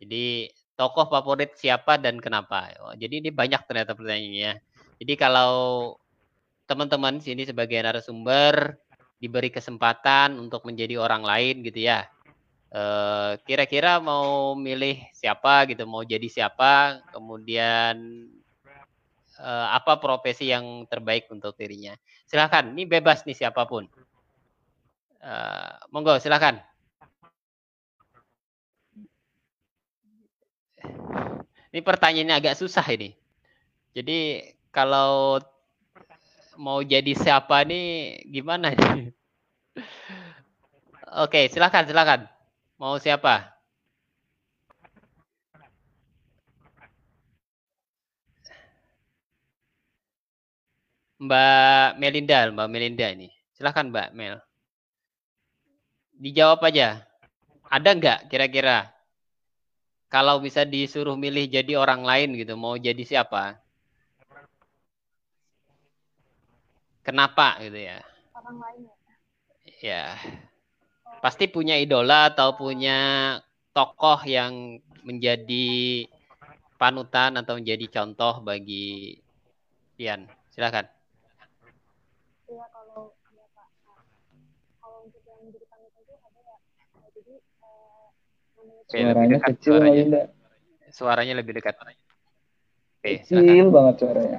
[0.00, 2.68] Jadi tokoh favorit siapa dan kenapa?
[2.84, 4.52] Oh, jadi ini banyak ternyata pertanyaannya.
[5.00, 5.52] Jadi kalau
[6.68, 8.76] teman-teman sini sebagai narasumber
[9.20, 12.08] diberi kesempatan untuk menjadi orang lain gitu ya
[12.70, 17.98] Eh, kira-kira mau milih siapa gitu, mau jadi siapa, kemudian
[19.40, 21.96] uh, apa profesi yang terbaik untuk dirinya.
[22.28, 23.88] Silakan, ini bebas nih siapa pun.
[25.20, 26.60] Uh, monggo, silakan.
[31.70, 33.14] Ini pertanyaannya agak susah ini.
[33.94, 34.42] Jadi
[34.74, 35.38] kalau
[36.58, 38.74] mau jadi siapa nih gimana?
[41.24, 42.20] Oke, silakan, silakan.
[42.78, 43.59] Mau siapa?
[51.20, 53.28] Mbak Melinda, Mbak Melinda ini.
[53.52, 54.40] Silahkan Mbak Mel.
[56.16, 57.04] Dijawab aja.
[57.68, 58.88] Ada nggak kira-kira?
[60.10, 63.60] Kalau bisa disuruh milih jadi orang lain gitu, mau jadi siapa?
[67.06, 68.02] Kenapa gitu ya?
[68.34, 68.96] Orang lain ya.
[69.80, 70.04] Ya
[71.20, 72.98] pasti punya idola atau punya
[73.76, 76.08] tokoh yang menjadi
[76.80, 79.20] panutan atau menjadi contoh bagi
[80.00, 80.24] Pian.
[80.48, 80.88] Silakan.
[82.48, 83.68] Iya kalau ada Pak.
[84.80, 86.56] Kalau untuk yang menjadi panutan itu ada ya.
[87.12, 87.34] Jadi
[88.90, 90.22] suaranya kecil suaranya.
[90.90, 91.74] suaranya lebih dekat.
[91.80, 93.66] Oke, kecil silakan.
[93.72, 94.38] banget suaranya.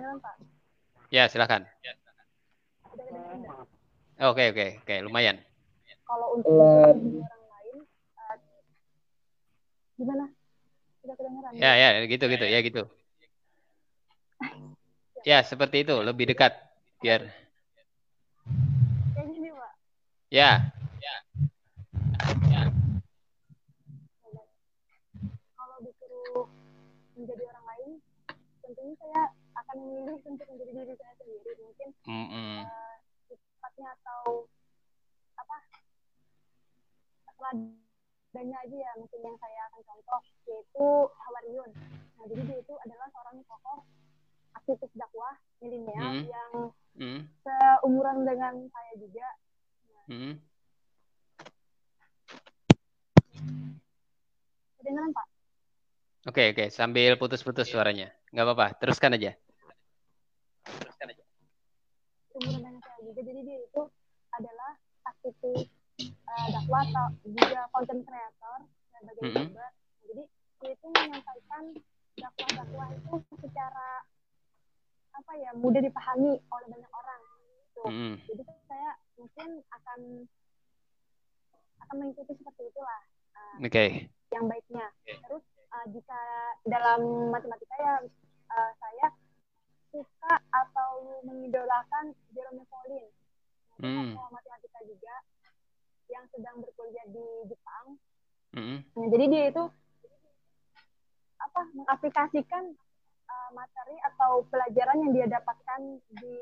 [1.12, 1.68] Ya, silakan.
[4.22, 5.42] Oke, oke, oke, lumayan
[6.12, 7.78] kalau untuk orang lain
[8.20, 8.36] uh,
[9.96, 10.26] gimana
[11.00, 12.84] sudah kedengeran ya ya gitu gitu ya gitu
[15.30, 16.52] ya seperti itu lebih dekat
[17.00, 17.32] biar
[19.16, 19.72] kayak gini pak
[20.28, 20.68] ya
[21.00, 21.16] ya
[22.52, 22.62] ya
[25.56, 26.44] kalau disuruh
[27.16, 27.92] menjadi orang lain
[28.82, 29.22] tentunya saya
[29.62, 32.58] akan memilih untuk menjadi diri saya sendiri mungkin mm -hmm.
[32.66, 32.98] uh,
[33.30, 34.50] sifatnya atau
[38.32, 41.72] adanya aja ya mungkin yang saya akan contoh yaitu Hawaryun.
[42.18, 43.80] Nah jadi dia itu adalah seorang tokoh
[44.56, 46.26] aktivis dakwah milenial hmm.
[46.26, 46.52] yang
[46.98, 47.22] hmm.
[47.44, 49.28] seumuran dengan saya juga.
[49.92, 50.34] Nah, hmm.
[54.80, 55.28] Kedengeran Pak?
[56.22, 59.34] Oke oke sambil putus-putus suaranya nggak apa-apa teruskan aja.
[60.62, 61.24] Teruskan aja.
[63.12, 63.82] Jadi dia itu
[64.38, 64.72] adalah
[65.10, 65.66] aktivis
[66.06, 68.58] uh, dakwah atau juga content creator
[68.94, 69.48] sebagai mm -hmm.
[70.06, 70.24] Jadi
[70.62, 71.64] dia itu menyampaikan
[72.14, 73.88] dakwah-dakwah itu secara
[75.12, 77.22] apa ya mudah dipahami oleh banyak orang.
[77.34, 77.82] Gitu.
[77.82, 78.14] Mm -hmm.
[78.30, 80.00] Jadi saya mungkin akan
[81.82, 83.02] akan mengikuti seperti itulah.
[83.34, 83.74] Uh, Oke.
[83.74, 83.90] Okay.
[84.32, 84.86] Yang baiknya.
[85.02, 85.18] Okay.
[85.26, 86.22] Terus uh, jika
[86.68, 87.96] dalam matematika ya
[88.52, 89.08] uh, saya
[89.92, 93.12] suka atau mengidolakan Jerome Pauline.
[93.82, 94.30] Nah, mm.
[94.32, 95.16] matematika juga
[96.12, 97.98] yang sedang berkuliah di Jepang.
[98.52, 98.78] Mm-hmm.
[99.00, 99.64] Nah, jadi dia itu
[101.42, 102.64] apa mengaplikasikan
[103.28, 105.82] uh, materi atau pelajaran yang dia dapatkan
[106.20, 106.38] di,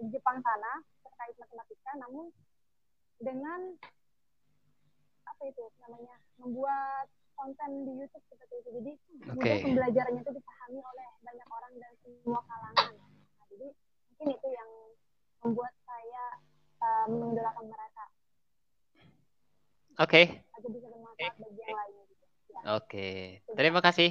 [0.00, 2.30] di Jepang sana terkait matematika, namun
[3.20, 3.76] dengan
[5.26, 7.06] apa itu namanya membuat
[7.36, 8.70] konten di YouTube seperti itu.
[8.80, 8.92] Jadi
[9.36, 9.58] okay.
[9.62, 12.92] pembelajarannya itu dipahami oleh banyak orang dan semua kalangan.
[12.96, 13.68] Nah, jadi
[14.16, 14.70] mungkin itu yang
[15.44, 16.24] membuat saya
[16.80, 18.04] uh, mengidolakan mereka.
[19.96, 20.10] Oke.
[20.10, 20.24] Okay.
[22.66, 22.80] Oke.
[22.82, 23.14] Okay.
[23.54, 24.10] Terima kasih.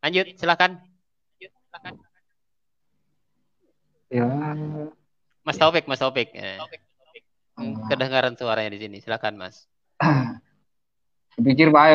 [0.00, 0.80] Lanjut, silakan.
[1.38, 1.94] silakan.
[4.12, 4.26] Ya.
[5.42, 6.30] Mas Taufik, Mas Taufik.
[6.32, 6.58] Eh.
[7.90, 8.98] Kedengaran suaranya di sini.
[9.02, 9.66] Silakan, Mas.
[11.46, 11.86] Pikir Pak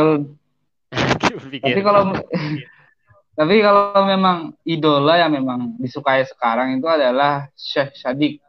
[1.66, 2.14] Tapi kalau
[3.40, 8.44] tapi kalau memang idola yang memang disukai sekarang itu adalah Syekh Sadik.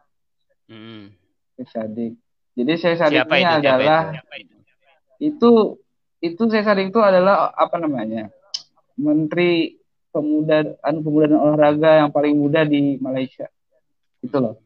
[0.67, 1.15] Hmm.
[1.55, 2.13] Syekh Sadik.
[2.59, 3.55] Jadi Syekh Sadik ini itu?
[3.63, 4.57] adalah Siapa itu?
[5.21, 5.51] itu
[6.21, 8.33] itu Cesar itu adalah apa namanya
[8.97, 9.77] menteri
[10.11, 13.47] pemuda anu pemuda dan olahraga yang paling muda di Malaysia
[14.25, 14.57] itu loh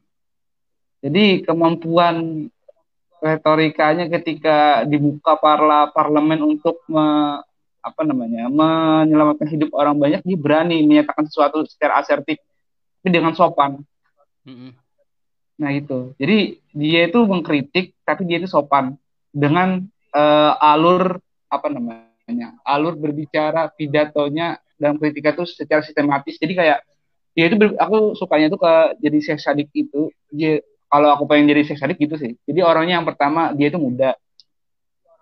[1.02, 2.48] jadi kemampuan
[3.18, 7.38] retorikanya ketika dibuka parla parlemen untuk me,
[7.84, 12.40] apa namanya menyelamatkan hidup orang banyak dia berani menyatakan sesuatu secara asertif
[13.04, 13.84] tapi dengan sopan.
[14.44, 14.70] Mm-hmm.
[15.54, 18.96] nah itu jadi dia itu mengkritik tapi dia itu sopan.
[19.34, 19.84] Dengan
[20.16, 21.20] uh, alur
[21.52, 26.40] apa namanya alur berbicara pidatonya dalam kritika itu secara sistematis.
[26.40, 26.78] Jadi kayak
[27.36, 28.72] dia itu aku sukanya tuh ke
[29.04, 30.08] jadi seksadik itu.
[30.32, 32.40] Dia kalau aku pengen jadi seksadik gitu sih.
[32.48, 34.16] Jadi orangnya yang pertama dia itu muda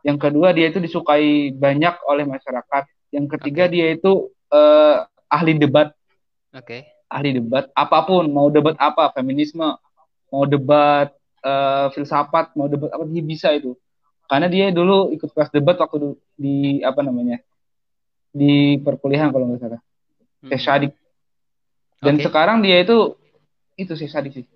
[0.02, 2.84] yang kedua dia itu disukai banyak oleh masyarakat
[3.14, 3.72] yang ketiga okay.
[3.72, 5.94] dia itu uh, ahli debat
[6.52, 6.90] oke okay.
[7.06, 9.64] ahli debat apa pun mau debat apa feminisme
[10.32, 11.14] mau debat
[11.46, 13.78] uh, filsafat mau debat apa dia bisa itu
[14.26, 17.38] karena dia dulu ikut kelas debat waktu di apa namanya
[18.32, 19.80] di perkuliahan kalau nggak salah
[20.42, 20.50] hmm.
[20.50, 20.92] seksadik
[22.02, 22.24] dan okay.
[22.26, 23.14] sekarang dia itu
[23.78, 24.46] itu sih sadik sih.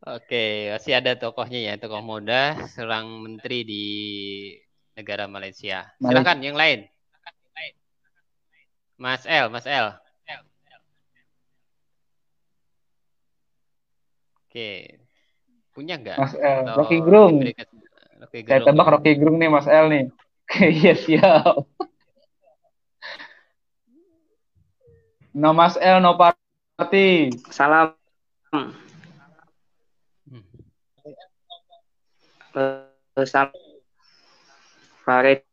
[0.00, 3.84] Oke, masih ada tokohnya ya, tokoh muda, seorang menteri di
[4.96, 5.92] negara Malaysia.
[6.00, 6.88] Silakan yang lain.
[8.96, 9.92] Mas El, Mas El.
[14.48, 15.00] Oke.
[15.76, 16.16] Punya nggak?
[16.16, 17.36] Mas El, Rocky Gerung.
[18.48, 20.04] Saya tebak Rocky Gerung nih Mas El nih.
[20.80, 21.54] Iya siap.
[25.30, 27.30] No Mas L, no party.
[27.54, 27.94] Salam.
[32.50, 33.54] Salam.
[35.06, 35.46] Farid.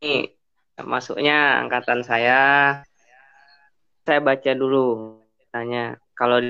[0.00, 0.32] Ini
[0.80, 2.40] masuknya angkatan saya.
[4.08, 5.20] Saya baca dulu.
[5.52, 6.40] Tanya, kalau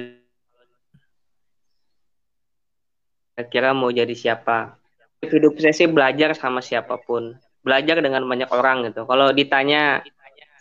[3.50, 4.78] kira mau jadi siapa?
[5.24, 7.34] Hidup saya sih belajar sama siapa pun.
[7.66, 9.08] Belajar dengan banyak orang gitu.
[9.10, 10.04] Kalau ditanya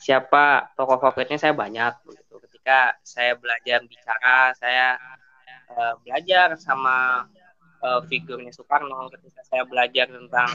[0.01, 2.35] siapa tokoh favoritnya saya banyak begitu.
[2.49, 4.97] Ketika saya belajar bicara, saya
[5.75, 7.27] uh, belajar sama
[7.83, 9.11] uh, figurnya Soekarno.
[9.11, 10.49] Ketika saya belajar tentang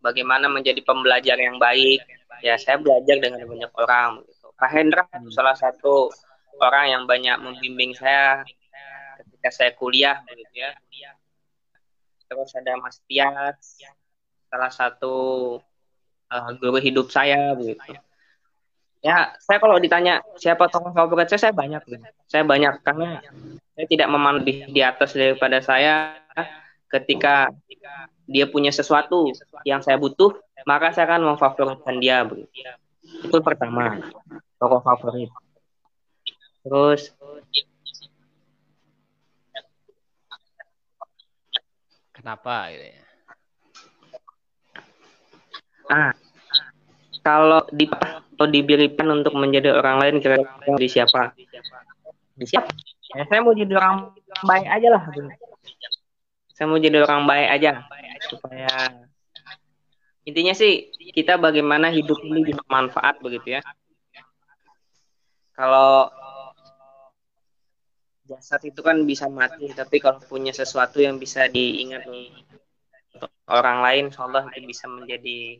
[0.00, 2.02] bagaimana menjadi pembelajar yang baik,
[2.40, 4.10] ya saya belajar dengan banyak orang.
[4.24, 4.46] Begitu.
[4.60, 6.12] Pak Hendra itu salah satu
[6.60, 8.44] orang yang banyak membimbing saya
[9.24, 10.72] ketika saya kuliah, begitu ya.
[12.30, 13.80] Terus ada Mas Tias,
[14.46, 15.16] salah satu
[16.30, 17.96] uh, guru hidup saya begitu.
[19.00, 21.80] Ya, saya kalau ditanya siapa tokoh favorit saya, saya banyak.
[21.88, 22.04] Gitu.
[22.28, 23.24] Saya banyak karena
[23.80, 26.12] saya tidak memandang di, di atas daripada saya
[26.92, 27.48] ketika
[28.28, 29.32] dia punya sesuatu
[29.64, 30.36] yang saya butuh,
[30.68, 32.28] maka saya akan memfavoritkan dia.
[33.24, 33.96] Itu pertama,
[34.60, 35.32] tokoh favorit.
[36.60, 37.16] Terus
[42.12, 43.00] kenapa gitu ya?
[45.88, 46.12] Ah,
[47.24, 51.32] kalau di atau diberikan untuk menjadi orang lain kira-kira di siapa?
[52.36, 52.68] Di siapa?
[53.10, 54.14] Ya, saya mau jadi orang
[54.46, 55.02] baik aja lah.
[56.54, 57.70] Saya mau jadi orang baik aja
[58.28, 58.70] supaya
[60.28, 63.62] intinya sih kita bagaimana hidup ini bermanfaat begitu ya.
[65.56, 66.12] Kalau
[68.30, 72.06] jasad itu kan bisa mati, tapi kalau punya sesuatu yang bisa diingat
[73.50, 75.58] orang lain, Allah itu bisa menjadi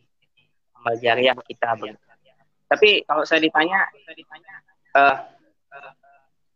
[0.79, 1.99] amal jariah kita begitu.
[2.71, 3.91] Tapi kalau saya ditanya
[4.95, 5.40] uh,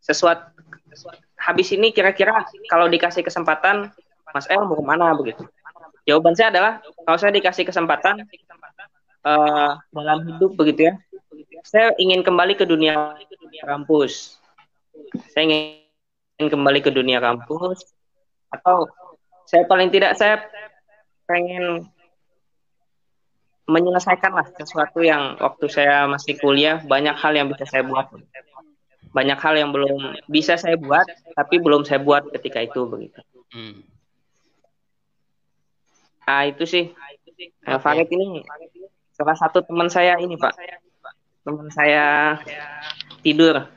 [0.05, 0.52] sesuatu
[1.40, 3.89] habis ini kira-kira kalau dikasih kesempatan
[4.32, 5.47] Mas El mau ke mana begitu?
[6.05, 6.72] Jawaban saya adalah
[7.06, 8.26] kalau saya dikasih kesempatan
[9.24, 10.94] uh, dalam hidup begitu ya,
[11.64, 13.16] saya ingin kembali ke dunia
[13.62, 14.36] kampus.
[15.32, 17.94] Saya ingin kembali ke dunia kampus
[18.51, 18.90] atau
[19.47, 20.44] saya paling tidak saya
[21.24, 21.89] pengen
[23.64, 28.12] menyelesaikan lah sesuatu yang waktu saya masih kuliah banyak hal yang bisa saya buat
[29.14, 31.06] banyak hal yang belum bisa saya buat
[31.38, 33.22] tapi belum saya buat ketika itu begitu.
[33.54, 33.86] Hmm.
[36.26, 36.90] ah itu sih.
[37.62, 38.42] Nah, Farid ini
[39.14, 40.52] salah satu teman saya ini pak.
[41.46, 42.36] Teman saya
[43.22, 43.70] tidur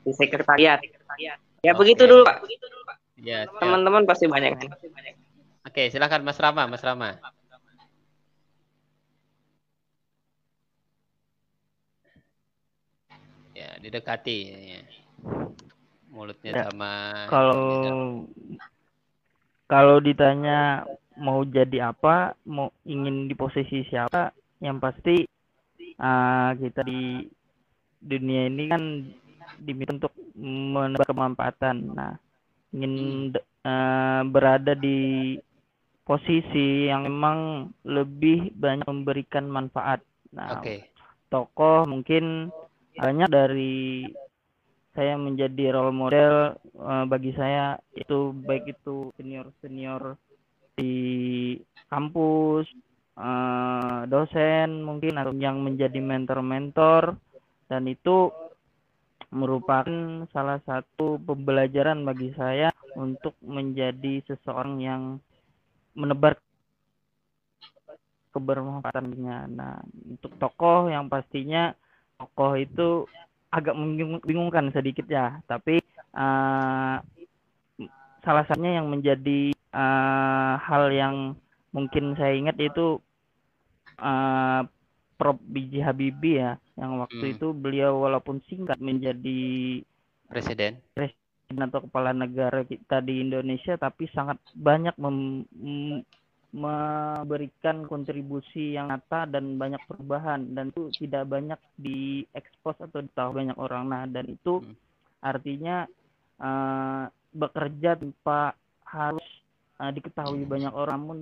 [0.00, 0.80] di sekretariat.
[1.20, 1.72] Ya okay.
[1.76, 2.48] begitu dulu pak.
[3.20, 4.56] Ya, teman-teman pasti banyak.
[4.56, 4.72] Kan
[5.70, 7.20] oke silakan Mas Rama Mas Rama
[13.54, 14.82] ya didekati ya.
[16.12, 16.92] mulutnya ya, sama
[17.32, 17.64] kalau
[19.70, 20.84] kalau ditanya
[21.20, 25.24] mau jadi apa mau ingin di posisi siapa yang pasti
[26.00, 27.24] uh, kita di
[28.00, 28.82] dunia ini kan
[29.60, 32.12] diminta untuk mendapat kemanfaatan nah
[32.72, 33.30] ingin
[33.64, 35.36] uh, berada di
[36.02, 40.00] posisi yang memang lebih banyak memberikan manfaat
[40.32, 40.88] nah okay.
[41.28, 42.48] tokoh mungkin
[42.96, 44.06] banyak dari
[44.90, 50.18] saya menjadi role model uh, bagi saya itu baik itu senior senior
[50.74, 51.54] di
[51.86, 52.66] kampus
[53.14, 57.14] uh, dosen mungkin atau yang menjadi mentor-mentor
[57.70, 58.34] dan itu
[59.30, 65.02] merupakan salah satu pembelajaran bagi saya untuk menjadi seseorang yang
[65.94, 66.34] menebar
[68.34, 69.38] kebermanfaatannya.
[69.54, 69.78] Nah,
[70.10, 71.70] untuk tokoh yang pastinya
[72.20, 72.88] tokoh itu
[73.50, 75.80] agak membingungkan sedikit ya, tapi
[76.14, 77.00] uh,
[78.20, 81.34] salah satunya yang menjadi uh, hal yang
[81.72, 83.00] mungkin saya ingat itu
[83.98, 84.62] uh,
[85.20, 85.36] Prof.
[85.36, 85.84] B.J.
[85.84, 87.34] Habibie ya, yang waktu hmm.
[87.36, 89.82] itu beliau walaupun singkat menjadi
[90.32, 95.44] presiden presiden atau kepala negara kita di Indonesia, tapi sangat banyak mem
[96.50, 103.54] memberikan kontribusi yang nyata dan banyak perubahan dan itu tidak banyak diekspos atau ditahu banyak
[103.54, 104.74] orang nah dan itu hmm.
[105.22, 105.86] artinya
[106.42, 109.28] uh, bekerja tanpa harus
[109.78, 111.18] uh, diketahui banyak orang namun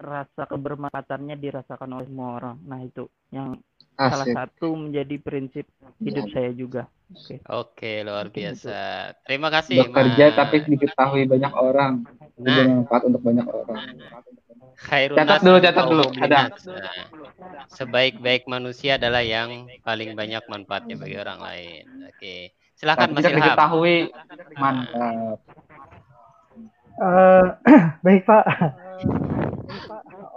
[0.00, 3.56] rasa kebermanfaatannya dirasakan oleh semua orang nah itu yang
[3.96, 4.12] Asik.
[4.16, 5.64] salah satu menjadi prinsip
[6.00, 6.32] hidup ya.
[6.32, 6.82] saya juga
[7.12, 7.38] oke okay.
[7.48, 8.78] oke luar biasa
[9.24, 10.36] terima kasih bekerja ma.
[10.36, 12.04] tapi diketahui banyak orang
[12.40, 12.44] nah.
[12.44, 13.80] bermanfaat untuk banyak orang
[14.80, 16.06] Khairun catat dulu, catat dulu.
[16.16, 16.40] Ada.
[16.48, 17.04] Nah,
[17.68, 21.84] sebaik-baik manusia adalah yang paling banyak manfaatnya bagi orang lain.
[22.08, 22.56] Oke.
[22.80, 23.36] Silakan Mas Ilham.
[23.44, 23.96] diketahui
[24.56, 25.36] mantap.
[26.96, 27.44] Uh,
[28.04, 28.44] baik Pak.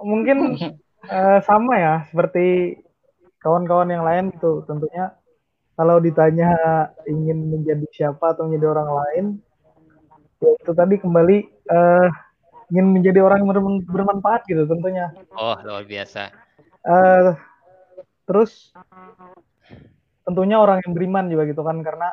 [0.03, 0.59] Mungkin
[1.07, 2.75] uh, sama ya seperti
[3.39, 5.15] kawan-kawan yang lain itu tentunya
[5.79, 6.51] kalau ditanya
[7.07, 9.25] ingin menjadi siapa atau menjadi orang lain
[10.43, 11.37] ya itu tadi kembali
[11.71, 12.07] uh,
[12.71, 13.51] ingin menjadi orang yang
[13.83, 15.11] bermanfaat gitu tentunya.
[15.35, 16.31] Oh luar biasa.
[16.83, 17.35] Uh,
[18.27, 18.71] terus
[20.23, 22.09] tentunya orang yang beriman juga gitu kan karena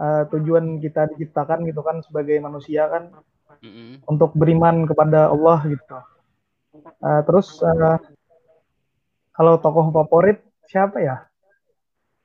[0.00, 3.12] uh, tujuan kita diciptakan gitu kan sebagai manusia kan
[3.60, 4.08] mm-hmm.
[4.08, 5.96] untuk beriman kepada Allah gitu.
[7.00, 8.00] Uh, terus uh,
[9.36, 11.16] kalau tokoh favorit siapa ya?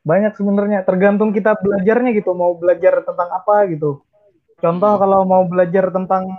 [0.05, 4.05] Banyak sebenarnya tergantung kita belajarnya gitu mau belajar tentang apa gitu.
[4.61, 6.29] Contoh kalau mau belajar tentang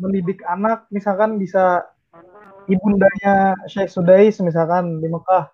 [0.00, 1.84] mendidik anak misalkan bisa
[2.70, 5.50] ibundanya Syekh Sudais misalkan di Mekah.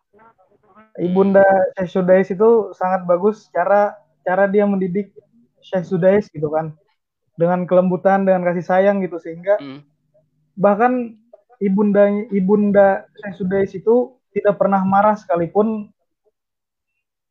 [0.99, 1.47] Ibunda
[1.79, 3.95] Syekh Sudais itu sangat bagus cara
[4.27, 5.15] cara dia mendidik
[5.63, 6.75] Syekh Sudais gitu kan.
[7.39, 9.81] Dengan kelembutan dengan kasih sayang gitu sehingga hmm.
[10.59, 11.15] bahkan
[11.63, 15.91] ibunda ibunda Syekh Sudais itu tidak pernah marah sekalipun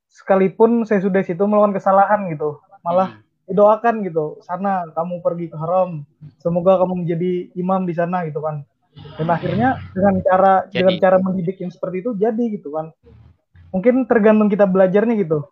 [0.08, 2.60] sekalipun Syekh Sudais itu melakukan kesalahan gitu.
[2.88, 4.38] Malah hmm didoakan gitu.
[4.44, 6.04] Sana kamu pergi ke haram.
[6.44, 8.68] Semoga kamu menjadi imam di sana gitu kan.
[9.16, 10.84] Dan akhirnya dengan cara jadi.
[10.84, 12.92] dengan cara mendidik yang seperti itu jadi gitu kan.
[13.72, 15.48] Mungkin tergantung kita belajarnya gitu.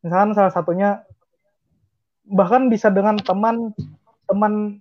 [0.00, 1.04] Misalkan salah satunya
[2.26, 3.70] bahkan bisa dengan teman
[4.26, 4.80] teman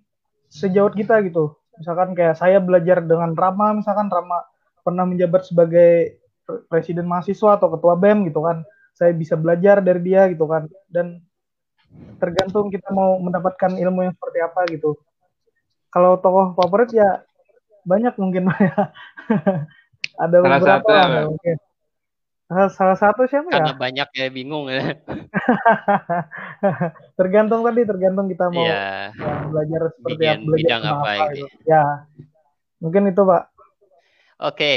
[0.49, 1.59] sejauh kita gitu.
[1.75, 4.47] Misalkan kayak saya belajar dengan Rama misalkan Rama
[4.85, 6.21] pernah menjabat sebagai
[6.69, 8.63] presiden mahasiswa atau ketua BEM gitu kan.
[8.95, 10.71] Saya bisa belajar dari dia gitu kan.
[10.87, 11.19] Dan
[12.17, 14.95] tergantung kita mau mendapatkan ilmu yang seperti apa gitu.
[15.91, 17.23] Kalau tokoh favorit ya
[17.85, 18.91] banyak mungkin ya.
[20.15, 21.55] Ada salah beberapa satu, lah, mungkin.
[22.45, 23.59] Salah, salah satu siapa karena ya?
[23.61, 24.95] Karena banyak ya bingung ya.
[27.19, 29.11] Tergantung tadi tergantung kita mau yeah.
[29.17, 31.47] ya, belajar seperti Bikin, apa belajar apa, apa gitu.
[31.67, 31.83] ya.
[32.79, 33.43] Mungkin itu pak.
[34.39, 34.73] Oke.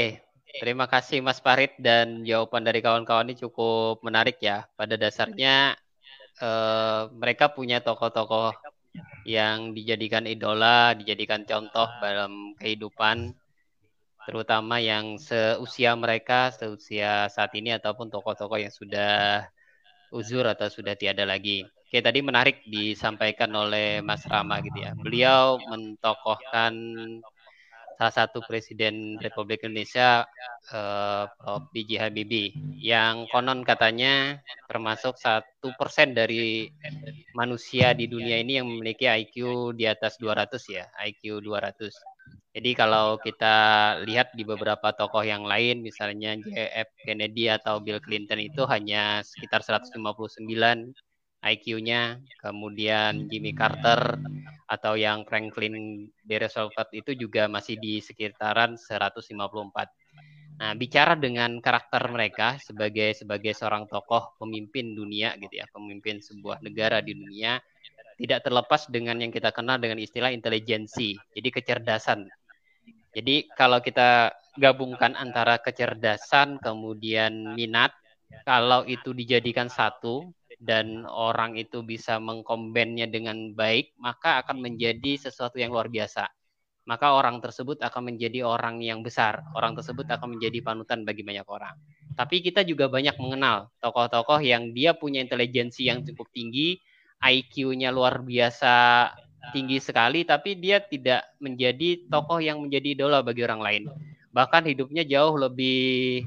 [0.49, 4.65] Terima kasih Mas Farid dan jawaban dari kawan-kawan ini cukup menarik ya.
[4.73, 5.77] Pada dasarnya
[6.41, 8.55] uh, mereka punya tokoh-tokoh
[9.27, 13.35] yang dijadikan idola, dijadikan contoh dalam kehidupan,
[14.25, 19.45] terutama yang seusia mereka, seusia saat ini ataupun tokoh-tokoh yang sudah
[20.09, 21.65] uzur atau sudah tiada lagi.
[21.89, 24.93] Oke, tadi menarik disampaikan oleh Mas Rama gitu ya.
[24.93, 26.73] Beliau mentokohkan
[27.99, 30.23] salah satu presiden Republik Indonesia
[30.71, 31.67] uh, Prof.
[31.75, 31.99] B.J.
[31.99, 34.39] Habibie yang konon katanya
[34.71, 36.71] termasuk satu persen dari
[37.35, 39.35] manusia di dunia ini yang memiliki IQ
[39.75, 41.91] di atas 200 ya IQ 200
[42.55, 43.55] jadi kalau kita
[44.07, 49.59] lihat di beberapa tokoh yang lain misalnya JF Kennedy atau Bill Clinton itu hanya sekitar
[49.59, 49.99] 159
[51.39, 54.19] IQ-nya, kemudian Jimmy Carter
[54.67, 56.29] atau yang Franklin D.
[56.35, 59.89] Roosevelt itu juga masih di sekitaran 154.
[60.59, 66.59] Nah, bicara dengan karakter mereka sebagai sebagai seorang tokoh pemimpin dunia gitu ya, pemimpin sebuah
[66.59, 67.63] negara di dunia
[68.19, 72.27] tidak terlepas dengan yang kita kenal dengan istilah intelijensi, jadi kecerdasan.
[73.15, 77.95] Jadi kalau kita gabungkan antara kecerdasan kemudian minat,
[78.43, 80.27] kalau itu dijadikan satu,
[80.59, 86.27] dan orang itu bisa mengkombennya dengan baik, maka akan menjadi sesuatu yang luar biasa.
[86.83, 89.45] Maka orang tersebut akan menjadi orang yang besar.
[89.55, 91.77] Orang tersebut akan menjadi panutan bagi banyak orang.
[92.17, 96.81] Tapi kita juga banyak mengenal tokoh-tokoh yang dia punya intelijensi yang cukup tinggi,
[97.23, 99.07] IQ-nya luar biasa
[99.55, 103.83] tinggi sekali tapi dia tidak menjadi tokoh yang menjadi idola bagi orang lain.
[104.35, 106.23] Bahkan hidupnya jauh lebih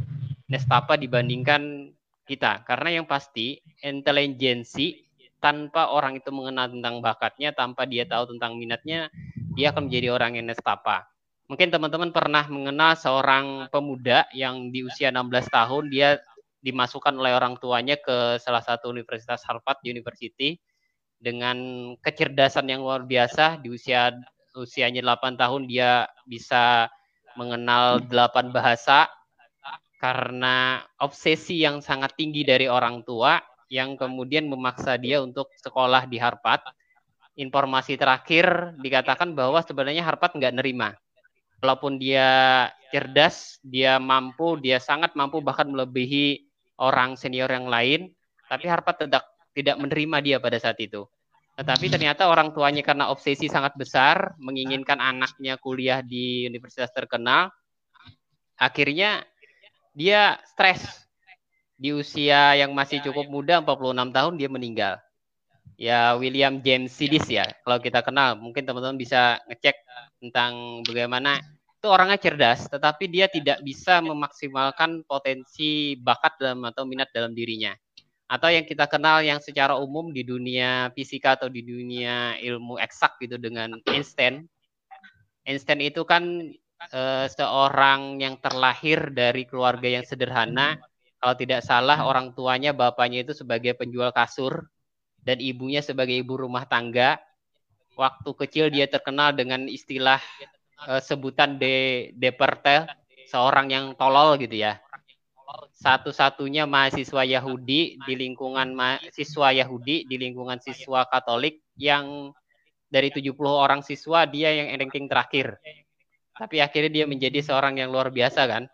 [0.49, 1.93] nestapa dibandingkan
[2.24, 2.62] kita.
[2.66, 5.03] Karena yang pasti intelijensi
[5.43, 9.11] tanpa orang itu mengenal tentang bakatnya, tanpa dia tahu tentang minatnya,
[9.59, 11.07] dia akan menjadi orang yang nestapa.
[11.51, 16.16] Mungkin teman-teman pernah mengenal seorang pemuda yang di usia 16 tahun dia
[16.62, 20.57] dimasukkan oleh orang tuanya ke salah satu universitas Harvard University
[21.19, 21.59] dengan
[21.99, 24.15] kecerdasan yang luar biasa di usia
[24.55, 26.86] usianya 8 tahun dia bisa
[27.35, 29.11] mengenal 8 bahasa
[30.03, 33.39] karena obsesi yang sangat tinggi dari orang tua
[33.70, 36.66] yang kemudian memaksa dia untuk sekolah di Harvard.
[37.39, 40.91] Informasi terakhir dikatakan bahwa sebenarnya Harvard nggak nerima.
[41.62, 46.51] Walaupun dia cerdas, dia mampu, dia sangat mampu bahkan melebihi
[46.83, 48.11] orang senior yang lain,
[48.51, 49.23] tapi Harvard tidak
[49.55, 51.07] tidak menerima dia pada saat itu.
[51.55, 57.55] Tetapi ternyata orang tuanya karena obsesi sangat besar, menginginkan anaknya kuliah di universitas terkenal,
[58.59, 59.23] akhirnya
[59.93, 60.82] dia stres.
[61.77, 64.94] Di usia yang masih cukup muda, 46 tahun, dia meninggal.
[65.74, 68.39] Ya, William James Sidis ya, kalau kita kenal.
[68.39, 69.77] Mungkin teman-teman bisa ngecek
[70.23, 71.43] tentang bagaimana
[71.82, 77.74] itu orangnya cerdas, tetapi dia tidak bisa memaksimalkan potensi bakat dalam atau minat dalam dirinya.
[78.31, 83.19] Atau yang kita kenal yang secara umum di dunia fisika atau di dunia ilmu eksak
[83.19, 84.47] gitu dengan Einstein.
[85.43, 86.55] Einstein itu kan
[86.91, 90.81] uh, seorang yang terlahir dari keluarga yang sederhana.
[91.23, 94.67] Kalau tidak salah orang tuanya bapaknya itu sebagai penjual kasur
[95.23, 97.23] dan ibunya sebagai ibu rumah tangga.
[97.95, 100.19] Waktu kecil dia terkenal dengan istilah
[100.89, 102.91] uh, sebutan de deperte
[103.31, 104.83] seorang yang tolol gitu ya.
[105.79, 112.33] Satu-satunya mahasiswa Yahudi di lingkungan mahasiswa Yahudi di lingkungan siswa Katolik yang
[112.89, 115.61] dari 70 orang siswa dia yang ranking terakhir
[116.37, 118.65] tapi akhirnya dia menjadi seorang yang luar biasa kan?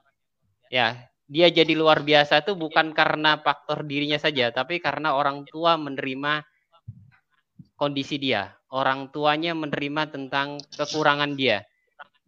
[0.71, 5.77] Ya dia jadi luar biasa itu bukan karena faktor dirinya saja tapi karena orang tua
[5.77, 6.41] menerima
[7.77, 8.57] kondisi dia.
[8.69, 11.65] Orang tuanya menerima tentang kekurangan dia.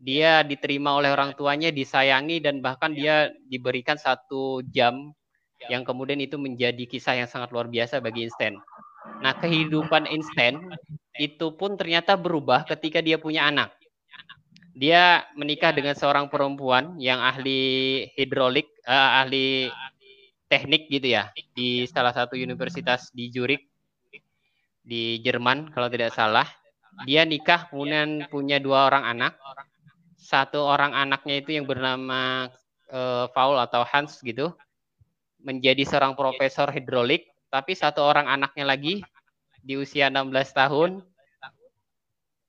[0.01, 5.13] Dia diterima oleh orang tuanya disayangi dan bahkan dia diberikan satu jam
[5.69, 8.57] yang kemudian itu menjadi kisah yang sangat luar biasa bagi Einstein.
[9.21, 10.57] Nah, kehidupan Einstein
[11.21, 13.80] itu pun ternyata berubah ketika dia punya anak
[14.81, 19.69] dia menikah dengan seorang perempuan yang ahli hidrolik, uh, ahli
[20.49, 23.69] teknik gitu ya, di salah satu universitas di Zurich
[24.81, 26.49] di Jerman kalau tidak salah.
[27.05, 29.37] Dia nikah kemudian punya dua orang anak.
[30.17, 32.49] Satu orang anaknya itu yang bernama
[32.89, 34.57] uh, Paul atau Hans gitu,
[35.45, 37.29] menjadi seorang profesor hidrolik.
[37.53, 39.05] Tapi satu orang anaknya lagi
[39.61, 40.91] di usia 16 tahun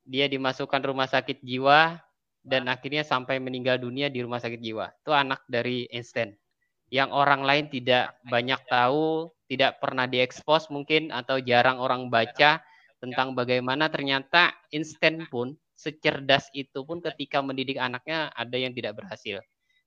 [0.08, 2.00] dia dimasukkan rumah sakit jiwa
[2.42, 4.90] dan akhirnya sampai meninggal dunia di rumah sakit jiwa.
[5.02, 6.34] Itu anak dari Einstein.
[6.92, 12.60] Yang orang lain tidak banyak tahu, tidak pernah diekspos mungkin atau jarang orang baca
[13.00, 19.42] tentang bagaimana ternyata Einstein pun secerdas itu pun ketika mendidik anaknya ada yang tidak berhasil.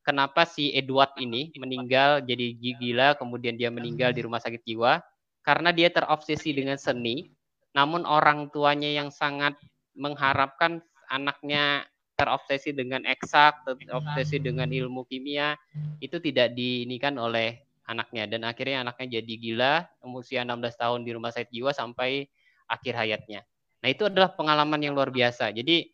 [0.05, 5.01] Kenapa si Edward ini meninggal jadi gila kemudian dia meninggal di rumah sakit jiwa?
[5.45, 7.31] Karena dia terobsesi dengan seni,
[7.73, 9.57] namun orang tuanya yang sangat
[9.97, 15.59] mengharapkan anaknya terobsesi dengan eksak, terobsesi dengan ilmu kimia
[15.99, 19.75] itu tidak diinikan oleh anaknya dan akhirnya anaknya jadi gila
[20.15, 22.25] usia 16 tahun di rumah sakit jiwa sampai
[22.71, 23.45] akhir hayatnya.
[23.85, 25.53] Nah, itu adalah pengalaman yang luar biasa.
[25.53, 25.93] Jadi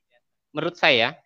[0.54, 1.18] menurut saya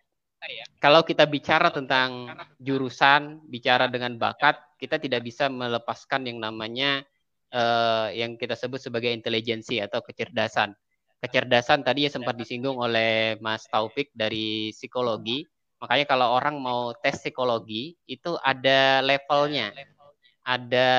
[0.77, 2.29] kalau kita bicara tentang
[2.61, 7.01] jurusan, bicara dengan bakat, kita tidak bisa melepaskan yang namanya
[7.49, 10.77] uh, yang kita sebut sebagai intelijensi atau kecerdasan
[11.25, 15.41] kecerdasan tadi ya sempat disinggung oleh Mas Taufik dari psikologi.
[15.81, 19.73] Makanya kalau orang mau tes psikologi itu ada levelnya.
[20.45, 20.89] Ada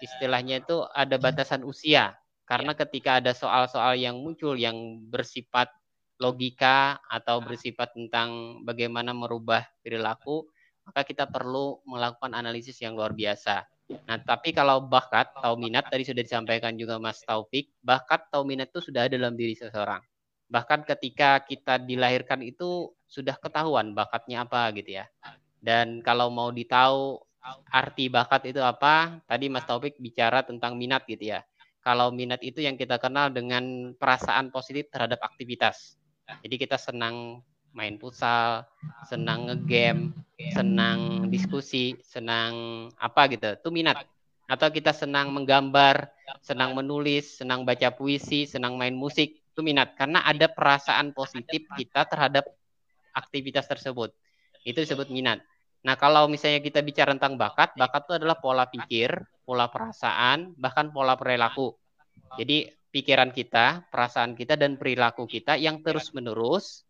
[0.00, 2.16] istilahnya itu ada batasan usia.
[2.48, 5.68] Karena ketika ada soal-soal yang muncul yang bersifat
[6.16, 10.48] logika atau bersifat tentang bagaimana merubah perilaku,
[10.88, 13.75] maka kita perlu melakukan analisis yang luar biasa.
[13.86, 18.70] Nah, tapi kalau bakat atau minat tadi sudah disampaikan juga Mas Taufik, bakat atau minat
[18.74, 20.02] itu sudah ada dalam diri seseorang.
[20.50, 25.06] Bahkan ketika kita dilahirkan itu sudah ketahuan bakatnya apa gitu ya.
[25.62, 27.22] Dan kalau mau ditahu
[27.70, 31.46] arti bakat itu apa, tadi Mas Taufik bicara tentang minat gitu ya.
[31.86, 35.94] Kalau minat itu yang kita kenal dengan perasaan positif terhadap aktivitas.
[36.42, 37.46] Jadi kita senang
[37.76, 38.64] main futsal,
[39.04, 40.16] senang ngegame,
[40.56, 43.52] senang diskusi, senang apa gitu.
[43.52, 44.08] Itu minat.
[44.48, 46.08] Atau kita senang menggambar,
[46.40, 49.44] senang menulis, senang baca puisi, senang main musik.
[49.56, 52.44] itu minat karena ada perasaan positif kita terhadap
[53.16, 54.12] aktivitas tersebut.
[54.68, 55.40] Itu disebut minat.
[55.80, 59.16] Nah, kalau misalnya kita bicara tentang bakat, bakat itu adalah pola pikir,
[59.48, 61.72] pola perasaan, bahkan pola perilaku.
[62.36, 66.85] Jadi, pikiran kita, perasaan kita, dan perilaku kita yang terus-menerus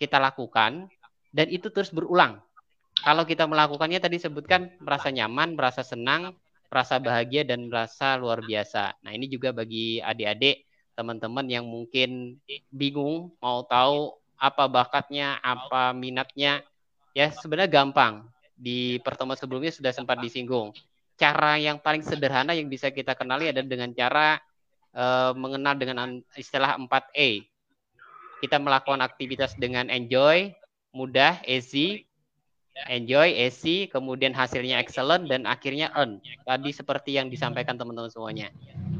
[0.00, 0.88] kita lakukan,
[1.30, 2.40] dan itu terus berulang.
[3.04, 6.32] Kalau kita melakukannya tadi sebutkan merasa nyaman, merasa senang,
[6.72, 8.96] merasa bahagia, dan merasa luar biasa.
[9.04, 10.64] Nah, ini juga bagi adik-adik,
[10.96, 12.40] teman-teman yang mungkin
[12.72, 16.64] bingung, mau tahu apa bakatnya, apa minatnya,
[17.12, 18.24] ya sebenarnya gampang
[18.56, 20.72] di pertemuan sebelumnya sudah sempat disinggung.
[21.20, 24.40] Cara yang paling sederhana yang bisa kita kenali adalah dengan cara
[24.96, 27.49] uh, mengenal dengan istilah 4E.
[28.40, 30.50] Kita melakukan aktivitas dengan enjoy,
[30.96, 32.08] mudah, easy,
[32.88, 36.24] enjoy, easy, kemudian hasilnya excellent, dan akhirnya earn.
[36.48, 38.48] Tadi seperti yang disampaikan teman-teman semuanya.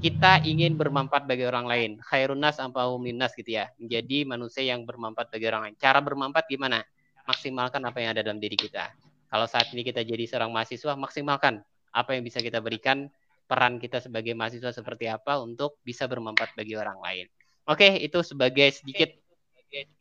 [0.04, 1.90] Kita ingin bermanfaat bagi orang lain.
[2.04, 3.72] Khairunas ampahumlinas gitu ya.
[3.80, 5.74] Menjadi manusia yang bermanfaat bagi orang lain.
[5.80, 6.84] Cara bermanfaat gimana?
[7.24, 8.92] Maksimalkan apa yang ada dalam diri kita
[9.30, 11.62] kalau saat ini kita jadi seorang mahasiswa, maksimalkan
[11.94, 13.06] apa yang bisa kita berikan,
[13.46, 17.26] peran kita sebagai mahasiswa seperti apa untuk bisa bermanfaat bagi orang lain.
[17.70, 19.14] Oke, itu sebagai sedikit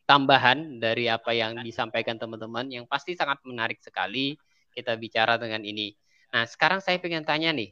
[0.04, 4.34] tambahan dari apa yang disampaikan teman-teman yang pasti sangat menarik sekali
[4.74, 5.94] kita bicara dengan ini.
[6.30, 7.70] Nah, sekarang saya ingin tanya nih,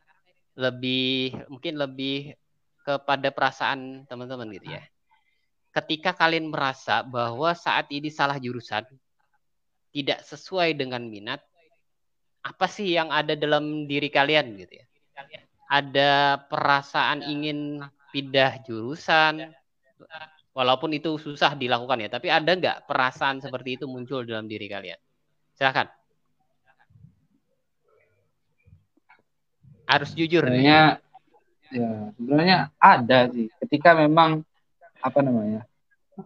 [0.58, 2.34] lebih mungkin lebih
[2.82, 4.82] kepada perasaan teman-teman gitu ya.
[5.74, 8.82] Ketika kalian merasa bahwa saat ini salah jurusan,
[9.94, 11.38] tidak sesuai dengan minat,
[12.42, 14.86] apa sih yang ada dalam diri kalian gitu ya?
[15.68, 19.52] Ada perasaan ingin pindah jurusan,
[20.58, 24.98] walaupun itu susah dilakukan ya, tapi ada nggak perasaan seperti itu muncul dalam diri kalian?
[25.54, 25.86] Silakan.
[29.86, 30.42] Harus jujur.
[30.42, 31.00] Sebenarnya,
[31.70, 33.46] ya sebenarnya ada sih.
[33.62, 34.42] Ketika memang
[34.98, 35.62] apa namanya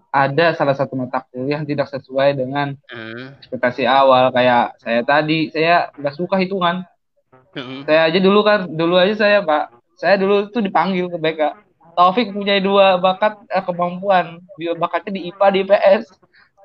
[0.09, 3.45] ada salah satu mata kuliah yang tidak sesuai dengan hmm.
[3.45, 6.89] ekspektasi awal kayak saya tadi saya nggak suka hitungan
[7.53, 7.85] hmm.
[7.85, 9.69] saya aja dulu kan dulu aja saya pak
[10.01, 11.41] saya dulu tuh dipanggil ke BK
[11.93, 16.03] Taufik punya dua bakat eh, kemampuan dua bakatnya di IPA di IPS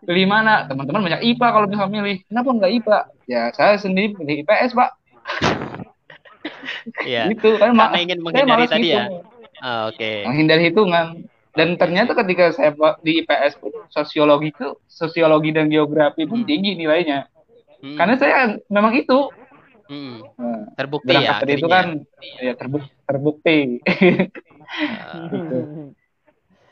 [0.08, 4.45] pilih mana teman-teman banyak IPA kalau bisa milih kenapa nggak IPA ya saya sendiri pilih
[4.45, 4.90] IPS pak
[7.04, 7.28] Iya.
[7.32, 9.12] itu kan karena ingin menghindari tadi ya.
[9.60, 9.99] Oh, Oke.
[9.99, 10.18] Okay.
[10.24, 11.28] Menghindari hitungan
[11.58, 12.72] dan ternyata ketika saya
[13.02, 16.48] di IPS pun sosiologi itu sosiologi dan geografi pun hmm.
[16.48, 17.26] tinggi nilainya
[17.82, 17.98] hmm.
[17.98, 19.34] karena saya memang itu
[19.90, 20.38] hmm.
[20.38, 22.06] Nah, terbukti ya itu kan
[22.38, 23.58] ya terbukti, terbukti.
[24.78, 25.90] Uh.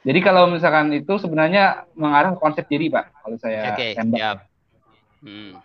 [0.06, 4.46] jadi kalau misalkan itu sebenarnya mengarah ke konsep diri pak kalau saya okay, tembak
[5.26, 5.58] hmm.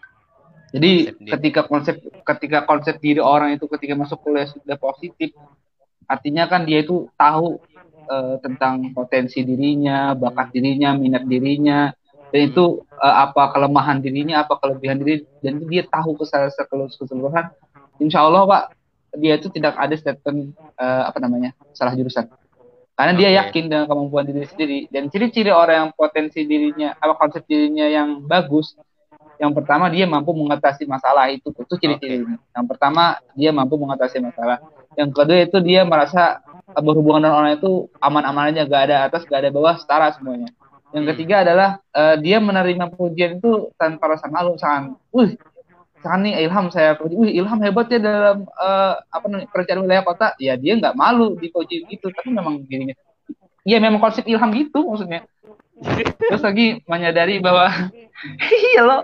[0.72, 5.36] jadi konsep ketika konsep ketika konsep diri orang itu ketika masuk kuliah sudah positif
[6.10, 7.62] artinya kan dia itu tahu
[8.10, 11.94] uh, tentang potensi dirinya, bakat dirinya, minat dirinya,
[12.34, 17.54] dan itu uh, apa kelemahan dirinya, apa kelebihan diri, dan dia tahu keseluruhan.
[18.02, 18.62] Insya Allah Pak,
[19.16, 22.30] dia itu tidak ada statement uh, apa namanya salah jurusan.
[22.94, 27.48] Karena dia yakin dengan kemampuan diri sendiri dan ciri-ciri orang yang potensi dirinya, apa konsep
[27.48, 28.76] dirinya yang bagus,
[29.40, 32.36] yang pertama dia mampu mengatasi masalah itu itu ciri-cirinya.
[32.36, 32.54] Okay.
[32.60, 34.60] Yang pertama dia mampu mengatasi masalah.
[35.00, 36.44] Yang kedua itu dia merasa
[36.76, 40.52] berhubungan dengan orang itu aman-aman aja, gak ada atas, gak ada bawah, setara semuanya.
[40.90, 41.12] Yang hmm.
[41.16, 45.38] ketiga adalah uh, dia menerima pujian itu tanpa rasa malu, sangat, wih,
[46.00, 50.26] nih ilham saya puji, wih ilham hebat ya dalam uh, apa namanya perencanaan wilayah kota.
[50.40, 52.96] Ya dia nggak malu dipuji gitu, tapi memang dirinya,
[53.68, 55.28] iya memang konsep ilham gitu maksudnya.
[56.16, 57.68] Terus lagi menyadari bahwa
[58.72, 59.02] iya loh.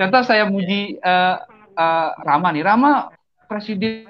[0.00, 1.36] Contoh saya muji uh,
[1.76, 3.12] uh, Rama nih, Rama
[3.44, 4.08] presiden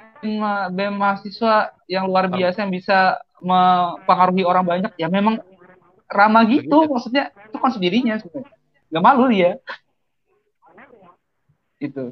[0.70, 4.92] BEM mahasiswa yang luar biasa yang bisa mempengaruhi orang banyak.
[4.94, 5.42] Ya memang
[6.06, 7.34] ramah gitu maksudnya.
[7.50, 8.54] Itu konsep dirinya sebenarnya.
[8.90, 9.58] Nggak malu dia
[11.80, 12.04] itu.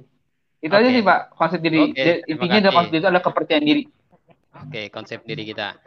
[0.58, 0.82] Itu okay.
[0.82, 1.20] aja sih pak.
[1.36, 1.92] Konsep diri.
[1.94, 3.82] Okay, intinya adalah konsep diri itu adalah kepercayaan diri.
[3.86, 5.78] Oke okay, konsep diri kita.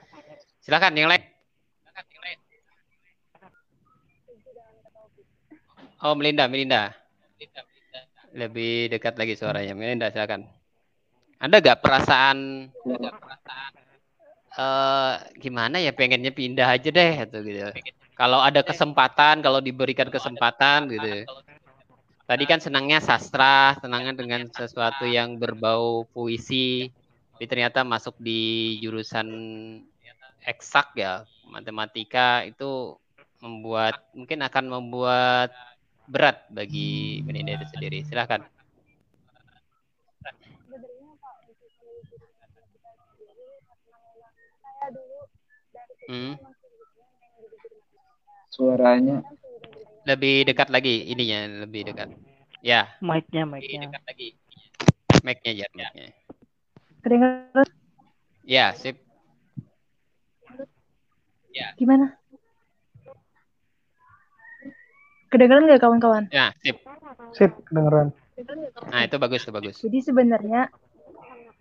[0.63, 1.23] Silakan yang lain.
[6.01, 6.93] Oh Melinda Melinda.
[8.31, 9.75] Lebih dekat lagi suaranya.
[9.75, 10.47] Melinda silakan.
[11.41, 12.69] Ada gak perasaan
[14.55, 17.65] uh, gimana ya pengennya pindah aja deh atau gitu.
[18.13, 21.25] Kalau ada kesempatan, kalau diberikan kesempatan gitu.
[22.31, 26.87] Tadi kan senangnya sastra, senangnya dengan sesuatu yang berbau puisi.
[27.35, 29.27] Tapi ternyata masuk di jurusan
[30.47, 32.95] eksak ya, matematika itu
[33.43, 35.51] membuat mungkin akan membuat
[36.07, 37.99] berat bagi Beninda itu sendiri.
[38.07, 38.47] Silahkan.
[46.07, 46.39] Hmm.
[48.55, 49.19] suaranya.
[50.01, 52.09] Lebih dekat lagi ininya, lebih dekat.
[52.61, 53.81] Ya, Mic-nya, lebih mic-nya.
[53.89, 54.27] dekat lagi.
[55.21, 56.07] Mic-nya ya, mic-nya.
[57.01, 57.67] Kedengeran
[58.45, 58.97] Ya, sip.
[61.77, 62.17] gimana?
[65.29, 66.25] Kedengeran nggak kawan-kawan?
[66.33, 66.81] Ya, sip.
[67.37, 68.09] Sip, kedengeran.
[68.89, 69.75] Nah, itu bagus, itu bagus.
[69.79, 70.73] Jadi sebenarnya.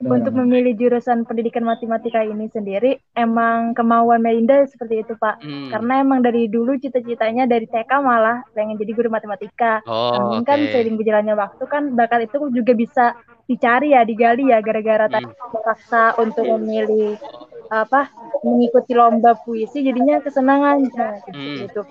[0.00, 5.44] Untuk memilih jurusan pendidikan matematika ini sendiri emang kemauan Melinda seperti itu Pak.
[5.44, 5.68] Hmm.
[5.68, 9.84] Karena emang dari dulu cita-citanya dari TK malah pengen jadi guru matematika.
[9.84, 10.48] Oh, Namun oke.
[10.48, 13.04] kan seiring berjalannya waktu kan bakat itu juga bisa
[13.44, 15.14] dicari ya, digali ya gara-gara Hmm.
[15.20, 17.20] tadi terpaksa untuk memilih
[17.68, 18.08] apa
[18.40, 21.20] mengikuti lomba puisi jadinya kesenangan nah, Hmm.
[21.28, 21.82] seperti itu.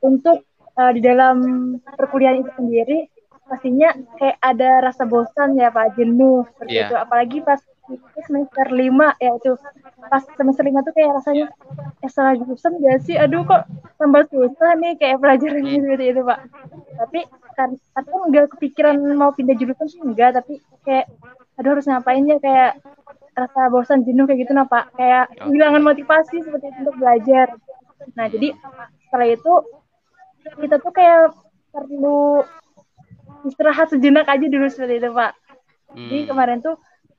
[0.00, 0.40] Untuk
[0.78, 1.36] eh, di dalam
[1.84, 2.98] perkuliahan itu sendiri
[3.48, 6.86] pastinya kayak ada rasa bosan ya Pak, jenuh seperti Iya.
[6.86, 6.94] itu.
[6.94, 7.60] Apalagi pas
[8.20, 9.56] semester 5 ya itu.
[10.06, 11.46] Pas semester 5 tuh kayak rasanya
[11.98, 13.16] eh salah jurusan gak sih?
[13.16, 13.64] Aduh kok
[13.96, 15.80] tambah susah nih kayak pelajaran Hmm.
[15.82, 16.38] seperti itu Pak.
[16.98, 17.20] Tapi
[17.56, 21.08] kan aku nggak kepikiran mau pindah jurusan sih enggak, tapi kayak
[21.58, 22.78] aduh harus ngapain ya kayak
[23.34, 24.94] rasa bosan jenuh kayak gitu nah Pak.
[24.94, 27.46] Kayak kehilangan motivasi seperti itu untuk belajar.
[28.14, 28.54] Nah, jadi
[29.02, 29.52] setelah itu
[30.58, 31.34] kita tuh kayak
[31.68, 32.42] perlu
[33.46, 35.32] istirahat sejenak aja dulu seperti itu Pak.
[36.08, 36.28] Jadi Hmm.
[36.30, 36.76] kemarin tuh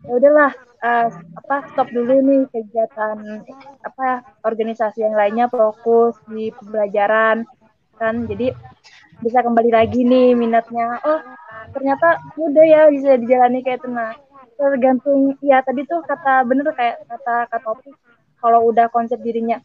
[0.08, 1.08] ya udahlah eh,
[1.40, 3.18] apa stop dulu nih kegiatan
[3.84, 7.44] apa organisasi yang lainnya fokus di pembelajaran.
[8.00, 8.56] Kan jadi
[9.20, 11.00] bisa kembali lagi nih minatnya.
[11.04, 11.20] Oh
[11.76, 13.90] ternyata udah ya bisa dijalani kayak itu.
[13.92, 14.16] Nah
[14.60, 17.92] tergantung ya tadi tuh kata bener kayak kata kata Opi
[18.40, 19.60] kalau udah konsep dirinya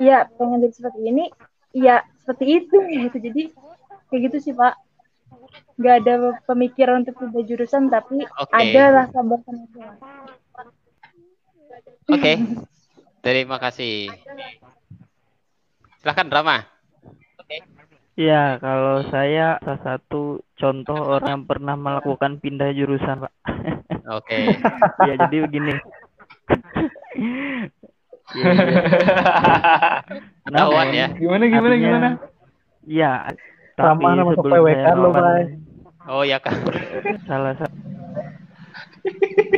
[0.00, 1.24] ya pengen jadi seperti ini
[1.72, 2.76] ya seperti itu.
[3.08, 3.18] Gitu.
[3.18, 3.42] Jadi
[4.12, 4.74] kayak gitu sih Pak
[5.76, 6.14] nggak ada
[6.46, 8.52] pemikiran untuk pindah jurusan tapi Oke.
[8.52, 9.56] ada rasa bosan.
[12.12, 12.32] Oke.
[13.22, 14.10] Terima kasih.
[16.02, 16.66] Silahkan drama.
[18.12, 23.32] Ya, kalau saya salah satu contoh orang yang pernah melakukan pindah jurusan, Pak.
[24.12, 24.52] Oke.
[25.08, 25.72] ya, jadi begini.
[28.36, 28.82] ya, ya.
[30.44, 31.08] Ketahuan ya.
[31.16, 32.08] Gimana gimana Artinya, gimana?
[32.84, 33.12] Ya,
[33.74, 35.42] tapi Ramah masuk sebelum PWK saya lo, Bay.
[36.10, 36.54] Oh ya kan.
[37.30, 37.76] salah satu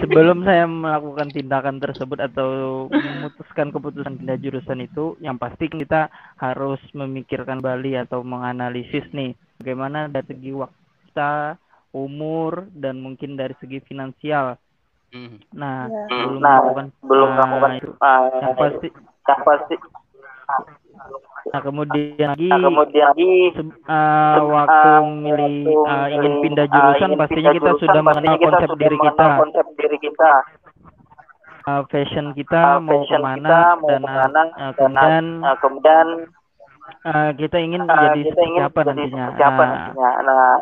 [0.01, 2.49] sebelum saya melakukan tindakan tersebut atau
[2.89, 6.09] memutuskan keputusan pindah jurusan itu, yang pasti kita
[6.41, 11.61] harus memikirkan Bali atau menganalisis nih bagaimana dari segi waktu kita,
[11.93, 14.57] umur dan mungkin dari segi finansial.
[15.13, 15.39] Hmm.
[15.55, 16.05] Nah, Ya.
[16.11, 17.91] belum Nah, melakukan belum nah, melakukan itu.
[18.01, 18.89] uh, yang pasti
[19.25, 19.75] yang pasti
[21.53, 27.21] nah kemudian lagi nah, kemudian lagi se- uh, waktu memilih uh, ingin pindah jurusan ingin
[27.21, 29.27] pastinya pindah kita jurusan, sudah mengenal kita konsep sudah diri kita.
[29.37, 30.33] konsep diri kita.
[31.65, 34.73] Uh, fashion kita uh, mau fashion ke mana kita mau dan uh, ke mana uh,
[34.73, 36.07] dan kemudian uh, kemudian
[37.09, 39.25] uh, kita ingin uh, jadi kita ingin apa jadi nantinya?
[39.29, 40.11] seperti apa Nah, nantinya?
[40.25, 40.53] Nah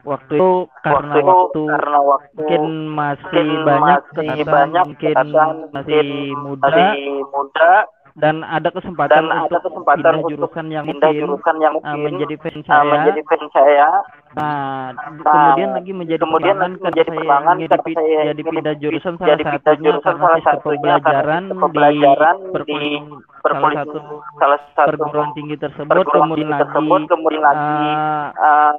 [0.00, 0.50] waktu itu
[0.80, 2.62] karena waktu waktu karena waktu mungkin
[2.96, 5.14] masih mungkin banyak masih banyak mungkin
[5.76, 6.04] masih
[6.40, 6.66] muda.
[6.72, 7.72] masih muda
[8.20, 11.82] dan ada kesempatan dan ada untuk kesempatan pindah jurusan yang pindah mungkin jurusan yang uh,
[11.82, 12.90] mungkin menjadi fashion uh, saya.
[12.92, 13.88] menjadi fan saya.
[14.30, 19.28] Nah, Nah, kemudian lagi menjadi kemudian menjadi pertimbangan karena dipi- saya jadi pindah jurusan salah
[19.34, 22.80] jadi pindah satunya jurusan salah satunya pembelajaran sistem di di
[23.42, 23.98] salah satu
[24.38, 25.90] salah satu perguruan tinggi tersebut.
[25.90, 28.72] perguruan kemudian tinggi lagi tersebut kemudian lagi uh, uh,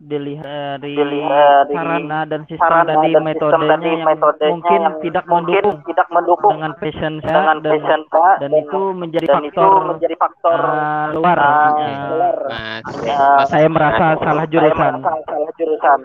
[0.00, 4.48] dilihat dari dilihat dari sarana dan sistem sarana tadi dan sistem metodenya tadi yang metodenya
[4.52, 8.50] mungkin yang tidak mungkin mendukung tidak mendukung dengan passion saya dengan dan passion saya dan
[8.50, 12.36] dan, itu menjadi dan itu faktor menjadi faktor uh, luar uh, uh, luar.
[12.48, 13.48] Mas, uh, Mas.
[13.48, 14.92] Saya merasa salah saya jurusan.
[15.00, 16.00] merasa salah jurusan.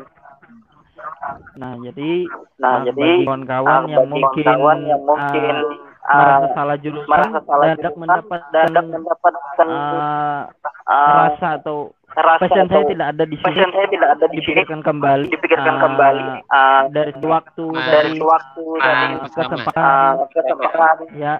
[1.55, 2.11] Nah, jadi
[2.59, 5.55] nah uh, jadi kawan-kawan uh, yang mungkin kawan yang mungkin
[6.03, 10.41] uh, merasa uh, salah jurusan merasa salah dadak jurusan, mendapatkan dadak mendapatkan uh,
[10.87, 11.77] uh, rasa atau
[12.15, 13.45] rasa passion saya tidak ada di sini.
[13.45, 14.55] passion saya tidak ada di sini.
[14.55, 15.25] Dipikirkan kembali.
[15.27, 16.27] Dipikirkan uh, kembali.
[16.47, 21.33] Uh, dari waktu Mas, dari waktu Ah, dari kesempatan uh, kesempatan ya.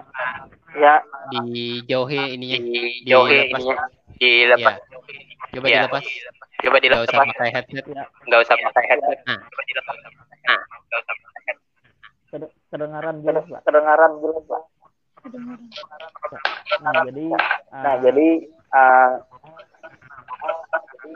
[0.76, 0.94] Ya.
[1.32, 3.60] Dijauhi ininya, dijauhi dilepas.
[3.62, 3.76] ininya.
[4.16, 4.76] Dilepas.
[4.76, 4.96] Ya.
[5.56, 5.74] Coba Ya.
[5.80, 6.04] dilepas.
[6.56, 7.84] coba Gak usah dilepas pakai headset.
[8.26, 9.18] nggak usah pakai headset.
[9.24, 9.40] Nah.
[9.44, 9.94] coba dilepas.
[9.96, 11.58] Nah nggak usah pakai headset.
[12.26, 13.60] Ked- kedengaran jelas pak.
[13.64, 14.62] kedengaran jelas pak.
[16.76, 17.40] Nah jadi uh,
[17.76, 18.28] nah jadi
[18.70, 19.10] uh,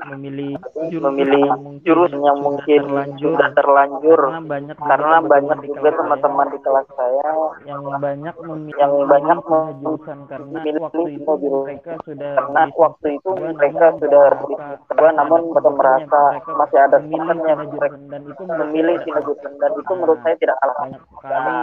[0.01, 0.56] memilih
[1.01, 3.30] memilih yang mungkin jurusan yang sudah mungkin terlanjur.
[3.36, 4.20] sudah terlanjur.
[4.20, 7.28] Karena banyak juga karena banyak teman-teman di juga kelas teman-teman saya di kelas saya
[7.68, 9.38] yang banyak memilih yang banyak
[9.80, 14.55] jurusan karena memilih waktu itu mereka sudah karena waktu itu mereka namun sudah merasa- di
[14.56, 17.60] semester dua, namun mereka merasa masih ada teman yang
[18.09, 21.56] dan itu memilih jurusan dan itu menurut saya tidak kalah banyak sekali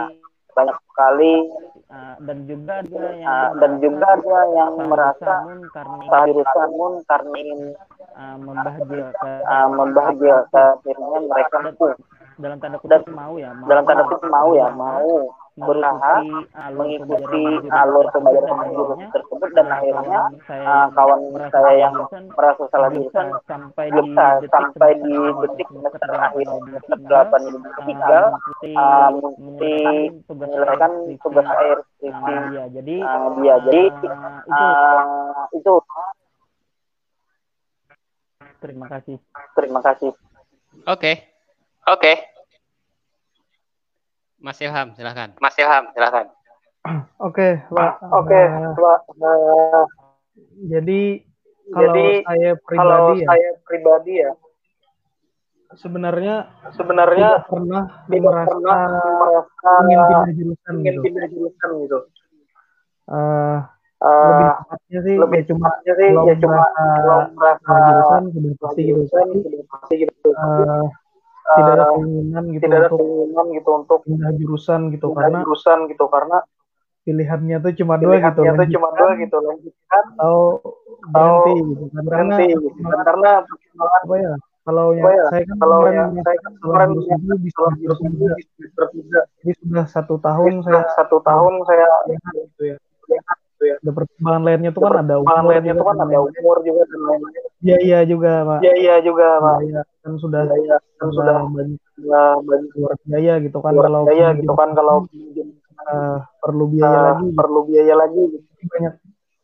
[0.58, 1.34] banyak sekali
[1.94, 5.34] uh, dan juga dia yang uh, dan juga dia yang merasa
[5.70, 7.60] karena jurusan pun karena ingin
[8.18, 11.56] uh, membahagiakan uh, membahagiakan dirinya mereka.
[11.78, 11.94] Pun
[12.38, 16.14] dalam tanda kutip mau ya mau, dalam tanda kutip mau ya mau berusaha
[16.72, 21.20] mengikuti alur pembelajaran jurusan tersebut dan akhirnya uh, kawan
[21.50, 21.94] saya yang
[22.32, 24.02] merasa salah jurusan sampai di
[24.48, 27.42] sampai di detik semester akhir semester delapan
[27.86, 28.20] tiga
[28.78, 29.76] uh, mengikuti
[30.30, 33.82] menyelesaikan tugas akhir skripsi dia jadi uh, dia jadi
[34.48, 35.74] uh, itu.
[38.58, 39.16] Terima kasih.
[39.54, 40.10] Terima kasih.
[40.10, 40.98] Oke.
[40.98, 41.14] Okay.
[41.86, 42.02] oke.
[42.02, 42.37] okay.
[44.38, 45.34] Mas Ilham, silahkan.
[45.42, 46.26] Mas Ilham, silahkan.
[47.26, 47.92] Oke, Pak.
[48.14, 48.40] Oke,
[48.78, 48.98] Pak.
[49.18, 49.84] Uh,
[50.70, 51.26] jadi
[51.68, 54.30] kalau jadi, saya pribadi kalau ya, saya pribadi ya,
[55.76, 56.34] sebenarnya
[56.72, 58.80] sebenarnya tidak pernah tidak merasa, pernah
[59.20, 61.02] merasa ingin pindah jurusan ingin gitu.
[61.04, 61.98] pindah jurusan gitu.
[63.08, 63.60] Uh,
[63.98, 66.62] Uh, lebih tepatnya sih lebih ya cuma sih ya cuma
[67.34, 68.90] merasa jurusan sudah pasti gitu.
[68.94, 70.28] jurusan Tapi, sudah pasti gitu.
[70.38, 70.86] uh,
[71.48, 75.20] tidak ada Uh, keinginan gitu tidak ada untuk keinginan gitu untuk pindah jurusan gitu pindah
[75.24, 76.38] karena jurusan gitu karena
[77.08, 80.38] pilihannya tuh cuma dua gitu pilihannya tuh cuma dua gitu lanjutkan atau
[81.08, 84.34] berhenti gitu kan karena berhenti gitu kan karena pertimbangan apa ya
[84.68, 87.36] kalau yang ya saya kan kalau yang saya kan kemarin kalau semester
[87.80, 92.76] jurusan tiga jadi sudah satu tahun saya satu tahun saya lihat gitu ya
[93.58, 96.06] gitu ya ada pertimbangan lainnya tuh kan ada pertimbangan umur lainnya juga tuh kan dan
[96.06, 97.42] ada umur juga dan lain-lain.
[97.58, 100.76] Iya iya juga pak iya iya juga pak Biaya kan sudah iya iya.
[100.98, 106.18] Kan sudah banyak sudah banyak keluar biaya gitu kan kalau biaya gitu kan kalau eh,
[106.38, 107.26] perlu biaya uh, lagi.
[107.34, 108.46] perlu biaya lagi gitu.
[108.70, 108.94] banyak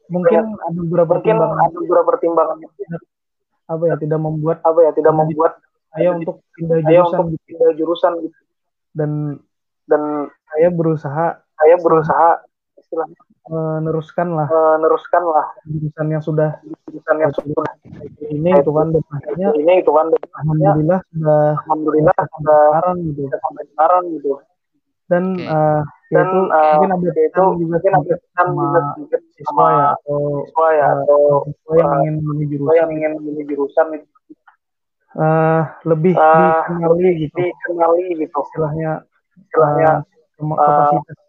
[0.06, 1.58] mungkin ada beberapa mungkin pertimbangan.
[1.58, 2.56] ada beberapa pertimbangan.
[3.64, 5.52] Apa ya tidak membuat apa ya tidak membuat.
[5.94, 7.44] Saya untuk pindah jurusan untuk gitu.
[7.50, 8.38] pindah jurusan gitu.
[8.94, 9.10] Dan
[9.90, 10.02] dan
[10.50, 12.28] saya berusaha saya berusaha
[12.78, 16.50] istilahnya meneruskan lah meneruskan lah jurusan yang sudah
[16.88, 17.68] jurusan yang sudah
[18.32, 23.22] ini gitu kan dan akhirnya ini itu kan dan alhamdulillah sudah alhamdulillah sudah sekarang gitu.
[23.28, 24.32] sampai sekarang gitu.
[25.04, 25.52] Dan Oke.
[25.52, 25.80] eh,
[26.14, 28.64] dan yaitu uh, mungkin ada itu juga mungkin ada sama
[29.36, 30.18] siswa ya atau
[30.48, 34.08] siswa ya eh, atau siswa yang ingin siswa jurusan yang ingin memilih jurusan itu.
[35.14, 37.36] Eh, lebih uh, dikenali gitu.
[37.36, 38.38] dikenali gitu.
[38.48, 38.92] Istilahnya
[39.36, 40.58] istilahnya eh, kema-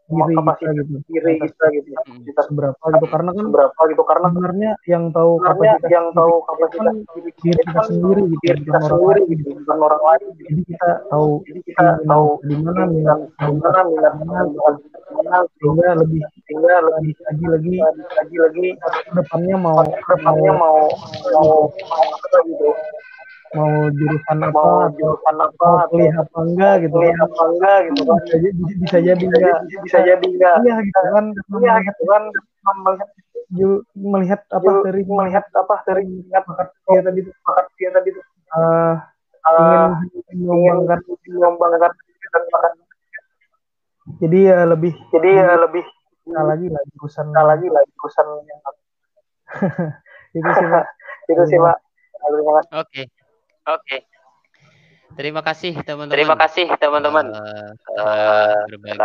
[0.05, 0.97] eh, kapasitas diri kita gitu.
[1.09, 1.89] diri kita gitu.
[1.95, 2.21] Hmm.
[2.25, 3.05] kita seberapa gitu.
[3.09, 4.03] Karena kan berapa gitu.
[4.05, 7.85] Karena sebenarnya yang tahu kapasitas yang tahu diri kita kapasitas kan diri diri kita kan
[7.89, 9.31] sendiri gitu diri kita sendiri lain.
[9.31, 10.43] gitu bukan orang lain gitu.
[10.45, 14.41] jadi kita tahu jadi kita tahu di mana minat di mana minat mana
[15.15, 17.73] mana sehingga lebih sehingga lebih lagi lagi
[18.03, 18.67] lagi lagi
[19.15, 20.79] depannya mau depannya mau
[21.33, 22.69] mau mau apa gitu
[23.53, 27.25] mau jurusan apa mau jurusan apa kuliah apa enggak gitu kuliah kan.
[27.29, 28.17] apa enggak gitu kan.
[28.25, 29.59] Bisa, jadi- bisa jadi bisa enggak.
[29.61, 30.55] jadi bisa jadi enggak.
[30.65, 32.23] Iya gitu kan iya melihat gitu kan
[32.81, 33.09] melihat
[33.53, 37.33] ju- melihat apa dari melihat apa dari minat bakat dia tadi tuh.
[37.45, 38.23] Bakat dia tadi tuh.
[38.55, 38.95] Eh,
[39.45, 39.89] Eh,
[40.33, 41.91] ingin mengembangkan ingin mengembangkan
[42.49, 42.73] bakat
[44.21, 45.85] jadi ya lebih jadi ya lebih
[46.25, 47.25] kita lagi lah jurusan.
[47.29, 48.59] Kita lagi lah jurusan yang
[50.37, 50.85] itu sih pak.
[51.31, 51.77] Itu sih pak.
[52.25, 53.05] Terima kasih
[53.65, 53.97] Oke.
[53.97, 53.97] oke
[55.15, 56.11] Terima kasih teman-teman.
[56.11, 58.99] terima kasih teman-teman Eh, Eh, berbagi.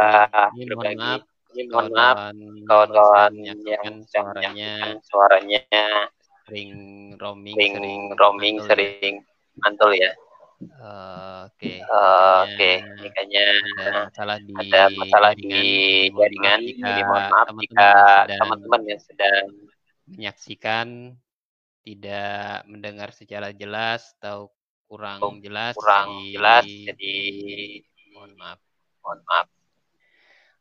[0.74, 1.20] mohon maaf
[1.50, 2.16] Ini mohon maaf
[2.66, 3.58] kawan-kawan yang
[4.06, 4.72] suaranya
[5.02, 5.62] suaranya
[6.46, 6.70] sering
[7.14, 7.74] roaming, sering
[8.14, 8.68] roaming mantul ya.
[8.68, 9.14] sering
[9.58, 10.12] mantul ya
[10.60, 11.80] Oke.
[11.80, 11.82] Eh,
[12.44, 12.70] oke
[13.00, 13.44] makanya makanya
[13.80, 15.48] ada masalah di ada masalah di
[16.12, 16.58] jaringan.
[16.76, 17.90] Jadi mohon maaf jika
[18.28, 19.44] teman-teman yang sedang
[20.06, 20.86] menyaksikan
[21.94, 24.50] tidak mendengar secara jelas atau
[24.90, 25.74] kurang jelas.
[25.78, 27.14] kurang jadi jelas jadi
[28.14, 28.58] mohon maaf.
[29.02, 29.46] mohon maaf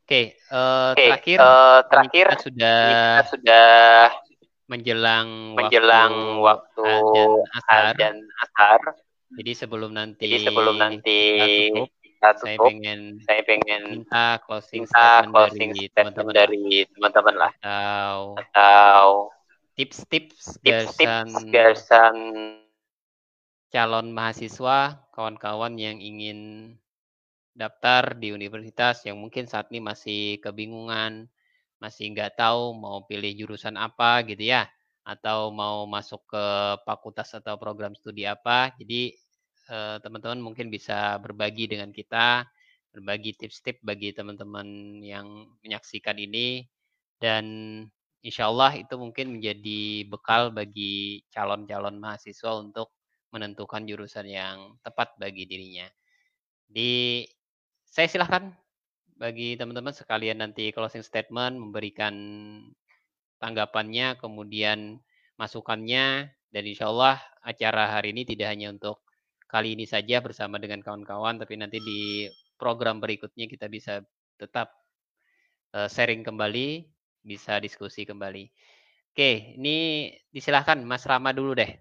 [0.10, 3.69] Oke, eh, oke terakhir ini terakhir kita sudah kita sudah
[4.65, 6.89] menjelang menjelang waktu
[7.57, 7.93] asar.
[7.93, 8.81] azan asar
[9.30, 14.41] Jadi sebelum nanti jadi sebelum nanti kita tutup, kita saya tutup pengen saya pengen minta
[14.41, 19.06] closing minta statement closing dari teman-teman dari teman-teman lah atau atau
[19.80, 22.15] tips-tips garasan garasan
[23.72, 26.73] calon mahasiswa, kawan-kawan yang ingin
[27.56, 31.31] daftar di universitas yang mungkin saat ini masih kebingungan,
[31.80, 34.68] masih nggak tahu mau pilih jurusan apa gitu ya,
[35.07, 36.45] atau mau masuk ke
[36.84, 38.76] fakultas atau program studi apa.
[38.76, 39.15] Jadi
[39.72, 42.43] eh, teman-teman mungkin bisa berbagi dengan kita,
[42.91, 46.68] berbagi tips-tips bagi teman-teman yang menyaksikan ini,
[47.22, 47.45] dan
[48.25, 52.91] insya Allah itu mungkin menjadi bekal bagi calon-calon mahasiswa untuk
[53.31, 55.87] menentukan jurusan yang tepat bagi dirinya.
[56.65, 57.23] Di
[57.85, 58.53] saya silahkan
[59.19, 62.15] bagi teman-teman sekalian nanti closing statement memberikan
[63.39, 64.99] tanggapannya, kemudian
[65.39, 68.99] masukannya dan insya Allah acara hari ini tidak hanya untuk
[69.49, 72.29] kali ini saja bersama dengan kawan-kawan, tapi nanti di
[72.59, 74.03] program berikutnya kita bisa
[74.37, 74.69] tetap
[75.73, 76.85] uh, sharing kembali,
[77.23, 78.49] bisa diskusi kembali.
[79.13, 81.71] Oke, ini disilahkan Mas Rama dulu deh.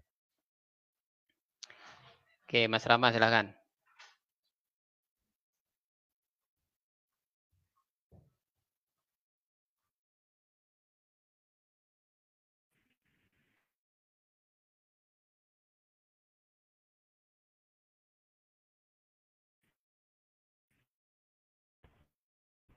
[2.48, 3.58] Oke, Mas Rama silahkan.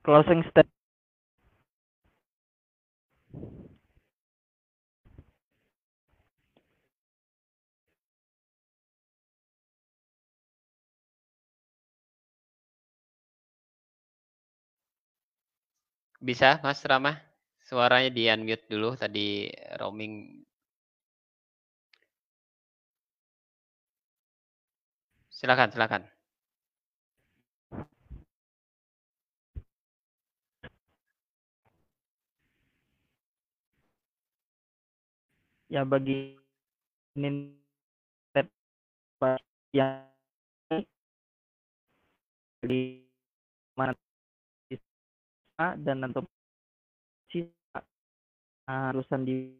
[0.04, 0.81] closing statement
[16.22, 17.18] Bisa, Mas Rama?
[17.68, 19.50] Suaranya di unmute dulu tadi
[19.80, 20.42] roaming.
[25.28, 26.02] Silakan, silakan.
[35.72, 36.36] ya bagi
[39.72, 40.04] yang
[42.62, 42.80] di
[43.72, 43.96] mana
[45.78, 46.26] dan untuk
[47.30, 47.80] sisa
[48.92, 49.52] urusan di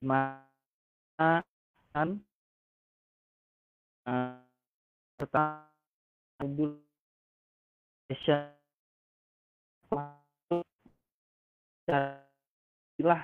[0.00, 1.44] mana
[4.06, 4.40] uh,
[5.20, 5.70] serta
[13.00, 13.22] lah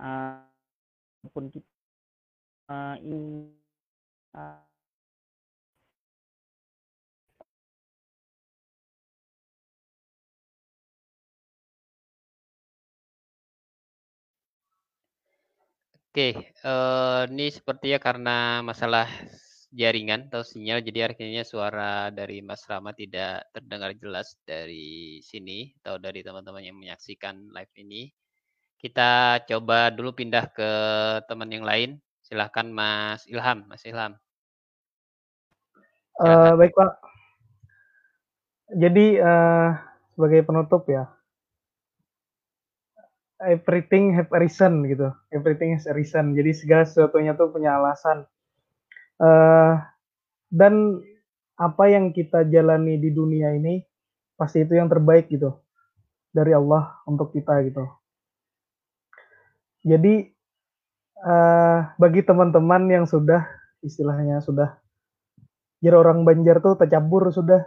[0.00, 0.44] uh,
[1.24, 1.68] maupun kita
[2.68, 3.52] uh, ingin
[4.36, 4.67] uh,
[16.18, 19.06] Oke, uh, ini sepertinya karena masalah
[19.70, 25.94] jaringan atau sinyal, jadi akhirnya suara dari Mas Rama tidak terdengar jelas dari sini atau
[26.02, 28.10] dari teman-teman yang menyaksikan live ini.
[28.82, 30.70] Kita coba dulu pindah ke
[31.30, 32.02] teman yang lain.
[32.26, 34.18] Silahkan Mas Ilham, Mas Ilham.
[36.18, 36.98] Uh, baik Pak.
[38.74, 39.70] Jadi uh,
[40.18, 41.14] sebagai penutup ya,
[43.42, 45.14] everything have a reason gitu.
[45.30, 46.34] Everything has a reason.
[46.34, 48.26] Jadi segala sesuatunya tuh punya alasan.
[49.18, 49.78] Uh,
[50.50, 51.02] dan
[51.58, 53.82] apa yang kita jalani di dunia ini
[54.38, 55.58] pasti itu yang terbaik gitu
[56.30, 57.82] dari Allah untuk kita gitu.
[59.82, 60.30] Jadi
[61.26, 63.42] uh, bagi teman-teman yang sudah
[63.82, 64.78] istilahnya sudah
[65.78, 67.62] jadi orang Banjar tuh tercampur sudah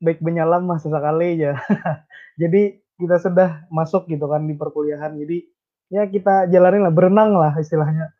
[0.00, 1.56] baik menyalam masa sekali ya.
[2.40, 5.14] jadi kita sudah masuk gitu kan di perkuliahan.
[5.14, 5.46] Jadi
[5.88, 8.10] ya kita jalanin lah berenang lah istilahnya.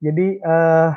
[0.00, 0.90] Jadi uh,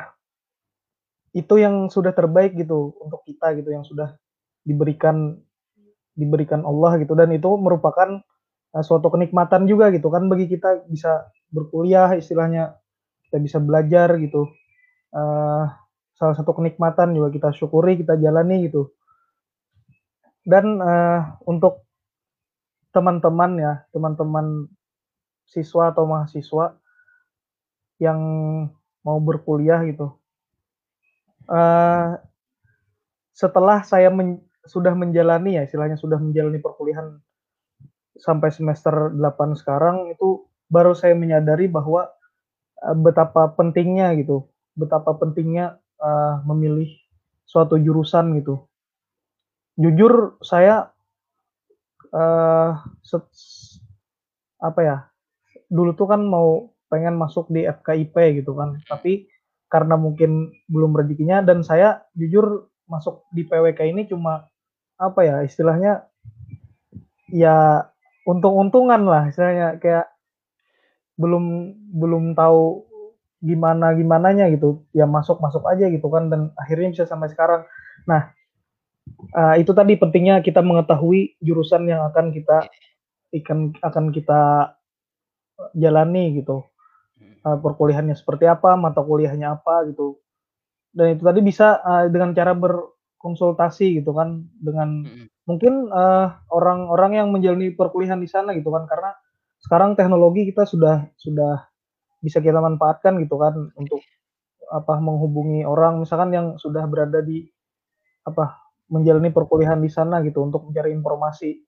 [1.36, 4.18] itu yang sudah terbaik gitu untuk kita gitu yang sudah
[4.66, 5.38] diberikan
[6.18, 8.18] diberikan Allah gitu dan itu merupakan
[8.74, 12.76] uh, suatu kenikmatan juga gitu kan bagi kita bisa berkuliah istilahnya
[13.30, 14.50] kita bisa belajar gitu
[15.14, 15.64] uh,
[16.18, 18.90] salah satu kenikmatan juga kita syukuri kita jalani gitu
[20.44, 21.86] dan uh, untuk
[22.90, 24.66] teman-teman ya teman-teman
[25.46, 26.78] siswa atau mahasiswa
[27.98, 28.20] yang
[29.02, 30.14] mau berkuliah gitu
[31.50, 32.18] uh,
[33.34, 37.18] setelah saya men sudah menjalani ya istilahnya sudah menjalani perkuliahan
[38.20, 42.12] sampai semester 8 sekarang itu baru saya menyadari bahwa
[42.84, 44.46] uh, betapa pentingnya gitu,
[44.76, 46.92] betapa pentingnya uh, memilih
[47.48, 48.68] suatu jurusan gitu.
[49.80, 50.89] Jujur saya
[52.14, 52.70] uh,
[53.02, 53.24] set,
[54.62, 54.96] apa ya,
[55.70, 59.30] dulu tuh kan mau pengen masuk di FKIP gitu kan, tapi
[59.70, 64.50] karena mungkin belum rezekinya dan saya jujur masuk di PWK ini cuma
[64.98, 66.10] apa ya istilahnya
[67.30, 67.86] ya
[68.26, 69.78] untung-untungan lah istilahnya.
[69.78, 70.10] Kayak
[71.14, 72.82] belum belum tahu
[73.38, 74.82] gimana gimananya gitu.
[74.90, 77.62] Ya masuk masuk aja gitu kan dan akhirnya bisa sampai sekarang.
[78.10, 78.34] Nah
[79.36, 82.66] uh, itu tadi pentingnya kita mengetahui jurusan yang akan kita
[83.42, 84.74] ikan akan kita
[85.76, 86.64] jalani gitu.
[87.40, 90.20] Uh, perkuliahannya seperti apa mata kuliahnya apa gitu.
[90.90, 95.06] Dan itu tadi bisa uh, dengan cara berkonsultasi gitu kan dengan
[95.50, 99.10] mungkin orang eh, orang-orang yang menjalani perkuliahan di sana gitu kan karena
[99.58, 101.66] sekarang teknologi kita sudah sudah
[102.22, 103.98] bisa kita manfaatkan gitu kan untuk
[104.70, 107.50] apa menghubungi orang misalkan yang sudah berada di
[108.22, 108.59] apa
[108.90, 111.62] menjalani perkuliahan di sana gitu untuk mencari informasi.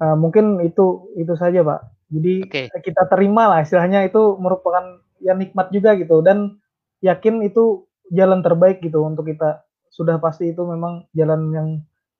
[0.00, 1.90] Uh, mungkin itu itu saja pak.
[2.08, 2.66] Jadi okay.
[2.80, 6.56] kita terima lah istilahnya itu merupakan ya nikmat juga gitu dan
[7.04, 9.66] yakin itu jalan terbaik gitu untuk kita.
[9.90, 11.68] Sudah pasti itu memang jalan yang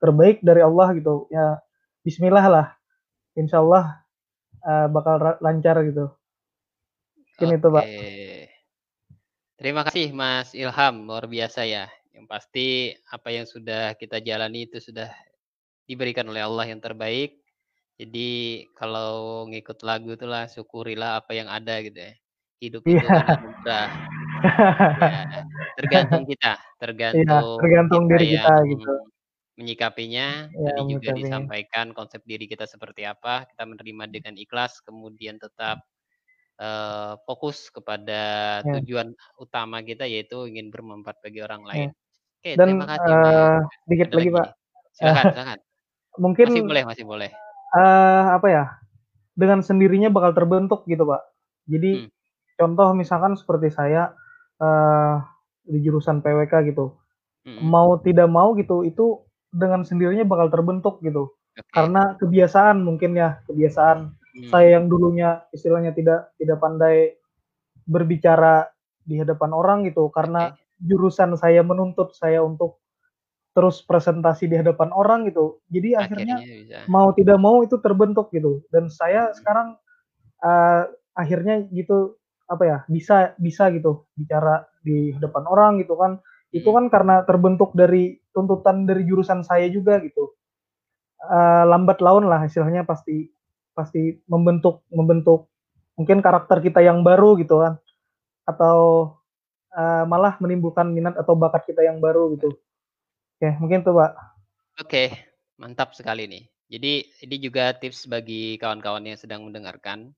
[0.03, 1.31] terbaik dari Allah gitu.
[1.33, 1.63] Ya
[2.05, 2.67] Bismillah lah.
[3.39, 4.03] Insya Allah
[4.67, 6.11] uh, bakal lancar gitu.
[7.39, 7.57] Mungkin okay.
[7.57, 7.85] itu pak.
[9.61, 11.89] Terima kasih Mas Ilham, luar biasa ya.
[12.21, 15.09] Yang pasti apa yang sudah kita jalani itu sudah
[15.89, 17.41] diberikan oleh Allah yang terbaik.
[17.97, 22.13] Jadi kalau ngikut lagu itulah syukurilah apa yang ada gitu ya.
[22.61, 23.25] Hidup itu yeah.
[23.25, 23.87] kan mudah.
[25.01, 25.41] ya,
[25.81, 28.93] tergantung kita, tergantung, yeah, tergantung kita diri kita gitu.
[29.57, 35.41] Menyikapinya, ya, tadi juga disampaikan konsep diri kita seperti apa, kita menerima dengan ikhlas, kemudian
[35.41, 35.81] tetap
[36.61, 38.77] uh, fokus kepada ya.
[38.77, 41.69] tujuan utama kita yaitu ingin bermanfaat bagi orang ya.
[41.73, 41.89] lain.
[41.89, 41.97] Ya.
[42.41, 43.13] Oke, Dan, terima kasih.
[43.13, 44.47] Uh, dikit lagi, lagi, Pak.
[44.97, 45.59] Silakan, silakan.
[46.17, 47.31] Mungkin masih boleh, masih boleh.
[47.77, 48.65] Uh, apa ya?
[49.37, 51.23] Dengan sendirinya bakal terbentuk gitu, Pak.
[51.69, 52.09] Jadi hmm.
[52.57, 54.17] contoh misalkan seperti saya
[54.59, 55.21] uh,
[55.69, 56.97] di jurusan PWK gitu.
[57.45, 57.61] Hmm.
[57.61, 59.21] Mau tidak mau gitu, itu
[59.53, 61.37] dengan sendirinya bakal terbentuk gitu.
[61.53, 61.69] Okay.
[61.77, 64.47] Karena kebiasaan mungkin ya, kebiasaan Hmm.
[64.47, 67.19] Saya yang dulunya istilahnya tidak tidak pandai
[67.83, 68.71] berbicara
[69.03, 70.60] di hadapan orang gitu karena okay.
[70.81, 72.81] Jurusan saya menuntut saya untuk
[73.51, 75.59] terus presentasi di hadapan orang gitu.
[75.69, 78.63] Jadi akhirnya, akhirnya mau tidak mau itu terbentuk gitu.
[78.71, 79.35] Dan saya hmm.
[79.37, 79.69] sekarang
[80.41, 80.83] uh,
[81.19, 82.17] akhirnya gitu
[82.51, 86.23] apa ya bisa bisa gitu bicara di hadapan orang gitu kan.
[86.55, 86.77] Itu hmm.
[86.77, 90.33] kan karena terbentuk dari tuntutan dari jurusan saya juga gitu.
[91.21, 93.29] Uh, lambat laun lah istilahnya pasti
[93.77, 95.53] pasti membentuk membentuk
[96.01, 97.77] mungkin karakter kita yang baru gitu kan
[98.49, 99.13] atau
[99.75, 102.55] uh, malah menimbulkan minat atau bakat kita yang baru gitu
[103.39, 104.13] oke mungkin tuh pak
[104.81, 105.05] oke
[105.59, 106.93] mantap sekali nih jadi
[107.27, 110.15] ini juga tips bagi kawan-kawan yang sedang mendengarkan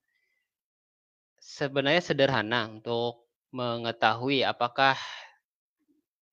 [1.40, 4.96] sebenarnya sederhana untuk mengetahui apakah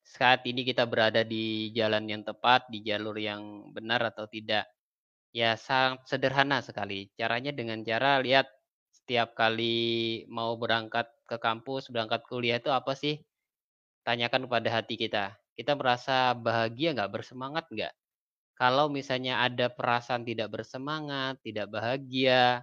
[0.09, 4.65] saat ini kita berada di jalan yang tepat, di jalur yang benar atau tidak.
[5.29, 7.13] Ya, sangat sederhana sekali.
[7.13, 8.49] Caranya dengan cara lihat
[9.09, 13.17] setiap kali mau berangkat ke kampus, berangkat kuliah itu apa sih?
[14.05, 15.33] Tanyakan kepada hati kita.
[15.57, 17.89] Kita merasa bahagia nggak, bersemangat nggak?
[18.53, 22.61] Kalau misalnya ada perasaan tidak bersemangat, tidak bahagia,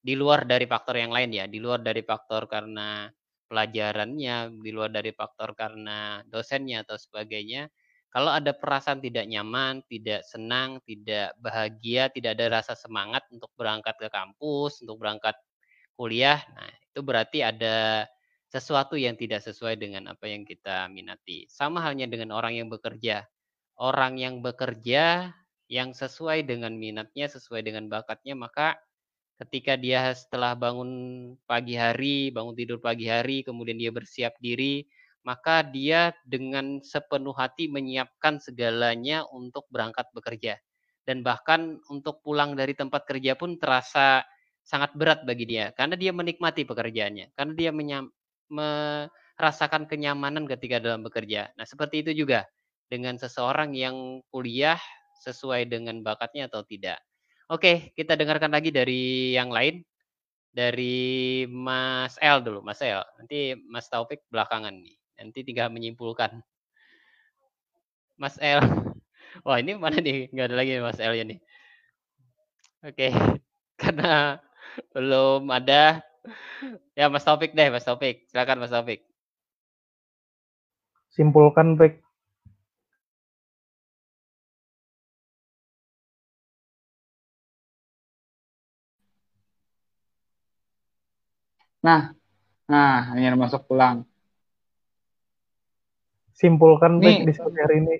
[0.00, 3.12] di luar dari faktor yang lain ya, di luar dari faktor karena
[3.44, 7.68] pelajarannya, di luar dari faktor karena dosennya atau sebagainya,
[8.08, 14.00] kalau ada perasaan tidak nyaman, tidak senang, tidak bahagia, tidak ada rasa semangat untuk berangkat
[14.00, 15.36] ke kampus, untuk berangkat
[15.94, 18.06] kuliah, nah itu berarti ada
[18.50, 21.50] sesuatu yang tidak sesuai dengan apa yang kita minati.
[21.50, 23.26] Sama halnya dengan orang yang bekerja.
[23.74, 25.34] Orang yang bekerja
[25.66, 28.78] yang sesuai dengan minatnya, sesuai dengan bakatnya, maka
[29.42, 30.90] ketika dia setelah bangun
[31.50, 34.86] pagi hari, bangun tidur pagi hari, kemudian dia bersiap diri,
[35.26, 40.54] maka dia dengan sepenuh hati menyiapkan segalanya untuk berangkat bekerja.
[41.02, 44.22] Dan bahkan untuk pulang dari tempat kerja pun terasa
[44.64, 48.08] sangat berat bagi dia karena dia menikmati pekerjaannya, karena dia menyam,
[48.48, 51.52] merasakan kenyamanan ketika dalam bekerja.
[51.54, 52.48] Nah, seperti itu juga
[52.88, 54.80] dengan seseorang yang kuliah
[55.24, 57.00] sesuai dengan bakatnya atau tidak.
[57.52, 59.84] Oke, kita dengarkan lagi dari yang lain.
[60.54, 63.02] Dari Mas L dulu, Mas L.
[63.18, 64.94] Nanti Mas Taufik belakangan nih.
[65.18, 66.38] Nanti tinggal menyimpulkan.
[68.14, 68.62] Mas L.
[69.44, 70.30] Wah ini mana nih?
[70.30, 71.42] Nggak ada lagi Mas L ya nih.
[72.86, 73.10] Oke.
[73.82, 74.38] Karena
[74.94, 76.02] belum ada.
[76.96, 78.24] Ya Mas Taufik deh, Mas Taufik.
[78.30, 79.04] Silakan Mas Taufik.
[81.14, 82.02] Simpulkan, Pek.
[91.84, 92.16] Nah,
[92.64, 94.08] nah, hanya masuk pulang
[96.34, 97.96] simpulkan baik diskusi hari ini?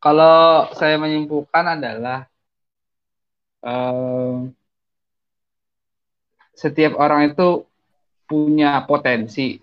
[0.00, 2.24] Kalau saya menyimpulkan adalah
[3.64, 4.52] um,
[6.56, 7.64] setiap orang itu
[8.28, 9.56] punya potensi.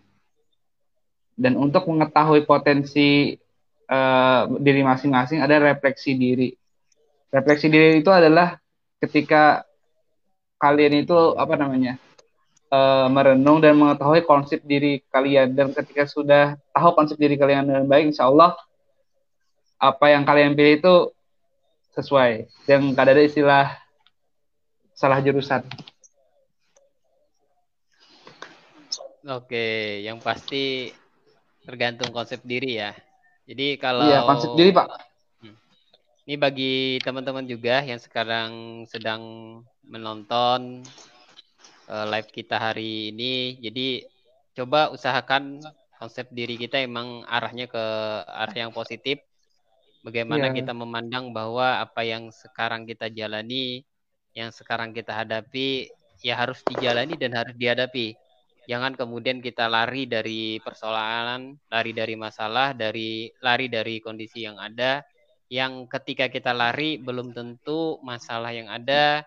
[1.38, 3.38] Dan untuk mengetahui potensi
[3.86, 6.49] uh, diri masing-masing ada refleksi diri.
[7.30, 8.57] Refleksi diri itu adalah
[8.98, 9.61] ketika
[10.57, 12.02] kalian itu apa namanya
[12.74, 15.53] uh, merenung dan mengetahui konsep diri kalian.
[15.53, 18.57] Dan ketika sudah tahu konsep diri kalian dengan baik insya Allah
[19.78, 20.95] apa yang kalian pilih itu
[21.94, 22.49] sesuai.
[22.65, 23.65] Yang kadang ada istilah
[24.98, 25.61] salah jurusan
[29.28, 29.68] oke
[30.02, 30.90] yang pasti
[31.68, 32.95] tergantung konsep diri ya.
[33.44, 34.88] Jadi kalau Iya, konsep diri, Pak.
[35.44, 35.56] Hmm.
[36.24, 39.22] Ini bagi teman-teman juga yang sekarang sedang
[39.84, 40.84] menonton
[41.91, 43.60] uh, live kita hari ini.
[43.60, 44.07] Jadi
[44.56, 45.60] coba usahakan
[45.99, 47.84] konsep diri kita emang arahnya ke
[48.28, 49.19] arah yang positif.
[50.07, 50.64] Bagaimana Iya.
[50.64, 53.84] kita memandang bahwa apa yang sekarang kita jalani,
[54.38, 55.89] yang sekarang kita hadapi,
[56.22, 58.14] ya harus dijalani dan harus dihadapi.
[58.69, 65.01] Jangan kemudian kita lari dari persoalan, lari dari masalah, dari lari dari kondisi yang ada,
[65.49, 69.26] yang ketika kita lari belum tentu masalah yang ada,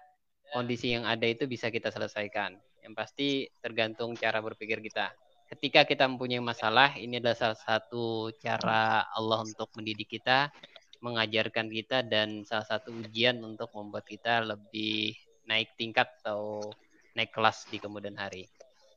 [0.55, 2.55] kondisi yang ada itu bisa kita selesaikan.
[2.87, 3.28] Yang pasti
[3.59, 5.11] tergantung cara berpikir kita
[5.51, 10.47] ketika kita mempunyai masalah, ini adalah salah satu cara Allah untuk mendidik kita,
[11.01, 15.17] mengajarkan kita, dan salah satu ujian untuk membuat kita lebih
[15.49, 16.71] naik tingkat atau
[17.17, 18.47] naik kelas di kemudian hari.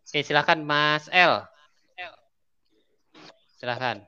[0.03, 1.41] Oke, silakan Mas L.
[3.57, 4.03] Silakan.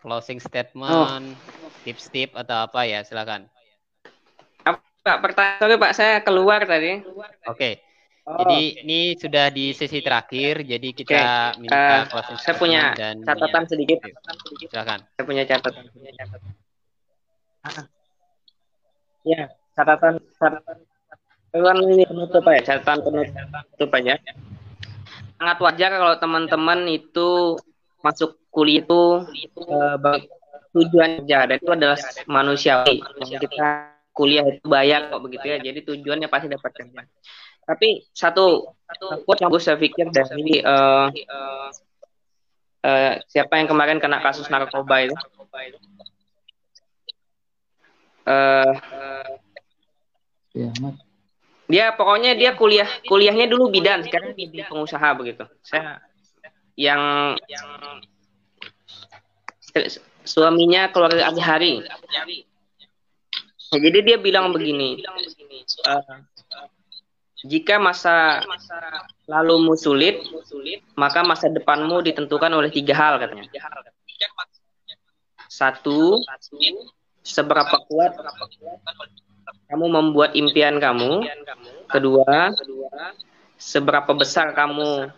[0.00, 1.36] Closing statement,
[1.84, 3.46] tips-tips atau apa ya, silakan.
[5.06, 6.98] Pak, pertanyaan sorry Pak, saya keluar tadi.
[7.46, 7.85] Oke.
[8.26, 8.42] Oh.
[8.42, 11.22] Jadi ini sudah di sesi terakhir, jadi kita
[11.54, 14.02] Oke, minta closing saya punya dan catatan sedikit.
[14.66, 14.98] silakan.
[15.14, 15.84] Saya punya catatan.
[17.62, 17.86] Ah.
[19.22, 19.46] Ya,
[19.78, 20.76] catatan catatan
[21.56, 24.18] Kan ini penutup ya, catatan penutup aja.
[25.38, 27.54] Sangat wajar kalau teman-teman itu
[28.02, 29.02] masuk kuliah itu
[29.54, 30.28] eh, bag-
[30.74, 33.00] tujuan kerja dan itu adalah manusiawi.
[33.22, 35.58] Yang kita kuliah itu bayar kok begitu ya.
[35.62, 37.00] Jadi tujuannya pasti dapat kerja.
[37.66, 38.70] Tapi satu
[39.26, 41.08] quote yang saya pikir dari eh,
[42.86, 45.18] eh, siapa yang kemarin kena kasus narkoba itu.
[50.80, 50.96] Mas.
[51.66, 55.98] dia pokoknya dia kuliah kuliahnya dulu bidan sekarang jadi pengusaha begitu saya
[56.78, 57.34] yang
[60.22, 61.72] suaminya keluarga Abi Hari
[63.76, 66.02] jadi dia bilang begini eh,
[67.44, 68.40] jika masa
[69.28, 70.24] lalumu sulit
[70.96, 73.44] maka masa depanmu ditentukan oleh tiga hal katanya
[75.50, 76.20] satu
[77.26, 78.12] seberapa kuat
[79.66, 81.26] kamu membuat impian kamu.
[81.90, 82.54] Kedua,
[83.58, 85.10] seberapa besar kamu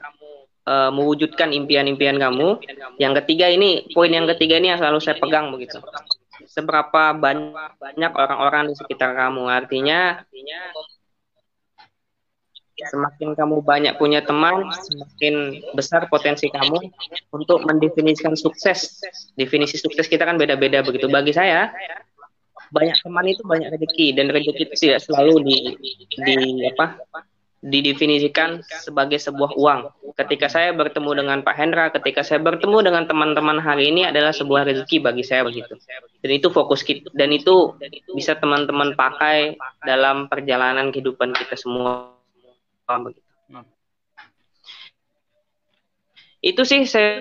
[0.68, 2.60] eh, mewujudkan impian-impian kamu.
[3.00, 5.80] Yang ketiga ini, poin yang ketiga ini yang selalu saya pegang begitu.
[6.48, 9.48] Seberapa ban- banyak orang-orang di sekitar kamu.
[9.48, 10.24] Artinya,
[12.86, 16.78] semakin kamu banyak punya teman, semakin besar potensi kamu
[17.34, 19.02] untuk mendefinisikan sukses.
[19.34, 21.10] Definisi sukses kita kan beda-beda begitu.
[21.10, 21.74] Bagi saya,
[22.70, 25.56] banyak teman itu banyak rezeki dan rezeki itu tidak selalu di
[26.22, 26.36] di
[26.68, 27.00] apa
[27.58, 30.14] didefinisikan sebagai sebuah uang.
[30.14, 34.62] Ketika saya bertemu dengan Pak Hendra, ketika saya bertemu dengan teman-teman hari ini adalah sebuah
[34.62, 35.74] rezeki bagi saya begitu.
[36.22, 37.74] Dan itu fokus kita dan itu
[38.14, 42.17] bisa teman-teman pakai dalam perjalanan kehidupan kita semua
[42.96, 43.28] begitu.
[46.38, 47.20] Itu sih saya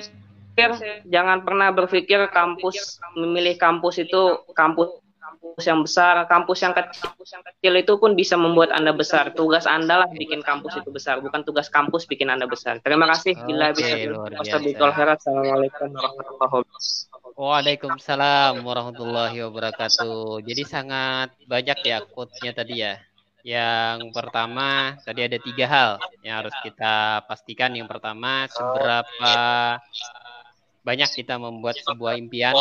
[0.54, 7.12] pikir jangan pernah berpikir kampus memilih kampus itu kampus kampus yang besar, kampus yang kecil,
[7.20, 9.34] kecil itu pun bisa membuat Anda besar.
[9.36, 12.80] Tugas Anda lah bikin kampus itu besar, bukan tugas kampus bikin Anda besar.
[12.80, 13.36] Terima kasih.
[13.44, 13.98] Bila bisa.
[14.38, 17.38] Assalamualaikum warahmatullahi wabarakatuh.
[17.38, 20.42] Waalaikumsalam warahmatullahi wabarakatuh.
[20.42, 22.98] Jadi sangat banyak ya quote-nya tadi ya.
[23.48, 27.72] Yang pertama, tadi ada tiga hal yang harus kita pastikan.
[27.72, 29.36] Yang pertama, seberapa
[30.84, 32.52] banyak kita membuat sebuah impian.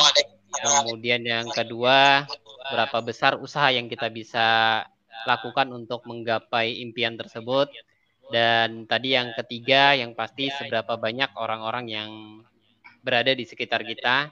[0.54, 2.30] Kemudian yang kedua,
[2.70, 4.46] berapa besar usaha yang kita bisa
[5.26, 7.66] lakukan untuk menggapai impian tersebut.
[8.30, 12.10] Dan tadi yang ketiga, yang pasti seberapa banyak orang-orang yang
[13.02, 14.30] berada di sekitar kita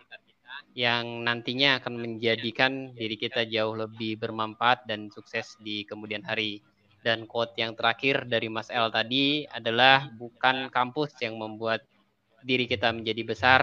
[0.74, 6.60] yang nantinya akan menjadikan diri kita jauh lebih bermanfaat dan sukses di kemudian hari.
[7.06, 11.86] Dan quote yang terakhir dari Mas L tadi adalah bukan kampus yang membuat
[12.42, 13.60] diri kita menjadi besar,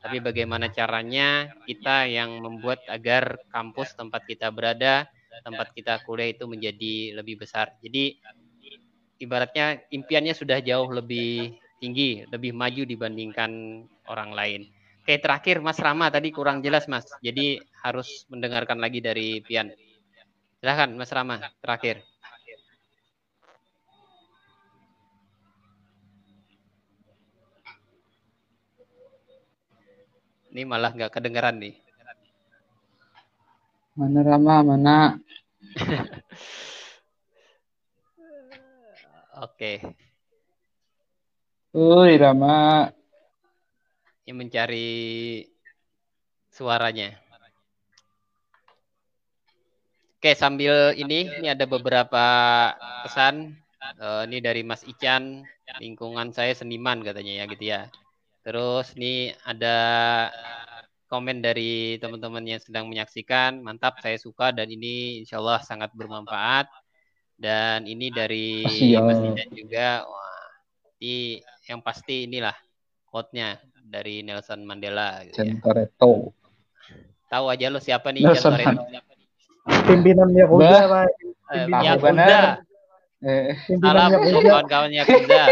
[0.00, 5.06] tapi bagaimana caranya kita yang membuat agar kampus tempat kita berada,
[5.44, 7.74] tempat kita kuliah itu menjadi lebih besar.
[7.82, 8.18] Jadi
[9.22, 13.50] ibaratnya impiannya sudah jauh lebih tinggi, lebih maju dibandingkan
[14.08, 14.62] orang lain.
[15.04, 17.04] Oke, terakhir Mas Rama tadi kurang jelas Mas.
[17.20, 19.68] Jadi harus mendengarkan lagi dari Pian.
[20.56, 22.00] Silahkan Mas Rama, terakhir.
[30.56, 31.76] Ini malah nggak kedengeran nih.
[34.00, 35.20] Mana Rama, mana?
[39.44, 39.84] Oke.
[41.76, 42.88] Uy, Rama.
[44.24, 44.92] Yang mencari
[46.48, 47.20] suaranya.
[50.16, 52.24] Oke, sambil ini, ini ada beberapa
[53.04, 53.60] pesan.
[54.00, 55.44] Uh, ini dari Mas Ican,
[55.76, 57.92] lingkungan saya seniman katanya ya gitu ya.
[58.40, 59.76] Terus ini ada
[61.12, 63.60] komen dari teman-teman yang sedang menyaksikan.
[63.60, 66.72] Mantap, saya suka dan ini insya Allah sangat bermanfaat.
[67.36, 68.64] Dan ini dari
[68.96, 70.08] Mas Ican juga.
[70.08, 70.48] Wah,
[71.04, 72.56] ini yang pasti inilah
[73.12, 75.20] quote-nya dari Nelson Mandela.
[75.28, 75.84] Gitu ya.
[77.28, 78.82] Tahu aja lo siapa nih Nelson Toretto?
[79.84, 81.08] Pimpinan Yakuza, Pak.
[81.52, 82.40] Pimpinan Yakuza.
[83.24, 83.56] Eh.
[83.80, 85.44] Salam untuk kawan-kawan Yakuza.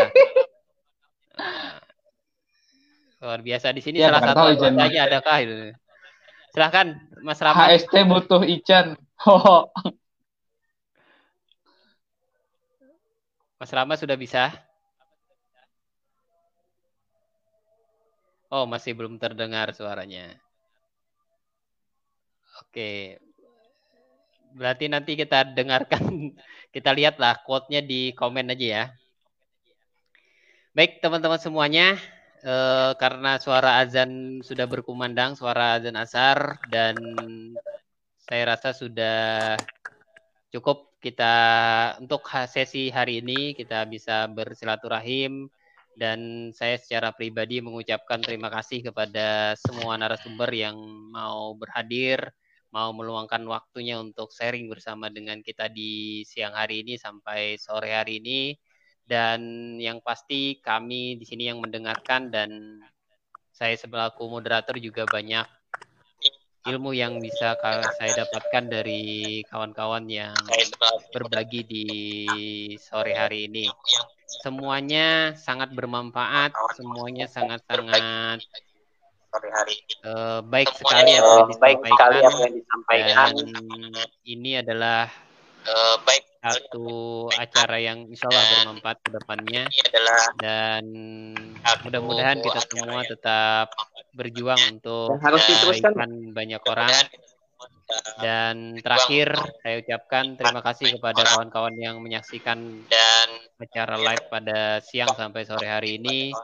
[3.22, 5.70] Luar biasa di sini ya, salah satu anggotanya adakah itu?
[6.52, 7.70] Silahkan Mas Rama.
[7.70, 8.98] HST butuh Ican.
[9.24, 9.70] Oh.
[13.62, 14.50] Mas Rama sudah bisa?
[18.52, 20.36] Oh, masih belum terdengar suaranya.
[22.60, 23.16] Oke,
[24.52, 26.02] Berarti nanti kita dengarkan,
[26.74, 28.84] kita lihatlah quote-nya di komen aja ya.
[30.76, 31.96] Baik teman-teman semuanya,
[32.44, 36.96] eh, karena suara azan sudah berkumandang, suara azan asar, dan
[38.24, 39.56] saya rasa sudah
[40.52, 41.34] cukup kita
[41.98, 45.50] untuk sesi hari ini kita bisa bersilaturahim
[45.96, 50.76] dan saya secara pribadi mengucapkan terima kasih kepada semua narasumber yang
[51.12, 52.32] mau berhadir
[52.72, 58.24] mau meluangkan waktunya untuk sharing bersama dengan kita di siang hari ini sampai sore hari
[58.24, 58.56] ini
[59.04, 59.40] dan
[59.76, 62.80] yang pasti kami di sini yang mendengarkan dan
[63.52, 65.44] saya sebagai moderator juga banyak
[66.62, 67.58] ilmu yang bisa
[67.98, 70.32] saya dapatkan dari kawan-kawan yang
[71.10, 71.86] berbagi di
[72.78, 73.66] sore hari ini.
[74.40, 78.40] Semuanya sangat bermanfaat, semuanya sangat-sangat.
[80.04, 83.32] Uh, baik sekali apa yang baik sekali apa yang disampaikan.
[83.32, 85.08] Dan ini adalah
[85.68, 89.64] uh, baik satu acara yang insya Allah bermanfaat ke depannya.
[90.36, 90.84] Dan
[91.86, 93.72] mudah-mudahan kita semua tetap
[94.12, 96.92] berjuang untuk kebaikan banyak orang.
[98.20, 102.86] Dan terakhir saya ucapkan terima kasih kepada kawan-kawan yang menyaksikan
[103.58, 106.34] acara live pada siang sampai sore hari ini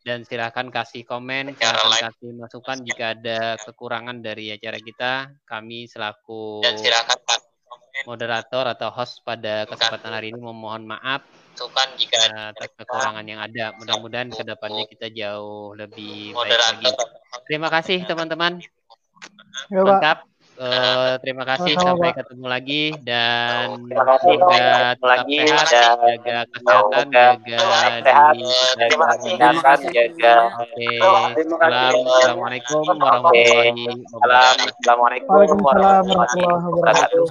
[0.00, 5.12] dan silahkan kasih komen, silahkan kasih masukan jika ada kekurangan dari acara kita.
[5.44, 6.64] Kami selaku
[8.08, 11.20] moderator atau host pada kesempatan hari ini memohon maaf
[12.00, 13.76] jika atas kekurangan yang ada.
[13.76, 16.88] Mudah-mudahan ke depannya kita jauh lebih baik lagi.
[17.44, 18.64] Terima kasih teman-teman.
[19.68, 20.18] Ya, Lengkap.
[20.60, 23.80] Uh, terima kasih Sama, sampai ketemu lagi dan
[24.20, 27.56] semoga tetap lagi sehat, dan jaga kesehatan, jaga
[28.04, 28.36] sehat.
[28.76, 29.08] Terima
[29.64, 30.52] kasih, jaga.
[30.60, 31.32] Oke, salam,
[32.04, 34.68] assalamualaikum warahmatullahi wabarakatuh.
[34.84, 35.32] Assalamualaikum
[35.64, 37.24] warahmatullahi wabarakatuh.